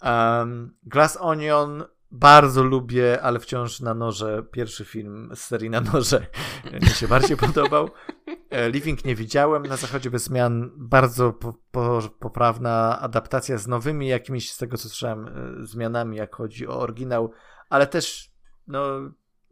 [0.02, 1.84] Um, Glass Onion
[2.14, 4.44] bardzo lubię, ale wciąż na noże.
[4.52, 6.28] Pierwszy film z serii na noże
[6.82, 7.90] mi się bardziej podobał.
[8.50, 9.64] E, Living nie widziałem.
[9.64, 14.90] Na zachodzie bez zmian bardzo po, po, poprawna adaptacja z nowymi jakimiś, z tego co
[14.90, 15.32] słyszałem, e,
[15.66, 17.32] zmianami, jak chodzi o oryginał,
[17.70, 18.32] ale też
[18.68, 18.86] no,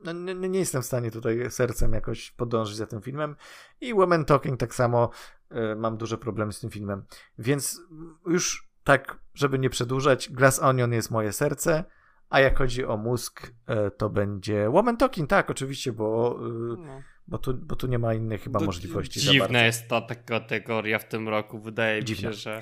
[0.04, 3.36] no nie, nie, jestem w stanie tutaj sercem jakoś podążyć za tym filmem.
[3.82, 5.10] I Woman Talking tak samo
[5.52, 7.06] y, mam duże problemy z tym filmem.
[7.38, 7.82] Więc
[8.28, 11.84] już tak, żeby nie przedłużać, Glass Onion jest moje serce.
[12.32, 13.54] A jak chodzi o mózg,
[13.98, 16.40] to będzie Woman Talking, tak, oczywiście, bo
[16.78, 17.02] no.
[17.28, 19.20] Bo tu, bo tu nie ma innych chyba to możliwości.
[19.20, 22.30] Dziwna jest ta, ta kategoria w tym roku, wydaje Dziwne.
[22.30, 22.62] mi się, że.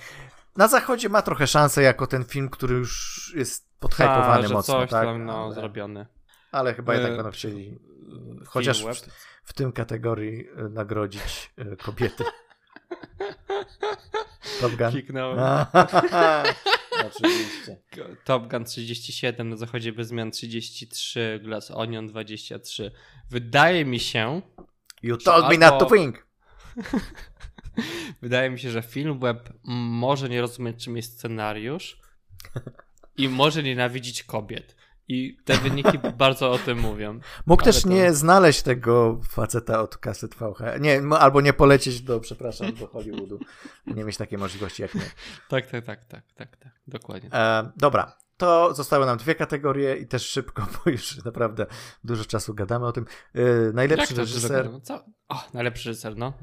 [0.58, 4.74] Na zachodzie ma trochę szansę jako ten film, który już jest podhypowany Ta, mocno.
[4.74, 5.06] Coś tak?
[5.06, 6.06] tam no, ale, zrobiony.
[6.52, 7.80] Ale chyba jednak e, będą chcieli
[8.48, 9.08] chociaż w,
[9.44, 12.24] w, tym kategorii e, nagrodzić e, kobiety.
[14.62, 14.92] Top Gun.
[14.92, 15.40] Kiknąłem.
[17.08, 17.78] Oczywiście.
[18.26, 22.92] Top Gun 37, na zachodzie bez zmian 33, Glass Onion 23.
[23.30, 24.42] Wydaje mi się.
[25.04, 25.78] You told me albo...
[25.78, 26.28] not to think.
[28.22, 32.00] Wydaje mi się, że film web może nie rozumieć, czym jest scenariusz
[33.18, 34.76] i może nienawidzić kobiet.
[35.10, 37.20] I te wyniki bardzo o tym mówią.
[37.46, 37.90] Mógł też to...
[37.90, 40.82] nie znaleźć tego faceta od kaset VHS.
[40.82, 43.40] Nie, albo nie polecieć do, przepraszam, do Hollywoodu.
[43.88, 45.02] Nie mieć takiej możliwości jak my.
[45.50, 46.72] Tak, tak, tak, tak, tak, tak.
[46.88, 47.30] dokładnie.
[47.34, 51.66] E, dobra, to zostały nam dwie kategorie i też szybko, bo już naprawdę
[52.04, 53.06] dużo czasu gadamy o tym.
[53.36, 53.42] E,
[53.74, 54.70] najlepszy reżyser.
[54.84, 55.06] Co?
[55.30, 56.34] O, najlepszy reżyser, no.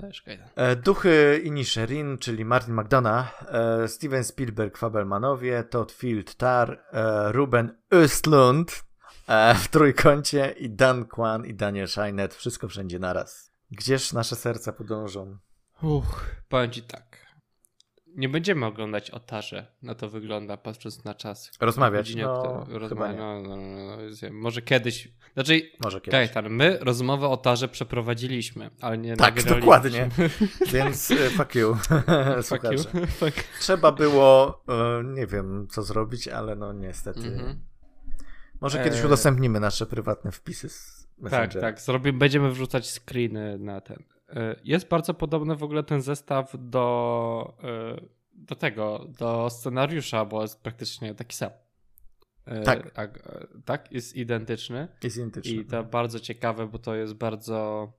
[0.57, 7.77] E, Duchy Inisherin, czyli Martin McDonough, e, Steven Spielberg, Fabelmanowie, Todd Field, Tar, e, Ruben
[7.91, 8.83] Östlund
[9.55, 12.35] w trójkącie i Dan Kwan i Daniel Scheinert.
[12.35, 13.53] Wszystko wszędzie naraz.
[13.71, 15.39] Gdzież nasze serca podążą?
[15.83, 17.26] Uch, powiem ci tak
[18.17, 19.67] nie będziemy oglądać otarze.
[19.83, 21.51] Na to wygląda, patrząc na czas.
[21.61, 22.15] Rozmawiać.
[22.15, 23.19] No, rozmawia...
[23.19, 23.97] no, no, no,
[24.31, 25.09] może kiedyś.
[25.35, 26.13] Znaczy, może kiedyś.
[26.13, 30.09] Kajetan, my rozmowę o tarze przeprowadziliśmy, ale nie Tak, dokładnie.
[30.73, 31.77] Więc uh, fuck you.
[32.43, 32.79] fuck you.
[33.19, 33.45] Fuck.
[33.61, 37.21] Trzeba było, uh, nie wiem co zrobić, ale no niestety.
[37.21, 37.55] Mm-hmm.
[38.61, 39.07] Może kiedyś e...
[39.07, 41.81] udostępnimy nasze prywatne wpisy z Tak, tak.
[41.81, 44.16] Zrobimy, będziemy wrzucać screeny na ten E,
[44.65, 48.01] jest bardzo podobny w ogóle ten zestaw do, e,
[48.33, 51.51] do tego, do scenariusza, bo jest praktycznie taki sam.
[52.45, 52.91] E, tak.
[52.91, 53.29] tak.
[53.65, 54.89] Tak, jest identyczny.
[55.03, 55.53] Jest identyczny.
[55.53, 57.93] I to bardzo ciekawe, bo to jest bardzo,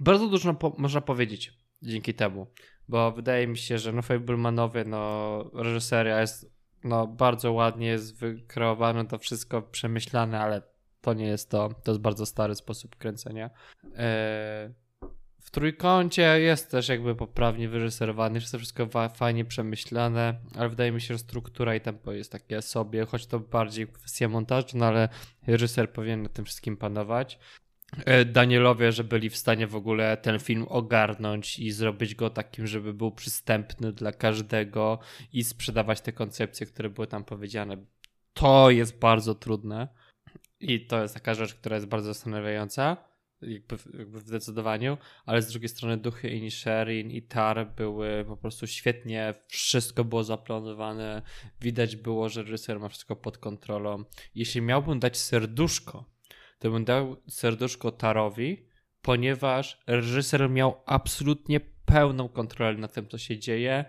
[0.00, 2.46] bardzo dużo po, można powiedzieć dzięki temu.
[2.88, 9.06] Bo wydaje mi się, że no Fablemanowie, no reżyseria jest no bardzo ładnie jest wykreowane,
[9.06, 10.62] to wszystko przemyślane, ale
[11.00, 13.50] to nie jest to, to jest bardzo stary sposób kręcenia.
[13.96, 14.74] Eee,
[15.44, 21.00] w trójkącie jest też jakby poprawnie wyreżyserowany, jest to wszystko fajnie przemyślane, ale wydaje mi
[21.00, 25.08] się, że struktura i tempo jest takie sobie, choć to bardziej kwestia montażu, no ale
[25.46, 27.38] reżyser powinien na tym wszystkim panować.
[28.04, 32.66] E, Danielowie, że byli w stanie w ogóle ten film ogarnąć i zrobić go takim,
[32.66, 34.98] żeby był przystępny dla każdego
[35.32, 37.76] i sprzedawać te koncepcje, które były tam powiedziane.
[38.32, 39.88] To jest bardzo trudne
[40.60, 43.13] i to jest taka rzecz, która jest bardzo zastanawiająca
[43.46, 46.48] jakby, jakby w zdecydowaniu, ale z drugiej strony duchy i
[47.10, 51.22] i Tar były po prostu świetnie, wszystko było zaplanowane,
[51.60, 54.04] widać było, że reżyser ma wszystko pod kontrolą.
[54.34, 56.04] Jeśli miałbym dać serduszko,
[56.58, 58.66] to bym dał serduszko Tarowi,
[59.02, 63.84] ponieważ reżyser miał absolutnie pełną kontrolę nad tym, co się dzieje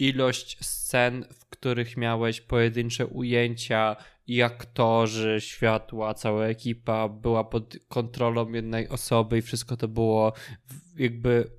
[0.00, 3.96] ilość scen, w których miałeś pojedyncze ujęcia
[4.30, 10.32] i aktorzy, światła, cała ekipa była pod kontrolą jednej osoby i wszystko to było
[10.96, 11.50] jakby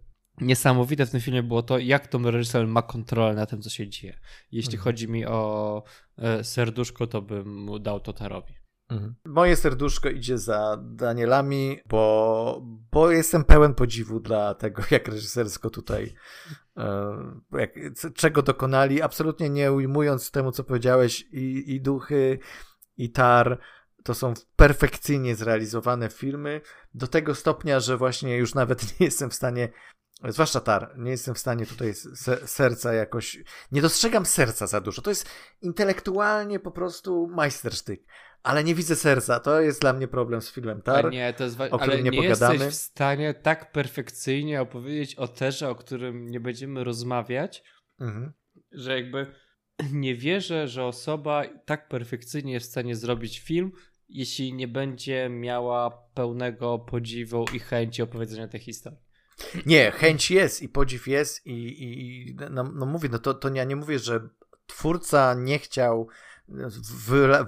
[0.41, 3.89] niesamowite w tym filmie było to, jak to reżyser ma kontrolę na tym, co się
[3.89, 4.19] dzieje.
[4.51, 4.83] Jeśli mhm.
[4.83, 5.83] chodzi mi o
[6.17, 8.53] e, serduszko, to bym mu dał Totarowi.
[8.91, 9.15] Mhm.
[9.25, 12.61] Moje serduszko idzie za Danielami, bo,
[12.91, 16.13] bo jestem pełen podziwu dla tego, jak reżysersko tutaj
[16.77, 17.15] e,
[17.51, 17.71] jak,
[18.15, 22.39] czego dokonali, absolutnie nie ujmując temu, co powiedziałeś, i, i duchy,
[22.97, 23.59] i tar,
[24.03, 26.61] to są perfekcyjnie zrealizowane filmy,
[26.93, 29.69] do tego stopnia, że właśnie już nawet nie jestem w stanie
[30.29, 30.93] Zwłaszcza tar.
[30.97, 31.93] Nie jestem w stanie tutaj
[32.45, 33.43] serca jakoś.
[33.71, 35.01] Nie dostrzegam serca za dużo.
[35.01, 35.29] To jest
[35.61, 38.03] intelektualnie po prostu majstersztyk.
[38.43, 39.39] Ale nie widzę serca.
[39.39, 41.11] To jest dla mnie problem z filmem Tar.
[41.11, 42.53] nie, to jest wa- o którym ale nie, nie pogadamy.
[42.53, 47.63] jesteś w stanie tak perfekcyjnie opowiedzieć o Terze, o którym nie będziemy rozmawiać,
[47.99, 48.33] mhm.
[48.71, 49.35] że jakby
[49.91, 53.71] nie wierzę, że osoba tak perfekcyjnie jest w stanie zrobić film,
[54.09, 58.99] jeśli nie będzie miała pełnego podziwu i chęci opowiedzenia tej historii.
[59.65, 63.53] Nie, chęć jest i podziw jest i, i, i no, no mówię, no to, to
[63.53, 64.29] ja nie mówię, że
[64.67, 66.07] twórca nie chciał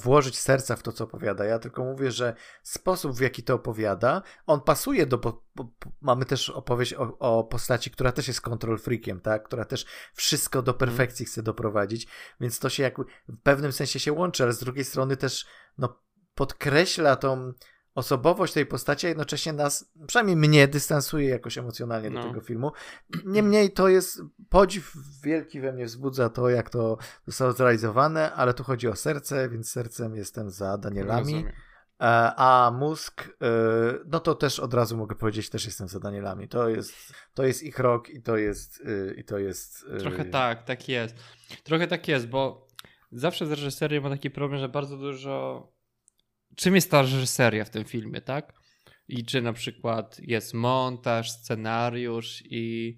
[0.03, 1.45] włożyć serca w to, co opowiada.
[1.45, 5.17] Ja tylko mówię, że sposób, w jaki to opowiada, on pasuje do.
[5.17, 5.67] Bo, bo,
[6.01, 9.43] mamy też opowieść o, o, postaci, która też jest control freakiem, tak?
[9.43, 10.89] która też wszystko do mhm.
[10.89, 12.07] perfekcji chce doprowadzić,
[12.39, 12.91] więc to się
[13.27, 15.45] w pewnym sensie się łączy, ale z drugiej strony też
[15.77, 15.99] no,
[16.35, 17.53] podkreśla tą
[17.95, 22.21] osobowość tej postaci, a jednocześnie nas, przynajmniej mnie, dystansuje jakoś emocjonalnie no.
[22.21, 22.71] do tego filmu.
[23.25, 24.93] Niemniej to jest podziw
[25.23, 26.97] wielki we mnie wzbudza to, jak to
[27.27, 31.33] zostało zrealizowane, ale tu chodzi o serce, więc sercem jestem za Danielami.
[31.33, 31.53] Rozumiem.
[32.01, 33.47] E, a mózg, e,
[34.05, 36.47] no to też od razu mogę powiedzieć, też jestem za Danielami.
[36.47, 39.85] To jest, to jest ich rok i to jest, e, i to jest.
[39.99, 41.15] Trochę tak, tak jest.
[41.63, 42.67] Trochę tak jest, bo
[43.11, 45.67] zawsze z reżyserią ma taki problem, że bardzo dużo
[46.55, 48.53] czym jest ta reżyseria w tym filmie, tak?
[49.07, 52.97] I czy na przykład jest montaż, scenariusz i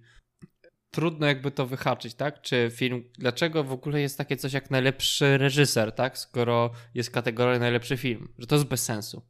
[0.91, 2.41] trudno jakby to wyhaczyć, tak?
[2.41, 6.17] Czy film, dlaczego w ogóle jest takie coś jak najlepszy reżyser, tak?
[6.17, 9.25] Skoro jest kategoria najlepszy film, że to jest bez sensu,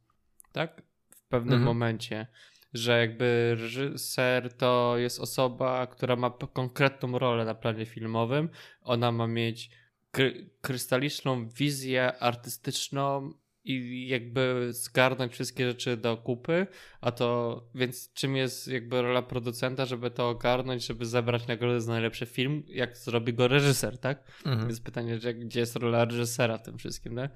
[0.52, 0.82] tak?
[1.10, 1.62] W pewnym mhm.
[1.62, 2.26] momencie,
[2.72, 8.48] że jakby reżyser to jest osoba, która ma konkretną rolę na planie filmowym,
[8.80, 9.70] ona ma mieć
[10.10, 13.32] kry krystaliczną wizję artystyczną
[13.66, 16.66] i jakby zgarnąć wszystkie rzeczy do kupy,
[17.00, 21.92] a to więc czym jest jakby rola producenta, żeby to ogarnąć, żeby zebrać nagrodę za
[21.92, 24.42] najlepszy film, jak zrobi go reżyser, tak?
[24.46, 24.68] Mhm.
[24.68, 27.30] Jest pytanie, gdzie jest rola reżysera w tym wszystkim, tak?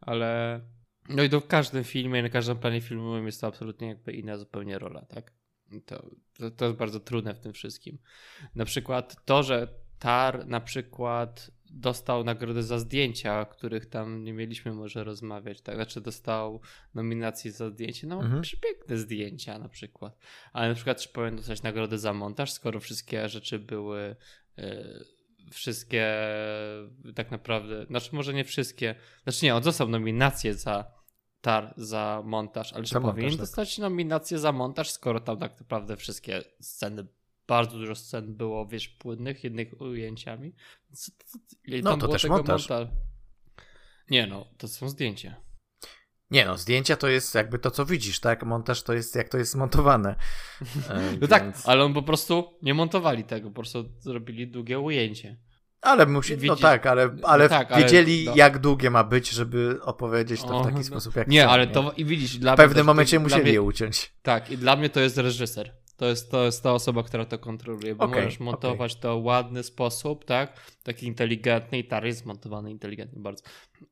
[0.00, 0.60] Ale
[1.08, 4.36] no i to w każdym filmie, na każdym planie filmowym jest to absolutnie jakby inna
[4.36, 5.32] zupełnie rola, tak?
[5.86, 7.98] To, to, to jest bardzo trudne w tym wszystkim.
[8.54, 14.32] Na przykład to, że Tar na przykład dostał nagrodę za zdjęcia, o których tam nie
[14.32, 15.74] mieliśmy może rozmawiać, tak?
[15.74, 16.60] Znaczy dostał
[16.94, 18.42] nominację za zdjęcie, no mhm.
[18.42, 20.18] przepiękne zdjęcia na przykład.
[20.52, 24.16] Ale na przykład czy powinien dostać nagrodę za montaż, skoro wszystkie rzeczy były
[24.56, 24.64] yy,
[25.50, 26.16] wszystkie
[27.14, 30.84] tak naprawdę, znaczy może nie wszystkie, znaczy nie, on dostał nominację za
[31.40, 33.40] tar za montaż, ale czy za powinien montaż, tak.
[33.40, 37.06] dostać nominację za montaż, skoro tam tak naprawdę wszystkie sceny
[37.50, 40.54] bardzo dużo scen było, wiesz, płynnych, jednych ujęciami.
[41.82, 42.68] no to też montaż.
[42.68, 42.92] Monta...
[44.10, 45.36] Nie no, to są zdjęcia.
[46.30, 48.44] Nie no, zdjęcia to jest jakby to, co widzisz, tak?
[48.44, 50.14] Montaż to jest jak to jest montowane.
[50.90, 51.56] E, no tak, więc...
[51.56, 55.36] tak, ale on po prostu nie montowali tego, po prostu zrobili długie ujęcie.
[55.80, 58.36] Ale musi, no tak, ale, ale no tak, wiedzieli ale, no.
[58.36, 61.72] jak długie ma być, żeby opowiedzieć to w taki o, sposób, jak Nie, ale nie?
[61.72, 64.12] to i widzisz, dla W pewnym momencie musieli mnie, je uciąć.
[64.22, 65.79] Tak, i dla mnie to jest reżyser.
[66.00, 69.02] To jest, to jest ta osoba, która to kontroluje, bo okay, możesz montować okay.
[69.02, 70.60] to w ładny sposób, tak?
[70.82, 73.44] Taki inteligentny i tar jest montowany inteligentnie bardzo.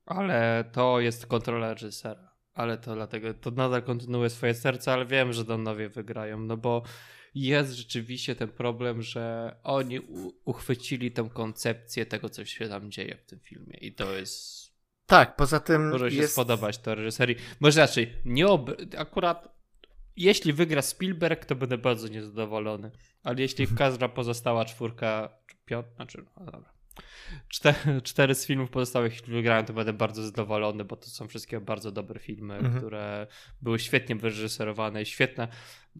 [0.06, 2.32] Ale to jest kontrola reżysera.
[2.54, 6.82] Ale to dlatego, to nadal kontynuuje swoje serce, ale wiem, że Donowie wygrają, no bo
[7.34, 10.00] jest rzeczywiście ten problem, że oni
[10.44, 14.68] uchwycili tę koncepcję tego, co się tam dzieje w tym filmie i to jest...
[15.06, 16.32] Tak, poza tym Może się jest...
[16.32, 17.36] spodobać to reżyserii.
[17.60, 18.70] Może raczej, nie ob...
[18.96, 19.57] akurat
[20.18, 22.90] jeśli wygra Spielberg, to będę bardzo niezadowolony.
[23.22, 26.72] Ale jeśli każda pozostała czwórka, piąt, znaczy, no dobra.
[27.48, 31.92] Cztery, cztery z filmów pozostałych wygrają, to będę bardzo zadowolony, bo to są wszystkie bardzo
[31.92, 32.78] dobre filmy, mhm.
[32.78, 33.26] które
[33.62, 35.06] były świetnie wyreżyserowane.
[35.06, 35.48] Świetna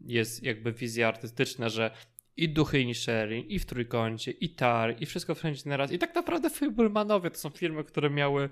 [0.07, 1.91] jest jakby wizja artystyczna, że
[2.37, 5.93] i Duchy i Sharing, i w Trójkącie, i Tar, i wszystko wszędzie na raz.
[5.93, 8.51] I tak naprawdę Fablemanowie to są filmy, które miały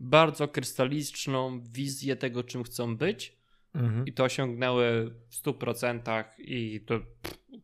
[0.00, 3.37] bardzo krystaliczną wizję tego, czym chcą być
[3.74, 4.06] Mhm.
[4.06, 7.00] I to osiągnęły w 100% i to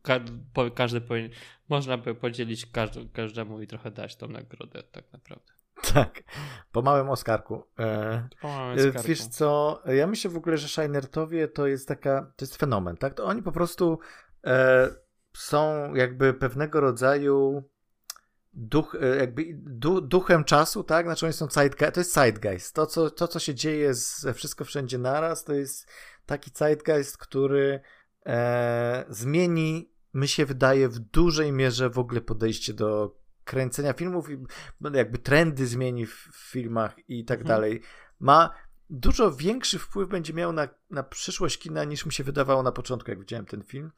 [0.01, 0.19] ka
[0.53, 1.31] po, każdy powinien,
[1.69, 5.53] można by podzielić każdy, każdemu i trochę dać tą nagrodę tak naprawdę.
[5.93, 6.23] Tak,
[6.71, 7.63] po małym Oskarku.
[7.79, 9.07] E, Po małym e, skarku.
[9.07, 13.13] wiesz co, ja myślę w ogóle, że Shinertowie to jest taka, to jest fenomen, tak?
[13.13, 13.99] To oni po prostu
[14.45, 14.89] e,
[15.33, 17.63] są jakby pewnego rodzaju
[18.55, 21.05] duch, e, jakby du, duchem czasu, tak?
[21.05, 22.75] Znaczy oni są zeitgeist, to jest zeitgeist.
[22.75, 25.87] To co, to, co się dzieje ze Wszystko Wszędzie Naraz, to jest
[26.25, 27.79] taki zeitgeist, który
[28.25, 34.37] e, zmieni, mi się wydaje, w dużej mierze w ogóle podejście do kręcenia filmów i
[34.93, 37.55] jakby trendy zmieni w, w filmach i tak Mhm.
[37.55, 37.81] dalej.
[38.19, 38.53] Ma
[38.89, 43.11] dużo większy wpływ będzie miał na, na przyszłość kina niż mi się wydawało na początku,
[43.11, 43.91] jak widziałem ten film.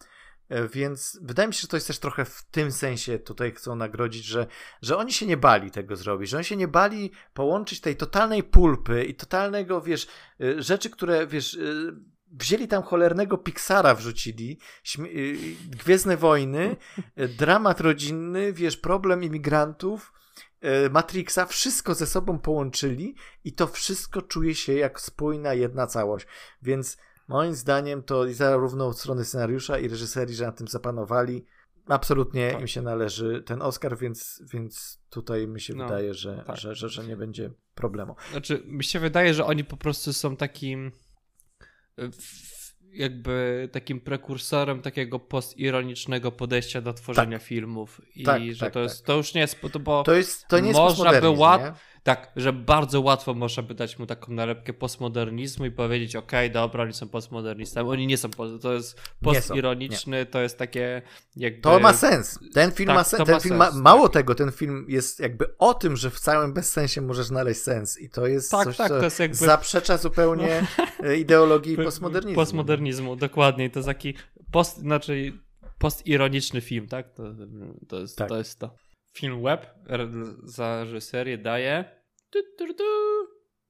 [0.50, 3.76] E, Więc wydaje mi się, że to jest też trochę w tym sensie tutaj chcą
[3.76, 4.48] nagrodzić, że,
[4.82, 8.44] że oni się nie bali tego zrobić, że oni się nie bali połączyć tej totalnej
[8.44, 10.08] pulpy i totalnego, wiesz,
[10.42, 11.94] y, rzeczy, które, wiesz, y,
[12.32, 14.60] wzięli tam cholernego Pixara wrzucili,
[15.70, 16.76] Gwiezdne Wojny,
[17.38, 20.14] dramat rodzinny, wiesz, problem imigrantów,
[20.92, 26.28] Matrixa, wszystko ze sobą połączyli i to wszystko czuje się jak spójna jedna całość.
[26.62, 31.46] Więc moim zdaniem to i zarówno od strony scenariusza i reżyserii, że na tym zapanowali,
[31.88, 32.62] absolutnie Tak.
[32.62, 36.58] im się należy ten Oscar, więc, więc tutaj mi się No, wydaje, że, tak.
[36.58, 38.16] że, że, że nie będzie problemu.
[38.32, 40.92] Znaczy, mi się wydaje, że oni po prostu są takim
[42.00, 42.10] e,
[42.92, 48.98] jakby takim prekursorem takiego postironicznego podejścia do tworzenia filmów i Tak, że tak, to jest,
[48.98, 49.08] tak.
[49.08, 51.74] to już nie jest, to bo To, jest, to nie jest Można by łat- nie?
[52.08, 56.84] Tak, że bardzo łatwo można by dać mu taką nalepkę postmodernizmu i powiedzieć, okej, dobra,
[56.84, 58.30] oni są postmodernistami, oni nie są,
[58.62, 61.02] to jest postironiczny, to jest takie
[61.36, 61.62] jakby...
[61.62, 62.40] To ma sens.
[62.54, 63.20] Ten film Tak, ma sens.
[63.20, 64.14] ma Ten film ma, sens, mało tak.
[64.14, 68.02] tego, ten film jest jakby o tym, że w całym bezsensie możesz znaleźć sens.
[68.02, 70.68] I to jest Tak, coś, tak, to jest jakby- zaprzecza zupełnie
[71.04, 72.36] e, ideologii postmodernizmu.
[72.36, 73.70] Postmodernizmu, dokładnie.
[73.70, 74.14] To jest taki
[74.52, 75.34] post, znaczy
[75.78, 77.14] postironiczny film, tak?
[77.14, 77.24] To,
[77.88, 78.30] to, jest, Tak.
[78.30, 78.76] to jest to.
[79.14, 79.66] Film web
[80.44, 81.97] za reżyserię daje.
[82.30, 82.84] Tu, tu, tu.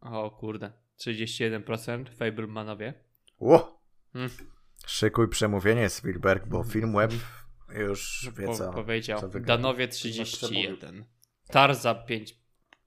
[0.01, 2.93] O kurde, 31% Fablemanowie.
[3.39, 3.81] Ło!
[4.13, 4.31] Hmm.
[4.87, 7.11] Szykuj przemówienie, Spielberg, bo film web
[7.75, 8.73] już wie Po, co.
[8.73, 9.19] powiedział.
[9.19, 9.39] co.
[9.39, 11.05] Danowie 31.
[11.47, 12.05] Tarza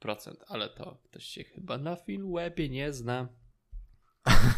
[0.05, 3.29] 5%, ale to ktoś się chyba na film webie nie zna.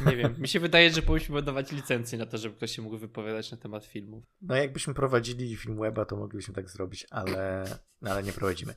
[0.06, 2.98] Nie wiem, mi się wydaje, że powinniśmy dawać licencję na to, żeby ktoś się mógł
[2.98, 4.24] wypowiadać na temat filmów.
[4.42, 7.64] No jakbyśmy prowadzili film weba, to moglibyśmy tak zrobić, ale,
[8.00, 8.74] no, ale nie prowadzimy.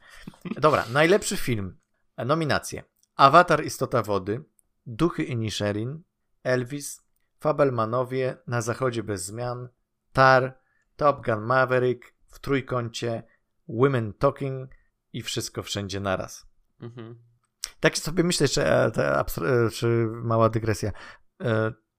[0.58, 1.78] Dobra, najlepszy film.
[2.24, 2.84] Nominacje.
[3.16, 4.44] Avatar Istota Wody,
[4.86, 6.04] Duchy Inisherin,
[6.44, 7.02] Elvis,
[7.40, 9.70] Fabelmanowie, Na Zachodzie Bez Zmian,
[10.14, 10.60] Tar,
[10.96, 13.24] Top Gun Maverick, W Trójkącie,
[13.68, 14.70] Women Talking
[15.14, 16.48] i Wszystko Wszędzie Naraz.
[16.80, 17.20] Mhm.
[17.80, 20.92] Tak sobie myślę jeszcze, e, e, czy mała dygresja.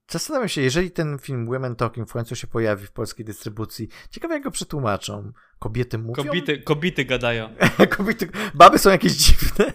[0.09, 4.33] Zastanawiam się, jeżeli ten film Women Talking w końcu się pojawi w polskiej dystrybucji, ciekawe
[4.33, 5.31] jak go przetłumaczą.
[5.59, 6.23] Kobiety mówią?
[6.23, 7.55] Kobiety, kobiety gadają.
[7.97, 9.65] Kobiety, baby są jakieś dziwne.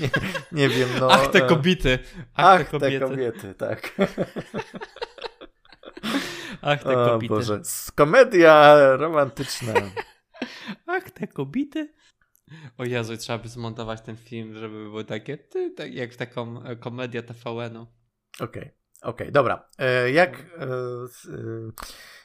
[0.00, 0.10] nie,
[0.52, 1.08] nie wiem, no.
[1.10, 1.98] Ach, te e, kobiety.
[2.34, 2.98] Ach, Ach, te kobiety.
[2.98, 3.92] te kobiety, tak.
[6.62, 7.34] Ach, te o kobiety.
[7.34, 7.62] Boże,
[7.94, 9.72] komedia romantyczna.
[10.86, 11.94] Ach, te kobiety.
[12.78, 16.62] O Jezu, trzeba by zmontować ten film, żeby było takie, ty, tak, jak w taką
[16.62, 17.86] e, komedię TVN-u.
[18.40, 18.70] Okej,
[19.04, 19.68] okej, dobra.
[19.78, 20.66] E, jak, e,
[21.04, 21.70] s- e,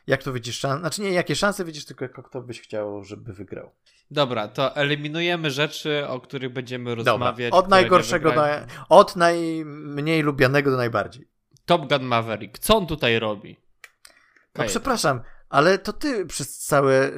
[0.07, 0.59] jak to widzisz?
[0.59, 3.71] Znaczy nie, jakie szanse widzisz, tylko kto byś chciał, żeby wygrał.
[4.11, 7.53] Dobra, to eliminujemy rzeczy, o których będziemy Dobra, rozmawiać.
[7.53, 11.27] od które nie najgorszego, na, od najmniej lubianego do najbardziej.
[11.65, 12.59] Top Gun Maverick.
[12.59, 13.57] Co on tutaj robi?
[13.57, 14.71] No Kajet.
[14.71, 17.11] przepraszam, ale to ty przez całe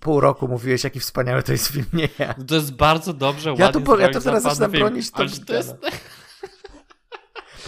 [0.00, 2.34] pół roku mówiłeś, jaki wspaniały to jest film, nie ja.
[2.48, 4.82] To jest bardzo dobrze, Ja ładnie po- ja to teraz zaczynam film.
[4.86, 5.28] bronić Top Ale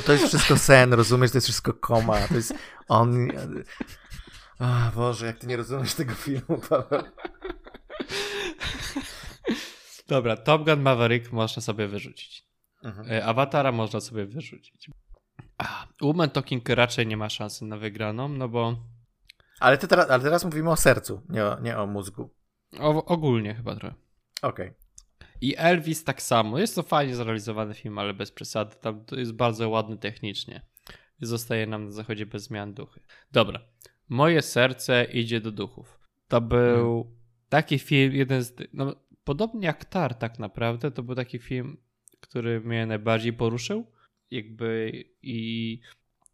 [0.01, 0.27] to jest...
[0.27, 1.31] Wszystko sen, rozumiesz?
[1.31, 2.55] To jest wszystko koma, to jest
[2.89, 3.29] on...
[4.61, 7.03] O Boże, jak ty nie rozumiesz tego filmu, Paweł.
[10.09, 12.47] Dobra, Top Gun Maverick można sobie wyrzucić.
[12.85, 13.13] Mhm.
[13.13, 14.91] E, Awatara można sobie wyrzucić.
[15.59, 18.77] A, Woman Talking raczej nie ma szansy na wygraną, no bo
[19.61, 22.31] Ale, ty teraz, ale teraz mówimy o sercu, nie o, nie o mózgu.
[22.81, 23.95] o, ogólnie chyba trochę.
[24.43, 24.73] Okej.
[25.41, 26.59] I Elvis tak samo.
[26.59, 28.77] Jest to fajnie zrealizowany film, ale bez przesady.
[28.81, 30.61] Tam to jest bardzo ładny technicznie.
[31.21, 33.01] Zostaje nam na zachodzie bez zmian duchy.
[33.33, 33.61] Dobra.
[34.09, 36.01] Moje serce idzie do duchów.
[36.29, 37.17] To był
[37.49, 38.55] taki film, jeden z.
[38.73, 40.91] No, podobnie jak Tar, tak naprawdę.
[40.91, 41.77] To był taki film,
[42.21, 43.87] który mnie najbardziej poruszył.
[44.31, 44.93] Jakby
[45.23, 45.81] i.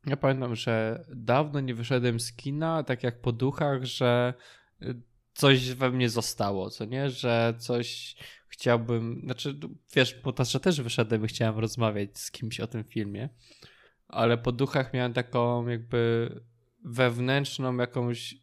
[0.06, 4.34] Ja pamiętam, że dawno nie wyszedłem z kina, tak jak po duchach, że
[4.82, 5.02] y,
[5.34, 7.10] coś we mnie zostało, co nie?
[7.10, 8.16] Że coś
[8.56, 9.58] chciałbym, znaczy
[9.94, 13.28] wiesz, po Tatrze też wyszedłem i chciałem rozmawiać z kimś o tym filmie,
[14.08, 16.30] ale po duchach miałem taką jakby
[16.84, 18.34] wewnętrzną jakąś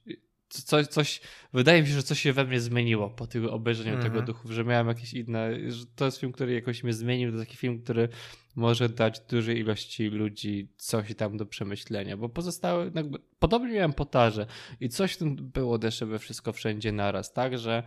[0.61, 1.21] coś, coś,
[1.53, 4.03] wydaje mi się, że coś się we mnie zmieniło po tym obejrzeniu mm -hmm.
[4.03, 4.25] tego Mhm.
[4.25, 7.57] duchów, że miałem jakieś inne, że to jest film, który jakoś mnie zmienił, to taki
[7.57, 8.09] film, który
[8.55, 14.45] może dać dużej ilości ludzi coś tam do przemyślenia, bo pozostałe, jakby, podobnie miałem potarze
[14.79, 17.83] i coś w tym było też, żeby wszystko wszędzie naraz, tak, że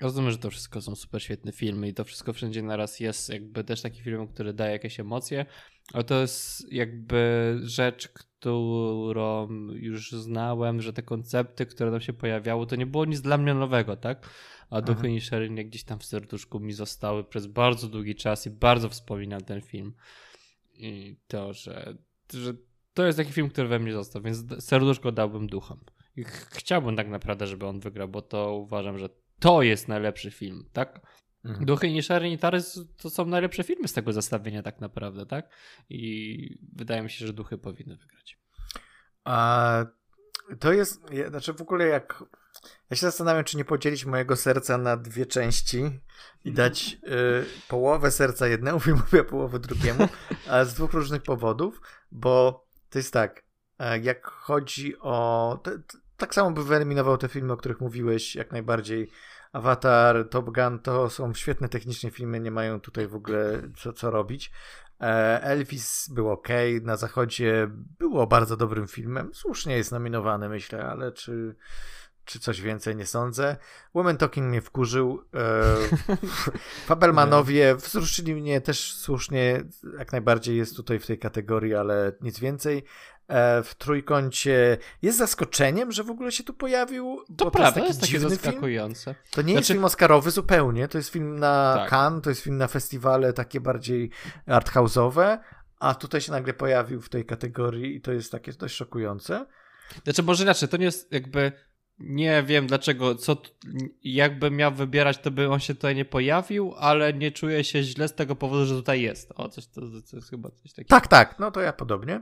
[0.00, 3.64] Rozumiem, że to wszystko są super świetne filmy i to wszystko wszędzie naraz jest jakby
[3.64, 5.46] też taki film, który daje jakieś emocje,
[5.92, 12.66] ale to jest jakby rzecz, którą już znałem, że te koncepty, które tam się pojawiały,
[12.66, 14.30] to nie było nic dla mnie nowego, tak?
[14.70, 15.14] A Duchy mhm.
[15.14, 19.60] Nisherin gdzieś tam w serduszku mi zostały przez bardzo długi czas i bardzo wspominam ten
[19.60, 19.94] film.
[20.74, 21.94] I to, że,
[22.32, 22.54] że
[22.94, 25.80] to jest taki film, który we mnie został, więc serduszko dałbym duchom.
[26.16, 29.08] I chciałbym tak naprawdę, żeby on wygrał, bo to uważam, że
[29.38, 31.00] to jest najlepszy film, tak?
[31.44, 31.66] Mhm.
[31.66, 35.48] Duchy Nisherin i Tarys to są najlepsze filmy z tego zestawienia tak naprawdę, tak?
[35.88, 38.38] I wydaje mi się, że Duchy powinny wygrać.
[39.24, 39.86] A
[40.60, 42.24] to jest, znaczy w ogóle jak
[42.90, 45.78] ja się zastanawiam, czy nie podzielić mojego serca na dwie części
[46.44, 46.54] i mhm.
[46.54, 50.08] dać y, połowę serca jednemu filmowi, a połowę drugiemu,
[50.50, 51.80] ale z dwóch różnych powodów,
[52.10, 53.44] bo to jest tak,
[53.78, 55.58] e, jak chodzi o.
[55.64, 55.70] To,
[56.24, 59.10] tak samo by wyeliminował te filmy, o których mówiłeś, jak najbardziej.
[59.52, 64.10] Avatar, Top Gun to są świetne technicznie filmy, nie mają tutaj w ogóle co, co
[64.10, 64.52] robić.
[65.00, 66.48] E, Elvis był ok,
[66.82, 67.68] na zachodzie
[67.98, 69.30] było bardzo dobrym filmem.
[69.34, 71.56] Słusznie jest nominowany, myślę, ale czy,
[72.24, 73.56] czy coś więcej nie sądzę.
[73.94, 75.24] Women Talking mnie wkurzył.
[75.34, 75.64] E,
[76.86, 79.64] Fabelmanowie wzruszyli mnie też słusznie,
[79.98, 82.84] jak najbardziej jest tutaj w tej kategorii, ale nic więcej.
[83.28, 87.24] E, w trójkącie jest zaskoczeniem, że w ogóle się tu pojawił.
[87.36, 89.04] To prawda, to jest, jest takie zaskakujące.
[89.04, 89.16] Film.
[89.30, 89.58] To nie znaczy...
[89.58, 91.90] jest film Oscarowy zupełnie, to jest film na tak.
[91.90, 94.10] Cannes, to jest film na festiwale takie bardziej
[94.48, 95.38] arthouse'owe,
[95.78, 99.46] a tutaj się nagle pojawił w tej kategorii i to jest takie dość szokujące.
[100.04, 101.52] Znaczy, może inaczej, to nie jest jakby
[101.98, 103.42] nie wiem dlaczego, co
[104.02, 108.08] jakby miał wybierać, to by on się tutaj nie pojawił, ale nie czuję się źle
[108.08, 109.32] z tego powodu, że tutaj jest.
[109.34, 109.80] O, coś to,
[110.10, 110.88] to jest chyba coś takiego.
[110.88, 112.20] Tak, tak, no to ja podobnie.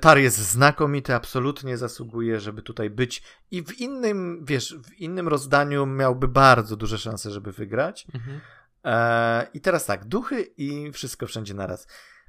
[0.00, 5.86] Tar jest znakomity, absolutnie zasługuje, żeby tutaj być i w innym, wiesz, w innym rozdaniu
[5.86, 8.06] miałby bardzo duże szanse, żeby wygrać.
[8.14, 8.40] Mhm.
[8.84, 11.86] E, I teraz tak, duchy i wszystko wszędzie naraz.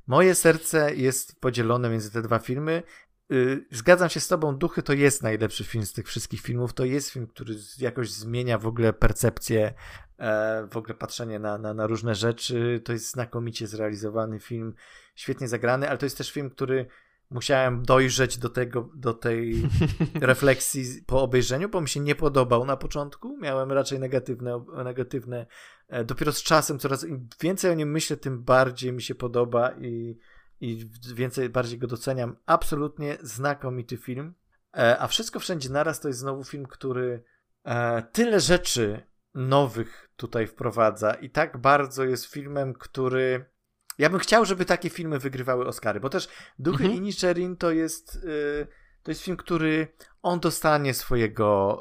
[0.07, 2.83] Moje serce jest podzielone między te dwa filmy.
[3.31, 6.73] Y, zgadzam się z tobą, Duchy to jest najlepszy film z tych wszystkich filmów.
[6.73, 9.73] To jest film, który jakoś zmienia w ogóle percepcję,
[10.17, 12.81] e, w ogóle patrzenie na, na, na różne rzeczy.
[12.85, 14.73] To jest znakomicie zrealizowany film,
[15.15, 16.85] świetnie zagrany, ale to jest też film, który
[17.29, 19.69] musiałem dojrzeć do tego, do tej
[20.21, 23.37] refleksji po obejrzeniu, bo mi się nie podobał na początku.
[23.37, 25.45] Miałem raczej negatywne, negatywne.
[25.87, 29.71] E, dopiero z czasem coraz im więcej o nim myślę, tym bardziej mi się podoba
[29.71, 30.17] i,
[30.61, 32.37] i więcej, bardziej go doceniam.
[32.45, 34.33] Absolutnie znakomity film.
[34.77, 37.23] E, a wszystko wszędzie naraz to jest znowu film, który
[37.63, 39.01] e, tyle rzeczy
[39.33, 43.54] nowych tutaj wprowadza i tak bardzo jest filmem, który
[43.97, 46.93] ja bym chciał, żeby takie filmy wygrywały Oscary, bo też Duchy mhm.
[46.93, 48.67] Inisherin to jest, y,
[49.03, 49.87] to jest film, który
[50.21, 51.79] on dostanie swojego,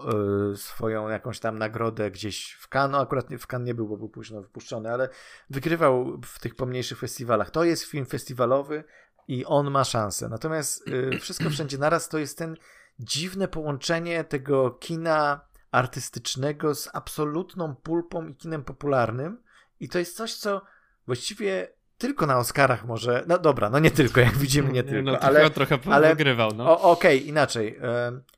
[0.52, 3.96] y, swoją jakąś tam nagrodę gdzieś w Cannes, no akurat w Cannes nie był, bo
[3.96, 5.08] był późno wypuszczony, ale
[5.50, 7.50] wygrywał w tych pomniejszych festiwalach.
[7.50, 8.84] To jest film festiwalowy
[9.28, 10.28] i on ma szansę.
[10.28, 12.56] Natomiast y, Wszystko Wszędzie Naraz to jest ten
[12.98, 19.42] dziwne połączenie tego kina artystycznego z absolutną pulpą i kinem popularnym
[19.80, 20.62] i to jest coś, co
[21.06, 21.68] właściwie
[21.98, 23.24] tylko na Oscarach może.
[23.26, 25.12] No dobra, no nie tylko, jak widzimy, nie tylko.
[25.12, 26.50] No, ale trochę ale, wygrywał.
[26.54, 26.80] No.
[26.80, 27.78] Okej, okay, inaczej.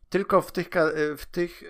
[0.09, 1.63] Tylko w tych, e, w tych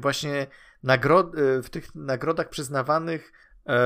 [0.00, 0.46] właśnie
[0.82, 3.32] nagrod, e, w tych nagrodach przyznawanych
[3.66, 3.78] e,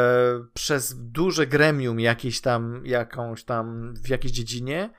[0.55, 4.91] przez duże gremium jakieś tam, jakąś tam w jakiejś dziedzinie,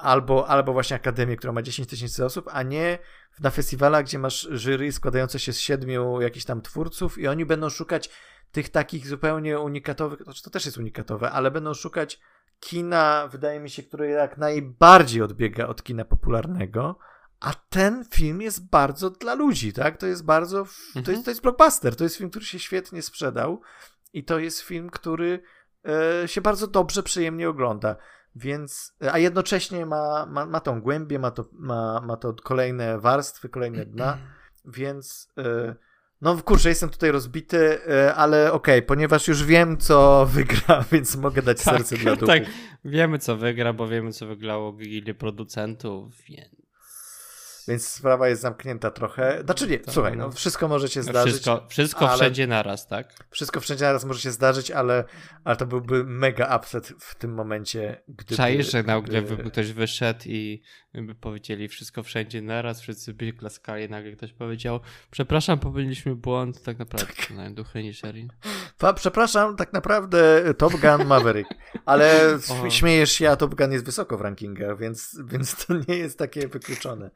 [0.00, 2.98] albo, albo właśnie akademię, która ma 10 tysięcy osób, a nie
[3.40, 7.70] na festiwalach, gdzie masz jury składające się z siedmiu jakichś tam twórców i oni będą
[7.70, 8.10] szukać
[8.54, 12.20] tych takich zupełnie unikatowych, znaczy to też jest unikatowe, ale będą szukać
[12.60, 16.98] kina, wydaje mi się, które jak najbardziej odbiega od kina popularnego,
[17.40, 19.96] a ten film jest bardzo dla ludzi, tak?
[19.96, 21.04] To jest bardzo, mhm.
[21.04, 23.60] to, jest, to jest blockbuster, to jest film, który się świetnie sprzedał
[24.12, 25.42] i to jest film, który
[26.24, 27.96] e, się bardzo dobrze, przyjemnie ogląda.
[28.36, 33.48] Więc, a jednocześnie ma, ma, ma tą głębię, ma to, ma, ma to kolejne warstwy,
[33.48, 34.18] kolejne dna,
[34.78, 35.74] więc e,
[36.24, 41.16] no kurczę, jestem tutaj rozbity, e, ale okej, okay, ponieważ już wiem, co wygra, więc
[41.16, 42.26] mogę dać tak, serce dla duchu.
[42.26, 42.42] Tak,
[42.84, 46.48] wiemy, co wygra, bo wiemy, co wygrało gildie producentów, więc...
[47.68, 49.42] więc sprawa jest zamknięta trochę.
[49.44, 51.32] Znaczy nie, To- słuchaj, no wszystko może się zdarzyć.
[51.32, 53.14] Wszystko, wszystko ale- wszędzie naraz, tak?
[53.30, 55.04] Wszystko wszędzie naraz może się zdarzyć, ale,
[55.44, 58.36] ale to byłby mega upset w tym momencie, gdyby...
[58.36, 60.62] Czaisz, że nagle by ktoś wyszedł i
[61.02, 64.80] by powiedzieli wszystko wszędzie naraz, wszyscy by klaskali, nagle ktoś powiedział
[65.10, 68.28] przepraszam, popełniliśmy błąd, tak naprawdę nawet duchy Nisherin.
[68.78, 71.50] Pa, przepraszam, tak naprawdę Top Gun Maverick,
[71.84, 72.70] ale O.
[72.70, 76.48] śmiejesz się, a Top Gun jest wysoko w rankingach, więc, więc to nie jest takie
[76.48, 77.06] wykluczone.
[77.06, 77.10] E,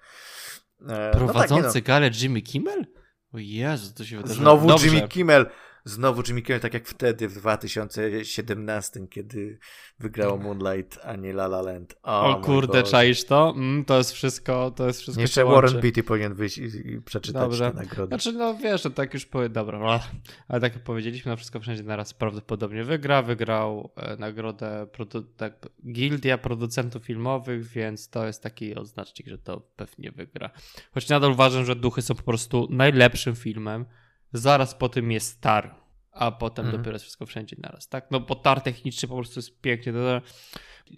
[0.80, 1.18] no tak, no.
[1.18, 2.86] Prowadzący galę Jimmy Kimmel?
[3.32, 4.42] O Jezu, to się wydarzyło.
[4.42, 4.86] Znowu Dobrze.
[4.86, 5.46] Jimmy Kimmel.
[5.88, 9.58] Znowu Jimmy Kimmel, tak jak wtedy w 2017, kiedy
[9.98, 11.96] wygrało Moonlight, a nie La La Land.
[12.02, 12.92] O, kurde, Boże.
[12.92, 13.54] czaisz to?
[13.56, 15.44] Mm, to jest wszystko, to jest wszystko Jeszcze.
[15.44, 17.70] Warren Beatty powinien wyjść i, i przeczytać Dobrze.
[17.70, 18.08] te nagrody.
[18.08, 20.00] Znaczy, no wiesz, że tak już powiem, dobra, no,
[20.48, 23.22] ale tak jak powiedzieliśmy, no wszystko wszędzie naraz prawdopodobnie wygra.
[23.22, 29.60] Wygrał e, nagrodę produ- tak, Gildia Producentów Filmowych, więc to jest taki oznacznik, że to
[29.76, 30.50] pewnie wygra.
[30.94, 33.84] Choć nadal uważam, że Duchy są po prostu najlepszym filmem.
[34.32, 35.74] Zaraz po tym jest Tar,
[36.12, 36.82] a potem Mhm.
[36.82, 38.10] dopiero jest wszystko wszędzie naraz, tak?
[38.10, 39.92] No bo Tar technicznie po prostu jest pięknie,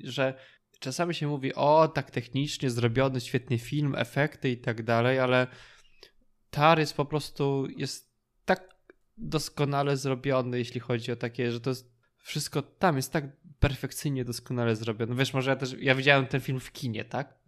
[0.04, 0.34] że
[0.80, 5.46] czasami się mówi, o, tak technicznie zrobiony, świetny film, efekty i tak dalej, ale
[6.50, 8.10] Tar jest po prostu, jest
[8.44, 8.74] tak
[9.18, 11.90] doskonale zrobiony, jeśli chodzi o takie, że to jest
[12.22, 13.24] wszystko tam jest tak
[13.60, 15.14] perfekcyjnie doskonale zrobione.
[15.14, 17.38] Wiesz, może ja też, ja widziałem ten film w kinie, tak?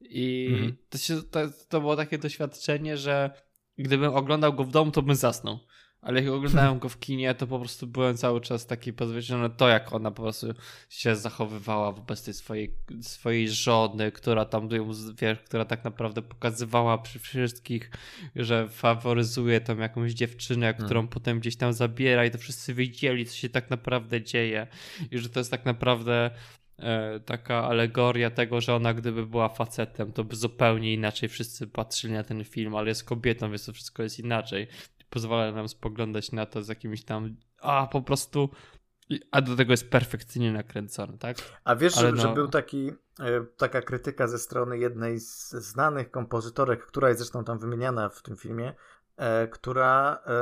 [0.00, 0.76] I Mhm.
[0.88, 3.30] to, się, to, to było takie doświadczenie, że
[3.78, 5.58] gdybym oglądał go w domu, to bym zasnął.
[6.02, 9.68] Ale jak oglądałem go w kinie, to po prostu byłem cały czas taki podwyższony to,
[9.68, 10.46] jak ona po prostu
[10.88, 16.98] się zachowywała wobec tej swojej, swojej żony, która tam, ją, wiesz, która tak naprawdę pokazywała
[16.98, 17.90] przy wszystkich,
[18.36, 23.36] że faworyzuje tą jakąś dziewczynę, którą potem gdzieś tam zabiera i to wszyscy wiedzieli, co
[23.36, 24.66] się tak naprawdę dzieje
[25.10, 26.30] i że to jest tak naprawdę
[27.24, 32.24] taka alegoria tego, że ona gdyby była facetem, to by zupełnie inaczej wszyscy patrzyli na
[32.24, 34.68] ten film, ale jest kobietą, więc to wszystko jest inaczej.
[35.10, 38.50] Pozwala nam spoglądać na to z jakimś tam, a po prostu,
[39.30, 41.36] a do tego jest perfekcyjnie nakręcony, tak?
[41.64, 46.10] A wiesz, Ale że, no- był taki, e, taka krytyka ze strony jednej z znanych
[46.10, 48.74] kompozytorek, która jest zresztą tam wymieniana w tym filmie,
[49.16, 50.32] e, która e,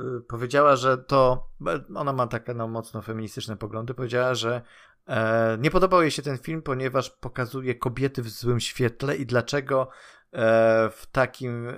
[0.00, 1.48] e, powiedziała, że to,
[1.94, 4.62] ona ma takie no, mocno feministyczne poglądy, powiedziała, że
[5.06, 9.88] e, nie podobał jej się ten film, ponieważ pokazuje kobiety w złym świetle i dlaczego
[10.32, 11.74] e, w takim, e,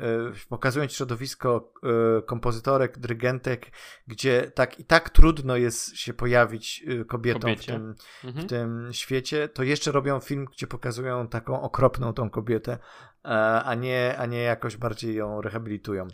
[0.48, 1.72] pokazując środowisko
[2.26, 3.66] kompozytorek, dyrygentek,
[4.06, 7.94] gdzie tak i tak trudno jest się pojawić kobietom w tym,
[8.24, 8.46] Mhm.
[8.46, 12.78] w tym świecie, to jeszcze robią film, gdzie pokazują taką okropną tą kobietę,
[13.64, 16.08] a nie, a nie jakoś bardziej ją rehabilitują.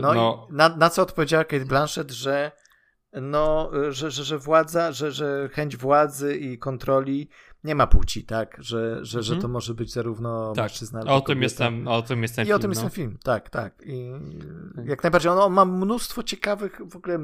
[0.00, 2.52] No, no, i na, na co odpowiedziała Kate Blanchett, że
[3.12, 7.28] no, że, że, że władza, że, że chęć władzy i kontroli
[7.68, 8.56] nie ma płci, tak?
[8.60, 9.42] Że, że, że Mhm.
[9.42, 12.42] to może być zarówno tak, mężczyzna, albo o tym, jest ten, o tym jest ten
[12.44, 12.88] I film, o tym jest no.
[12.88, 13.74] ten film, tak, tak.
[13.86, 14.10] I
[14.76, 14.86] Tak.
[14.86, 15.32] jak najbardziej.
[15.32, 17.18] On, on ma mnóstwo ciekawych w ogóle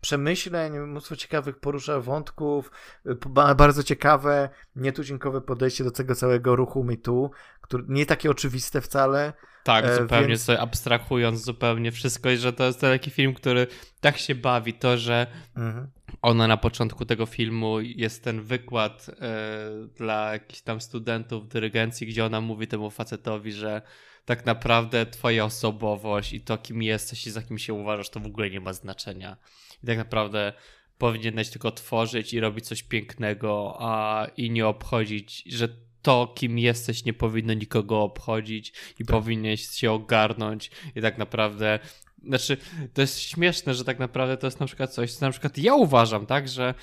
[0.00, 2.70] przemyśleń, mnóstwo ciekawych porusza wątków,
[3.06, 8.80] y, ba- bardzo ciekawe, nietuzinkowe podejście do tego całego ruchu MeToo, który nie takie oczywiste
[8.80, 9.32] wcale.
[9.64, 13.66] Tak, E, zupełnie więc- sobie abstrahując zupełnie wszystko i że to jest taki film, który
[14.00, 15.88] tak się bawi, to, że Mhm.
[16.22, 22.24] Ona na początku tego filmu jest ten wykład e, dla jakichś tam studentów dyrygencji, gdzie
[22.24, 23.82] ona mówi temu facetowi, że
[24.24, 28.26] tak naprawdę twoja osobowość i to, kim jesteś i za kim się uważasz, to w
[28.26, 29.36] ogóle nie ma znaczenia.
[29.82, 30.52] I tak naprawdę
[30.98, 35.68] powinieneś tylko tworzyć i robić coś pięknego, a i nie obchodzić, że
[36.02, 41.78] to, kim jesteś, nie powinno nikogo obchodzić i powinieneś się ogarnąć i tak naprawdę
[42.26, 42.56] znaczy,
[42.94, 45.74] to jest śmieszne, że tak naprawdę to jest na przykład coś, co na przykład ja
[45.74, 46.74] uważam, tak, że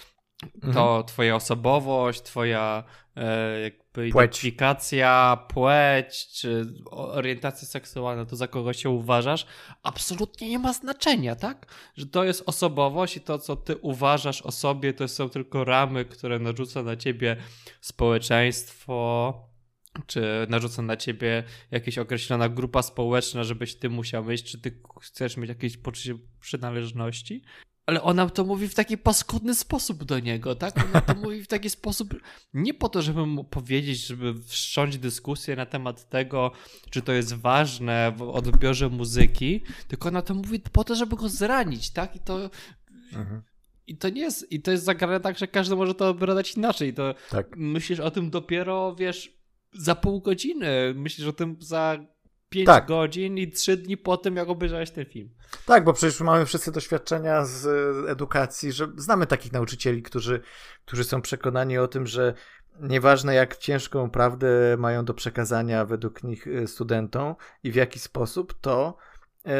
[0.73, 2.83] to twoja osobowość, twoja
[3.15, 4.09] e, jakby Płeć.
[4.09, 9.45] identyfikacja, płeć, czy orientacja seksualna, to za kogo się uważasz,
[9.83, 11.65] absolutnie nie ma znaczenia, tak?
[11.95, 16.05] Że to jest osobowość i to, co ty uważasz o sobie, to są tylko ramy,
[16.05, 17.37] które narzuca na ciebie
[17.81, 19.33] społeczeństwo,
[20.07, 25.37] czy narzuca na ciebie jakaś określona grupa społeczna, żebyś ty musiał mieć, czy ty chcesz
[25.37, 27.41] mieć jakieś poczucie przynależności.
[27.85, 30.85] Ale ona to mówi w taki paskudny sposób do niego, tak?
[30.89, 32.13] Ona to mówi w taki sposób,
[32.53, 36.51] nie po to, żeby mu powiedzieć, żeby wszcząć dyskusję na temat tego,
[36.89, 41.29] czy to jest ważne w odbiorze muzyki, tylko ona to mówi po to, żeby go
[41.29, 42.15] zranić, tak?
[42.15, 42.49] I to,
[43.13, 43.41] Mhm.
[43.87, 46.93] i to nie jest, i to jest zagrane tak, że każdy może to odbierać inaczej.
[46.93, 47.47] To Tak.
[47.57, 49.38] myślisz o tym dopiero, wiesz,
[49.73, 50.93] za pół godziny.
[50.95, 51.97] Myślisz o tym za
[52.49, 52.87] pięć Tak.
[52.87, 55.29] godzin i trzy dni po tym, jak obejrzałeś ten film.
[55.65, 60.41] Tak, bo przecież mamy wszyscy doświadczenia z e, edukacji, że znamy takich nauczycieli, którzy,
[60.85, 62.33] którzy są przekonani o tym, że
[62.79, 68.53] nieważne jak ciężką prawdę mają do przekazania według nich y, studentom i w jaki sposób,
[68.61, 69.08] to e,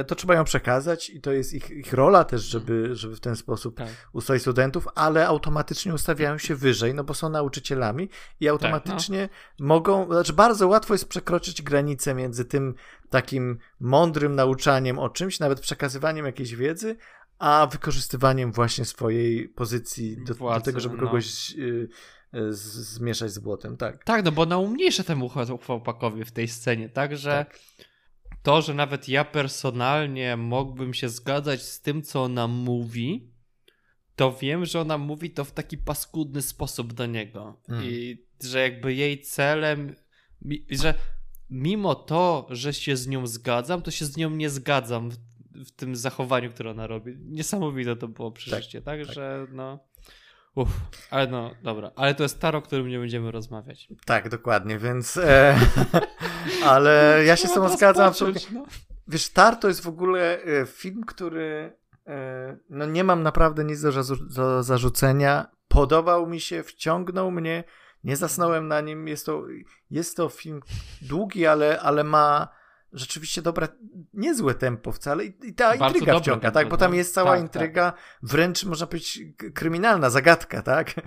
[0.08, 3.36] to trzeba ją przekazać i to jest ich, ich rola też, żeby, żeby w ten
[3.36, 3.88] sposób Tak.
[4.14, 8.10] ustawić studentów, ale automatycznie ustawiają się wyżej, no bo są nauczycielami
[8.40, 9.30] i automatycznie
[9.60, 12.76] mogą, znaczy bardzo łatwo jest przekroczyć granicę między tym
[13.10, 16.96] takim mądrym nauczaniem o czymś, nawet przekazywaniem jakiejś wiedzy,
[17.40, 21.04] a wykorzystywaniem właśnie swojej pozycji do, do Władzy, tego, żeby no.
[21.04, 21.88] kogoś y,
[22.36, 24.04] y, z, zmieszać z błotem, tak.
[24.04, 27.46] Tak, no bo ona umniejsza temu chł- chłopakowi w tej scenie, tak, że
[28.44, 33.34] to, że nawet ja personalnie mógłbym się zgadzać z tym, co ona mówi,
[34.16, 37.62] to wiem, że ona mówi to w taki paskudny sposób do niego.
[37.70, 37.84] Mm.
[37.86, 39.96] I że jakby jej celem,
[40.70, 40.94] że
[41.50, 45.18] mimo to, że się z nią zgadzam, to się z nią nie zgadzam w,
[45.56, 47.16] w tym zachowaniu, które ona robi.
[47.20, 49.06] Niesamowite to było przeżycie, tak?
[49.06, 49.16] tak.
[49.16, 49.89] Że no...
[50.56, 50.72] Uff,
[51.12, 51.92] ale no, dobra.
[51.96, 53.88] Ale to jest tar, o którym nie będziemy rozmawiać.
[54.06, 55.60] Tak, dokładnie, więc e,
[56.66, 58.14] ale ja się z tobą zgadzam
[58.54, 58.66] no.
[59.08, 61.78] Wiesz, Tar to jest w ogóle e, film, który
[62.08, 63.92] e, no nie mam naprawdę nic do,
[64.36, 65.52] do zarzucenia.
[65.68, 67.64] Podobał mi się, wciągnął mnie,
[68.04, 69.08] nie zasnąłem na nim.
[69.08, 69.44] Jest to,
[69.92, 70.62] jest to film
[71.02, 72.59] długi, ale, ale ma
[72.94, 73.68] rzeczywiście dobre,
[74.14, 76.70] niezłe tempo wcale i, i ta Bardzo intryga wciąga, tempo, tak?
[76.70, 76.98] Bo tam no.
[76.98, 77.94] jest cała Tak, intryga,
[78.24, 79.20] wręcz można powiedzieć
[79.54, 80.94] kryminalna, zagadka, tak?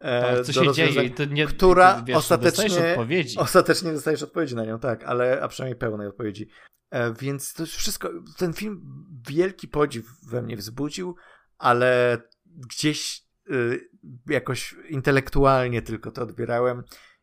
[0.00, 3.38] E, Tak, co do się dzieje to nie, która wiesz, ostatecznie- dostajesz odpowiedzi.
[3.38, 6.48] Ostatecznie dostajesz odpowiedzi na nią, tak, ale a przynajmniej pełnej odpowiedzi.
[6.90, 8.82] E, więc to wszystko, ten film
[9.28, 11.16] wielki podziw we mnie wzbudził,
[11.58, 13.88] ale gdzieś y,
[14.26, 16.82] jakoś intelektualnie tylko to odbierałem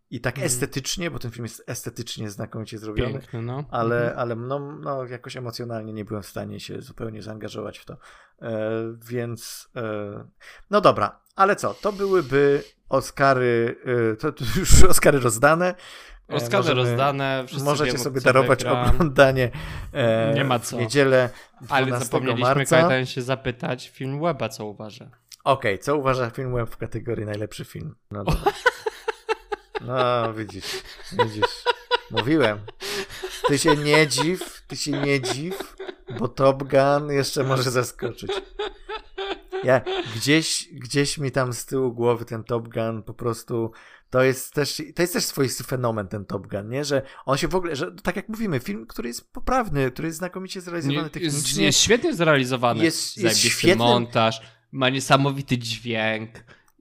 [0.10, 0.46] i tak Mhm.
[0.48, 3.64] estetycznie, bo ten film jest estetycznie znakomicie zrobiony, Piękny, no.
[3.72, 4.20] ale, Mhm.
[4.20, 7.98] ale no, no, jakoś emocjonalnie nie byłem w stanie się zupełnie zaangażować w to.
[8.42, 8.60] E,
[9.10, 9.82] więc e,
[10.70, 11.74] no dobra, ale co?
[11.74, 13.76] To byłyby Oscary,
[14.14, 15.76] e, to, to już Oscary rozdane.
[16.32, 18.82] E, Oscary możemy- rozdane, Możecie wiemy, sobie darować wygra.
[18.90, 19.52] oglądanie
[19.94, 20.78] e, Nie ma co.
[20.78, 21.30] w niedzielę
[21.62, 23.06] 12 Ale zapomnieliśmy marca.
[23.06, 25.10] Się zapytać film Weba, co uważa.
[25.44, 27.96] Okej, co uważa film web w kategorii najlepszy film?
[28.12, 28.52] No dobra.
[29.82, 30.66] No, widzisz,
[31.12, 31.64] widzisz.
[32.12, 32.60] Mówiłem.
[33.48, 35.76] Ty się nie dziw, ty się nie dziw,
[36.20, 38.32] bo Top Gun jeszcze może zaskoczyć.
[39.64, 39.82] Ja
[40.16, 43.72] gdzieś, gdzieś mi tam z tyłu głowy ten Top Gun po prostu
[44.10, 46.86] to jest też, to jest też swoisty fenomen ten Top Gun, nie?
[46.86, 50.18] Że on się w ogóle, że tak jak mówimy, film, który jest poprawny, który jest
[50.18, 51.38] znakomicie zrealizowany Nie, technicznie.
[51.38, 52.84] jest, jest świetnie zrealizowany.
[52.84, 54.42] Jest- jest świetnym- montaż,
[54.72, 56.30] ma niesamowity dźwięk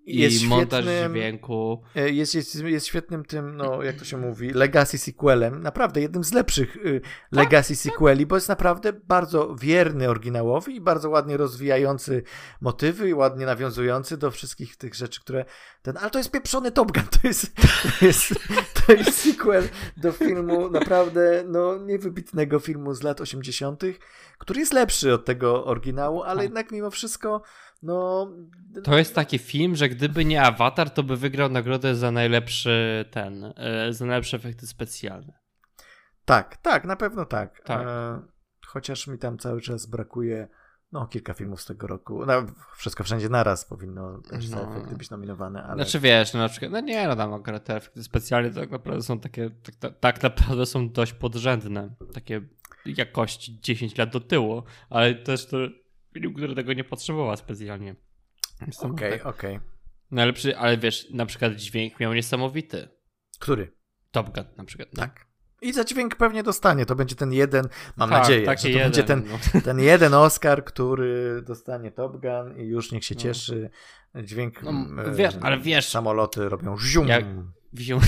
[0.07, 1.83] i Jest montaż świetnym- dźwięku.
[1.97, 6.24] E, Jest, jest, jest świetnym tym, no jak to się mówi, legacy sequelem, naprawdę jednym
[6.24, 7.01] z lepszych y,
[7.33, 12.23] legacy sequeli, bo jest naprawdę bardzo wierny oryginałowi i bardzo ładnie rozwijający
[12.61, 15.45] motywy i ładnie nawiązujący do wszystkich tych rzeczy, które
[15.83, 17.55] ten, ale to jest pieprzony Top Gun, to jest,
[18.01, 18.35] to jest,
[18.87, 23.83] to jest sequel do filmu naprawdę, no niewybitnego filmu z lat 80.,
[24.39, 26.43] który jest lepszy od tego oryginału, ale Tak.
[26.43, 27.43] jednak mimo wszystko,
[27.82, 28.31] no...
[28.85, 33.53] To jest taki film, że gdyby nie Avatar, to by wygrał nagrodę za najlepszy ten,
[33.57, 35.32] e, za najlepsze efekty specjalne.
[36.24, 37.61] Tak, tak, na pewno tak.
[37.65, 37.86] Tak.
[37.86, 38.23] E,
[38.66, 40.48] chociaż mi tam cały czas brakuje
[40.93, 42.27] no, kilka filmów z tego roku.
[42.27, 42.47] No,
[42.77, 44.70] wszystko wszędzie naraz powinno też No.
[44.70, 47.77] efekty być nominowane, ale Znaczy wiesz, no na przykład, no nie, no tam akurat te
[47.77, 51.94] efekty specjalne tak naprawdę są takie, tak, tak, tak naprawdę są dość podrzędne.
[52.15, 52.43] Takie
[52.85, 55.57] jakości 10 lat do tyłu, ale też to
[56.20, 57.97] film, który tego nie potrzebował specjalnie.
[58.80, 59.26] To okej, tak.
[59.26, 59.60] okej.
[60.10, 62.88] Najlepszy, ale wiesz, na przykład dźwięk miał niesamowity.
[63.40, 63.72] Który?
[64.10, 64.88] Top Gun na przykład.
[64.94, 65.01] no.
[65.02, 65.26] Tak.
[65.62, 66.86] I za dźwięk pewnie dostanie.
[66.86, 69.24] To będzie ten jeden, mam Tak, nadzieję, że to jeden, będzie ten,
[69.55, 69.60] no.
[69.68, 73.20] ten jeden Oscar, który dostanie Top Gun i już niech się No.
[73.20, 73.70] cieszy.
[74.24, 74.62] Dźwięk.
[74.62, 77.09] No, mm, wiesz, ale wiesz- Samoloty robią zium.
[77.09, 77.24] Jak-
[77.72, 78.01] Wziął...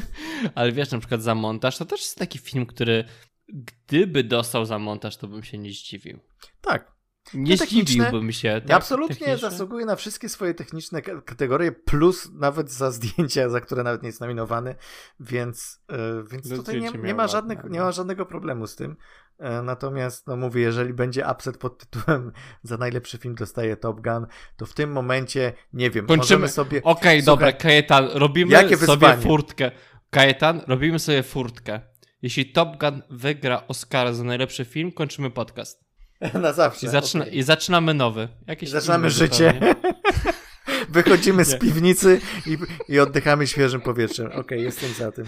[0.54, 3.04] Ale wiesz, na przykład za montaż, to też jest taki film, który
[3.48, 6.18] gdyby dostał za montaż, to bym się nie zdziwił.
[6.60, 6.92] Tak.
[7.34, 8.60] Nie zdziwiłbym się.
[8.66, 9.50] Tak, absolutnie techniczne.
[9.50, 14.20] zasługuje na wszystkie swoje techniczne kategorie, plus nawet za zdjęcia, za które nawet nie jest
[14.20, 14.74] nominowany,
[15.20, 18.96] więc, e, więc tutaj nie, nie, ma żadnych, nie ma żadnego problemu z tym.
[19.38, 22.32] E, Natomiast, no mówię, jeżeli będzie upset pod tytułem
[22.62, 24.26] za najlepszy film dostaje Top Gun,
[24.56, 26.38] to w tym momencie, nie wiem, Kończymy.
[26.38, 26.82] możemy sobie...
[26.82, 29.22] Okej, Słuchaj, dobra, Kajetan, robimy jakie sobie wyzwanie?
[29.22, 29.70] furtkę.
[30.10, 31.80] Kajetan, robimy sobie furtkę.
[32.22, 35.89] Jeśli Top Gun wygra Oscara za najlepszy film, kończymy podcast.
[36.42, 36.86] na zawsze.
[36.86, 37.38] I, zaczyna, okej.
[37.38, 38.28] i zaczynamy nowy.
[38.46, 39.60] Jakiś I zaczynamy życie.
[40.88, 42.58] Wychodzimy z piwnicy i,
[42.92, 44.32] i oddychamy świeżym powietrzem.
[44.32, 45.24] Okej, jestem za tym.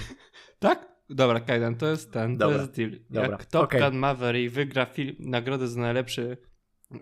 [0.58, 0.92] Tak?
[1.10, 2.56] Dobra, Kajdan, to jest ten, Dobra.
[2.56, 2.90] to jest deal.
[3.10, 3.80] Dobra, Jak Top okej.
[3.80, 6.36] Gun Maverick wygra film, nagrodę za najlepszy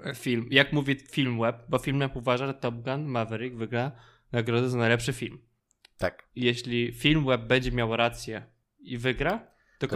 [0.05, 3.93] e, film, jak mówi Film Web, bo Film Web uważa, że Top Gun Maverick wygra
[4.33, 5.39] nagrodę za najlepszy film.
[5.99, 6.29] Tak.
[6.37, 8.43] Jeśli film web będzie miał rację
[8.79, 9.50] i wygra,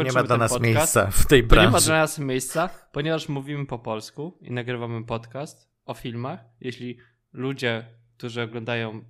[0.04, 0.74] nie ma dla nas podcast.
[0.74, 1.86] miejsca w tej To nie ma branży.
[1.86, 6.40] dla nas miejsca, ponieważ mówimy po polsku i nagrywamy podcast o filmach.
[6.60, 6.98] Jeśli
[7.32, 7.86] ludzie,
[8.16, 9.04] którzy oglądają,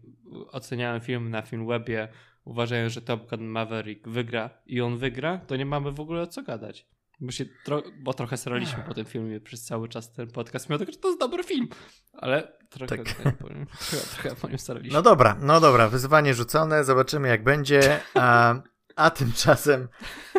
[0.53, 2.09] oceniają film na Filmwebie,
[2.45, 6.27] uważają, że Top Gun Maverick wygra i on wygra, to nie mamy w ogóle o
[6.27, 6.87] co gadać.
[7.21, 10.79] Bo, się tro bo trochę staraliśmy po tym filmie przez cały czas ten podcast, mimo
[10.79, 11.69] tego, że to jest dobry film,
[12.13, 13.37] ale trochę, Tak.
[13.39, 14.95] powiem, trochę, trochę po nim staraliśmy.
[14.95, 18.01] No dobra, no dobra, wyzwanie rzucone, zobaczymy jak będzie.
[18.15, 18.55] A,
[18.97, 19.89] a tymczasem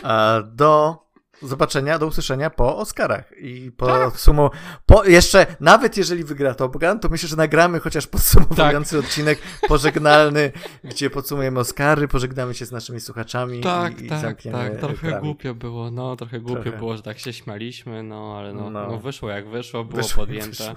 [0.03, 1.05] a, do
[1.41, 4.19] zobaczenia, do usłyszenia po Oscarach i po Tak.
[4.19, 4.49] sumu.
[4.85, 9.05] Po, jeszcze, nawet jeżeli wygra Top Gun, to myślę, że nagramy chociaż podsumowujący Tak.
[9.05, 10.51] odcinek pożegnalny,
[10.83, 14.77] gdzie podsumujemy Oscary, pożegnamy się z naszymi słuchaczami Tak, i, i tak, tak.
[14.79, 16.77] Trochę głupio było, no trochę głupio Trochę.
[16.77, 18.87] było, że tak się śmialiśmy, no ale no, No.
[18.87, 18.97] no.
[18.99, 20.75] wyszło jak wyszło, było Wyszło podjęte.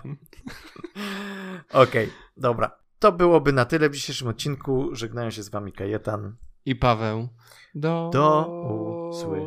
[1.72, 2.70] Okej, dobra.
[2.98, 4.88] To byłoby na tyle w dzisiejszym odcinku.
[4.92, 6.36] Żegnają się z wami Kajetan.
[6.68, 7.28] I Paweł.
[7.74, 8.46] Do, Do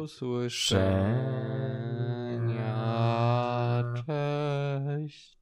[0.04, 0.94] usłyszenia.
[4.06, 5.38] Cześć.